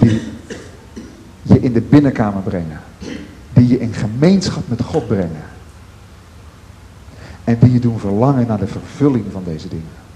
Die 0.00 0.20
je 1.42 1.60
in 1.60 1.72
de 1.72 1.80
binnenkamer 1.80 2.42
brengen. 2.42 2.80
Die 3.52 3.66
je 3.66 3.78
in 3.78 3.92
gemeenschap 3.92 4.68
met 4.68 4.82
God 4.82 5.06
brengen. 5.06 5.44
En 7.44 7.58
die 7.58 7.72
je 7.72 7.80
doen 7.80 7.98
verlangen 7.98 8.46
naar 8.46 8.58
de 8.58 8.66
vervulling 8.66 9.24
van 9.32 9.44
deze 9.44 9.68
dingen. 9.68 10.09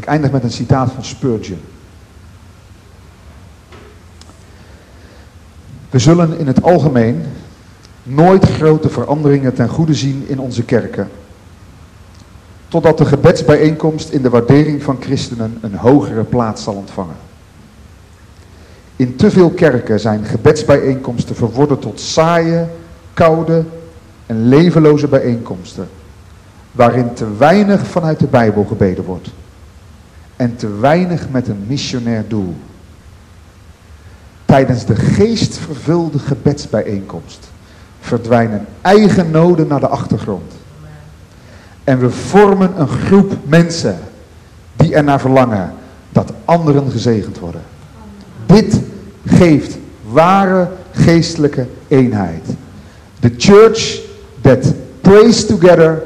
Ik 0.00 0.06
eindig 0.06 0.30
met 0.30 0.42
een 0.42 0.50
citaat 0.50 0.92
van 0.92 1.04
Spurgeon. 1.04 1.60
We 5.90 5.98
zullen 5.98 6.38
in 6.38 6.46
het 6.46 6.62
algemeen 6.62 7.24
nooit 8.02 8.44
grote 8.44 8.88
veranderingen 8.88 9.54
ten 9.54 9.68
goede 9.68 9.94
zien 9.94 10.24
in 10.28 10.38
onze 10.38 10.62
kerken. 10.62 11.08
Totdat 12.68 12.98
de 12.98 13.04
gebedsbijeenkomst 13.04 14.10
in 14.10 14.22
de 14.22 14.30
waardering 14.30 14.82
van 14.82 14.96
christenen 15.00 15.58
een 15.60 15.74
hogere 15.74 16.24
plaats 16.24 16.62
zal 16.62 16.74
ontvangen. 16.74 17.16
In 18.96 19.16
te 19.16 19.30
veel 19.30 19.50
kerken 19.50 20.00
zijn 20.00 20.24
gebedsbijeenkomsten 20.24 21.36
verworden 21.36 21.78
tot 21.78 22.00
saaie, 22.00 22.66
koude 23.14 23.64
en 24.26 24.48
levenloze 24.48 25.08
bijeenkomsten. 25.08 25.88
Waarin 26.72 27.14
te 27.14 27.36
weinig 27.36 27.86
vanuit 27.86 28.18
de 28.18 28.26
Bijbel 28.26 28.64
gebeden 28.64 29.04
wordt. 29.04 29.30
En 30.40 30.56
te 30.56 30.76
weinig 30.76 31.28
met 31.30 31.48
een 31.48 31.64
missionair 31.66 32.24
doel. 32.28 32.54
Tijdens 34.44 34.84
de 34.84 34.96
geestvervulde 34.96 36.18
gebedsbijeenkomst 36.18 37.50
verdwijnen 38.00 38.66
eigen 38.80 39.30
noden 39.30 39.66
naar 39.66 39.80
de 39.80 39.88
achtergrond. 39.88 40.52
En 41.84 41.98
we 41.98 42.10
vormen 42.10 42.80
een 42.80 42.88
groep 42.88 43.36
mensen 43.44 43.98
die 44.76 44.94
ernaar 44.94 45.20
verlangen 45.20 45.72
dat 46.10 46.32
anderen 46.44 46.90
gezegend 46.90 47.38
worden. 47.38 47.62
Dit 48.46 48.80
geeft 49.26 49.78
ware 50.10 50.68
geestelijke 50.92 51.66
eenheid. 51.88 52.46
The 53.18 53.34
church 53.36 54.00
that 54.40 54.72
prays 55.00 55.46
together 55.46 56.02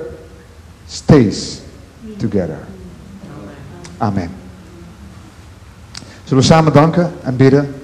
stays 0.87 1.61
together. 2.19 2.59
Amen. 3.99 4.31
Zullen 6.25 6.43
we 6.43 6.49
samen 6.49 6.73
danken 6.73 7.13
en 7.23 7.37
bidden? 7.37 7.75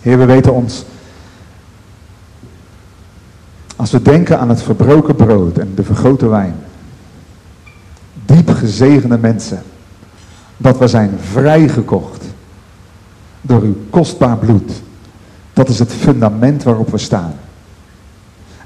Heer, 0.00 0.18
we 0.18 0.24
weten 0.24 0.54
ons, 0.54 0.84
als 3.76 3.90
we 3.90 4.02
denken 4.02 4.38
aan 4.38 4.48
het 4.48 4.62
verbroken 4.62 5.14
brood 5.14 5.58
en 5.58 5.74
de 5.74 5.82
vergrote 5.84 6.28
wijn, 6.28 6.54
diep 8.24 8.50
gezegende 8.50 9.18
mensen, 9.18 9.62
dat 10.56 10.78
we 10.78 10.88
zijn 10.88 11.18
vrijgekocht 11.32 12.24
door 13.46 13.62
uw 13.62 13.76
kostbaar 13.90 14.36
bloed. 14.36 14.72
Dat 15.52 15.68
is 15.68 15.78
het 15.78 15.92
fundament 15.92 16.62
waarop 16.62 16.90
we 16.90 16.98
staan. 16.98 17.34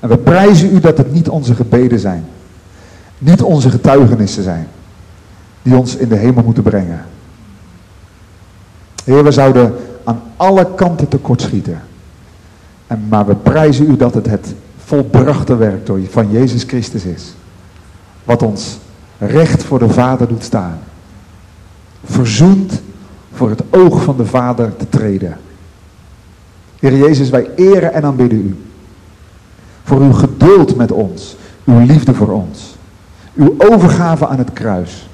En 0.00 0.08
we 0.08 0.18
prijzen 0.18 0.74
u 0.74 0.80
dat 0.80 0.98
het 0.98 1.12
niet 1.12 1.28
onze 1.28 1.54
gebeden 1.54 1.98
zijn, 1.98 2.24
niet 3.18 3.42
onze 3.42 3.70
getuigenissen 3.70 4.42
zijn, 4.42 4.68
die 5.62 5.76
ons 5.76 5.96
in 5.96 6.08
de 6.08 6.16
hemel 6.16 6.42
moeten 6.44 6.62
brengen. 6.62 7.04
Heer, 9.04 9.24
we 9.24 9.32
zouden 9.32 9.74
aan 10.04 10.22
alle 10.36 10.74
kanten 10.74 11.08
tekortschieten. 11.08 11.80
En, 12.86 13.06
maar 13.08 13.26
we 13.26 13.34
prijzen 13.34 13.90
u 13.90 13.96
dat 13.96 14.14
het 14.14 14.26
het 14.26 14.54
volbrachte 14.84 15.56
werk 15.56 15.90
van 16.08 16.30
Jezus 16.30 16.62
Christus 16.62 17.04
is. 17.04 17.34
Wat 18.24 18.42
ons 18.42 18.78
recht 19.18 19.62
voor 19.62 19.78
de 19.78 19.88
Vader 19.88 20.28
doet 20.28 20.44
staan. 20.44 20.78
Verzoend 22.04 22.80
voor 23.38 23.50
het 23.50 23.62
oog 23.70 24.02
van 24.02 24.16
de 24.16 24.26
Vader 24.26 24.76
te 24.76 24.88
treden. 24.88 25.36
Heer 26.78 26.96
Jezus, 26.96 27.30
wij 27.30 27.50
eren 27.56 27.92
en 27.92 28.04
aanbidden 28.04 28.38
u. 28.38 28.56
Voor 29.84 30.00
uw 30.00 30.12
geduld 30.12 30.76
met 30.76 30.92
ons. 30.92 31.36
Uw 31.64 31.78
liefde 31.78 32.14
voor 32.14 32.28
ons. 32.28 32.76
Uw 33.34 33.54
overgave 33.58 34.26
aan 34.26 34.38
het 34.38 34.52
kruis. 34.52 35.08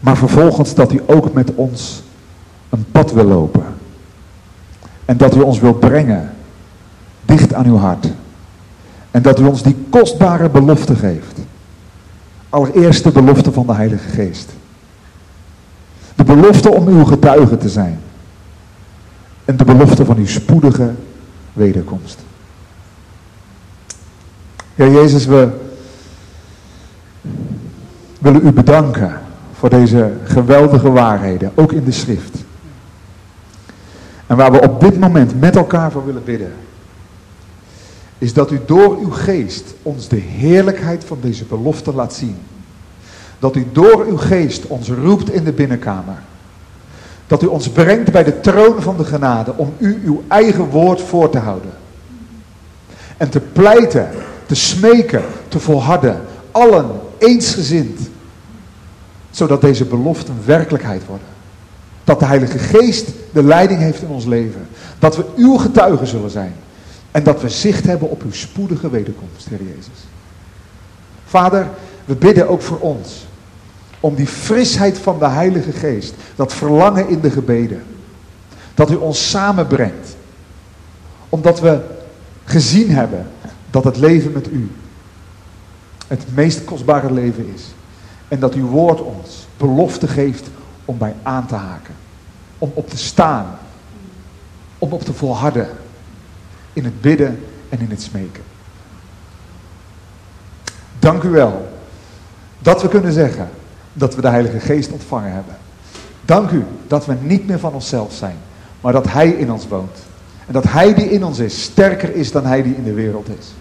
Maar 0.00 0.16
vervolgens 0.16 0.74
dat 0.74 0.92
u 0.92 1.02
ook 1.06 1.32
met 1.32 1.54
ons 1.54 2.02
een 2.68 2.84
pad 2.92 3.12
wil 3.12 3.24
lopen. 3.24 3.64
En 5.04 5.16
dat 5.16 5.36
u 5.36 5.40
ons 5.40 5.60
wilt 5.60 5.80
brengen 5.80 6.30
dicht 7.24 7.54
aan 7.54 7.66
uw 7.66 7.76
hart. 7.76 8.08
En 9.10 9.22
dat 9.22 9.40
u 9.40 9.44
ons 9.44 9.62
die 9.62 9.76
kostbare 9.90 10.48
belofte 10.48 10.94
geeft. 10.94 11.38
Allereerst 12.48 13.04
de 13.04 13.10
belofte 13.10 13.52
van 13.52 13.66
de 13.66 13.74
Heilige 13.74 14.08
Geest. 14.08 14.52
De 16.22 16.34
belofte 16.34 16.70
om 16.70 16.86
uw 16.86 17.04
getuige 17.04 17.56
te 17.56 17.68
zijn. 17.68 18.00
En 19.44 19.56
de 19.56 19.64
belofte 19.64 20.04
van 20.04 20.16
uw 20.16 20.26
spoedige 20.26 20.90
wederkomst. 21.52 22.18
Heer 24.74 24.92
Jezus, 24.92 25.26
we 25.26 25.48
willen 28.18 28.46
u 28.46 28.52
bedanken 28.52 29.20
voor 29.52 29.68
deze 29.68 30.12
geweldige 30.24 30.90
waarheden, 30.90 31.52
ook 31.54 31.72
in 31.72 31.84
de 31.84 31.92
schrift. 31.92 32.44
En 34.26 34.36
waar 34.36 34.52
we 34.52 34.60
op 34.60 34.80
dit 34.80 35.00
moment 35.00 35.40
met 35.40 35.56
elkaar 35.56 35.90
voor 35.90 36.06
willen 36.06 36.24
bidden, 36.24 36.52
is 38.18 38.32
dat 38.32 38.50
u 38.50 38.60
door 38.66 38.98
uw 38.98 39.10
geest 39.10 39.74
ons 39.82 40.08
de 40.08 40.16
heerlijkheid 40.16 41.04
van 41.04 41.18
deze 41.20 41.44
belofte 41.44 41.94
laat 41.94 42.14
zien. 42.14 42.36
Dat 43.42 43.56
u 43.56 43.66
door 43.72 44.06
uw 44.06 44.16
geest 44.16 44.66
ons 44.66 44.88
roept 44.88 45.30
in 45.30 45.44
de 45.44 45.52
binnenkamer. 45.52 46.18
Dat 47.26 47.42
u 47.42 47.46
ons 47.46 47.68
brengt 47.68 48.12
bij 48.12 48.24
de 48.24 48.40
troon 48.40 48.82
van 48.82 48.96
de 48.96 49.04
genade 49.04 49.52
om 49.56 49.74
u 49.78 50.02
uw 50.04 50.22
eigen 50.28 50.64
woord 50.64 51.00
voor 51.00 51.30
te 51.30 51.38
houden. 51.38 51.70
En 53.16 53.30
te 53.30 53.40
pleiten, 53.40 54.08
te 54.46 54.54
smeken, 54.54 55.22
te 55.48 55.60
volharden. 55.60 56.20
Allen 56.50 56.90
eensgezind. 57.18 58.00
Zodat 59.30 59.60
deze 59.60 59.84
beloften 59.84 60.34
werkelijkheid 60.44 61.06
worden. 61.06 61.26
Dat 62.04 62.18
de 62.18 62.26
Heilige 62.26 62.58
Geest 62.58 63.08
de 63.32 63.42
leiding 63.42 63.80
heeft 63.80 64.02
in 64.02 64.08
ons 64.08 64.24
leven. 64.24 64.66
Dat 64.98 65.16
we 65.16 65.24
uw 65.36 65.56
getuigen 65.56 66.06
zullen 66.06 66.30
zijn. 66.30 66.54
En 67.10 67.22
dat 67.22 67.40
we 67.40 67.48
zicht 67.48 67.86
hebben 67.86 68.10
op 68.10 68.22
uw 68.22 68.32
spoedige 68.32 68.90
wederkomst, 68.90 69.48
Heer 69.48 69.62
Jezus. 69.62 70.06
Vader, 71.26 71.68
we 72.04 72.14
bidden 72.14 72.48
ook 72.48 72.62
voor 72.62 72.78
ons. 72.78 73.30
Om 74.02 74.14
die 74.14 74.26
frisheid 74.26 74.98
van 74.98 75.18
de 75.18 75.28
Heilige 75.28 75.72
Geest. 75.72 76.14
Dat 76.36 76.52
verlangen 76.52 77.08
in 77.08 77.20
de 77.20 77.30
gebeden. 77.30 77.82
Dat 78.74 78.90
u 78.90 78.94
ons 78.94 79.30
samenbrengt. 79.30 80.16
Omdat 81.28 81.60
we 81.60 81.80
gezien 82.44 82.90
hebben 82.90 83.26
dat 83.70 83.84
het 83.84 83.96
leven 83.96 84.32
met 84.32 84.48
u 84.50 84.70
het 86.06 86.34
meest 86.34 86.64
kostbare 86.64 87.12
leven 87.12 87.52
is. 87.54 87.62
En 88.28 88.40
dat 88.40 88.54
uw 88.54 88.66
woord 88.66 89.00
ons 89.00 89.46
belofte 89.56 90.08
geeft 90.08 90.46
om 90.84 90.98
bij 90.98 91.14
aan 91.22 91.46
te 91.46 91.54
haken. 91.54 91.94
Om 92.58 92.70
op 92.74 92.90
te 92.90 92.96
staan. 92.96 93.58
Om 94.78 94.92
op 94.92 95.02
te 95.02 95.12
volharden. 95.12 95.68
In 96.72 96.84
het 96.84 97.00
bidden 97.00 97.44
en 97.68 97.80
in 97.80 97.90
het 97.90 98.02
smeken. 98.02 98.42
Dank 100.98 101.22
u 101.22 101.28
wel 101.28 101.68
dat 102.58 102.82
we 102.82 102.88
kunnen 102.88 103.12
zeggen 103.12 103.50
dat 103.92 104.14
we 104.14 104.20
de 104.20 104.28
Heilige 104.28 104.60
Geest 104.60 104.92
ontvangen 104.92 105.32
hebben. 105.32 105.54
Dank 106.24 106.50
u 106.50 106.64
dat 106.86 107.06
we 107.06 107.14
niet 107.20 107.46
meer 107.46 107.58
van 107.58 107.72
onszelf 107.72 108.12
zijn, 108.12 108.36
maar 108.80 108.92
dat 108.92 109.12
Hij 109.12 109.28
in 109.28 109.52
ons 109.52 109.68
woont. 109.68 109.98
En 110.46 110.52
dat 110.52 110.64
Hij 110.64 110.94
die 110.94 111.10
in 111.10 111.24
ons 111.24 111.38
is 111.38 111.62
sterker 111.62 112.14
is 112.14 112.32
dan 112.32 112.46
Hij 112.46 112.62
die 112.62 112.74
in 112.74 112.84
de 112.84 112.92
wereld 112.92 113.28
is. 113.38 113.54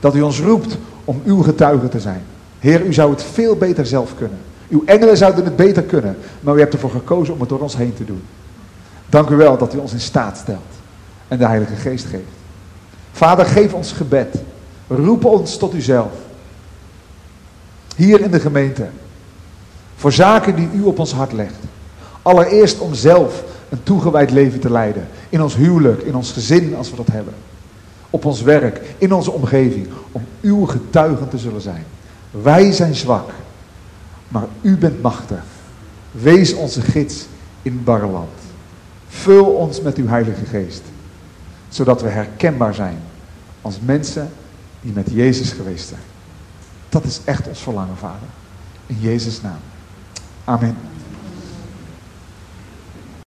Dat 0.00 0.14
u 0.14 0.20
ons 0.20 0.40
roept 0.40 0.78
om 1.04 1.20
uw 1.24 1.42
getuige 1.42 1.88
te 1.88 2.00
zijn. 2.00 2.22
Heer, 2.58 2.86
u 2.86 2.92
zou 2.92 3.10
het 3.10 3.22
veel 3.22 3.56
beter 3.56 3.86
zelf 3.86 4.14
kunnen. 4.16 4.38
Uw 4.68 4.82
engelen 4.84 5.16
zouden 5.16 5.44
het 5.44 5.56
beter 5.56 5.82
kunnen, 5.82 6.16
maar 6.40 6.56
u 6.56 6.58
hebt 6.58 6.72
ervoor 6.72 6.90
gekozen 6.90 7.34
om 7.34 7.40
het 7.40 7.48
door 7.48 7.60
ons 7.60 7.76
heen 7.76 7.94
te 7.94 8.04
doen. 8.04 8.22
Dank 9.08 9.28
u 9.28 9.36
wel 9.36 9.58
dat 9.58 9.74
u 9.74 9.78
ons 9.78 9.92
in 9.92 10.00
staat 10.00 10.36
stelt 10.36 10.58
en 11.28 11.38
de 11.38 11.46
Heilige 11.46 11.74
Geest 11.74 12.06
geeft. 12.06 12.22
Vader, 13.12 13.46
geef 13.46 13.72
ons 13.72 13.92
gebed. 13.92 14.34
Roep 14.86 15.24
ons 15.24 15.56
tot 15.56 15.74
uzelf. 15.74 16.12
Hier 17.96 18.20
in 18.20 18.30
de 18.30 18.40
gemeente. 18.40 18.88
Voor 20.00 20.12
zaken 20.12 20.56
die 20.56 20.68
u 20.74 20.82
op 20.82 20.98
ons 20.98 21.12
hart 21.12 21.32
legt. 21.32 21.54
Allereerst 22.22 22.78
om 22.78 22.94
zelf 22.94 23.44
een 23.68 23.82
toegewijd 23.82 24.30
leven 24.30 24.60
te 24.60 24.70
leiden. 24.70 25.08
In 25.28 25.42
ons 25.42 25.56
huwelijk, 25.56 26.02
in 26.02 26.14
ons 26.14 26.32
gezin 26.32 26.76
als 26.76 26.90
we 26.90 26.96
dat 26.96 27.06
hebben. 27.06 27.34
Op 28.10 28.24
ons 28.24 28.42
werk, 28.42 28.80
in 28.98 29.12
onze 29.12 29.30
omgeving. 29.30 29.88
Om 30.12 30.24
uw 30.40 30.66
getuigen 30.66 31.28
te 31.28 31.38
zullen 31.38 31.60
zijn. 31.60 31.84
Wij 32.30 32.72
zijn 32.72 32.94
zwak. 32.94 33.30
Maar 34.28 34.46
u 34.60 34.76
bent 34.76 35.02
machtig. 35.02 35.42
Wees 36.10 36.54
onze 36.54 36.80
gids 36.80 37.26
in 37.62 37.72
het 37.72 37.84
barre 37.84 38.06
land. 38.06 38.38
Vul 39.08 39.46
ons 39.46 39.80
met 39.80 39.96
uw 39.96 40.06
Heilige 40.06 40.44
Geest. 40.44 40.82
Zodat 41.68 42.02
we 42.02 42.08
herkenbaar 42.08 42.74
zijn 42.74 42.98
als 43.60 43.78
mensen 43.84 44.30
die 44.80 44.92
met 44.92 45.10
Jezus 45.10 45.52
geweest 45.52 45.88
zijn. 45.88 46.00
Dat 46.88 47.04
is 47.04 47.20
echt 47.24 47.48
ons 47.48 47.58
verlangen, 47.58 47.96
Vader. 47.96 48.28
In 48.86 48.96
Jezus' 49.00 49.40
naam. 49.40 49.60
Amen. 50.50 50.89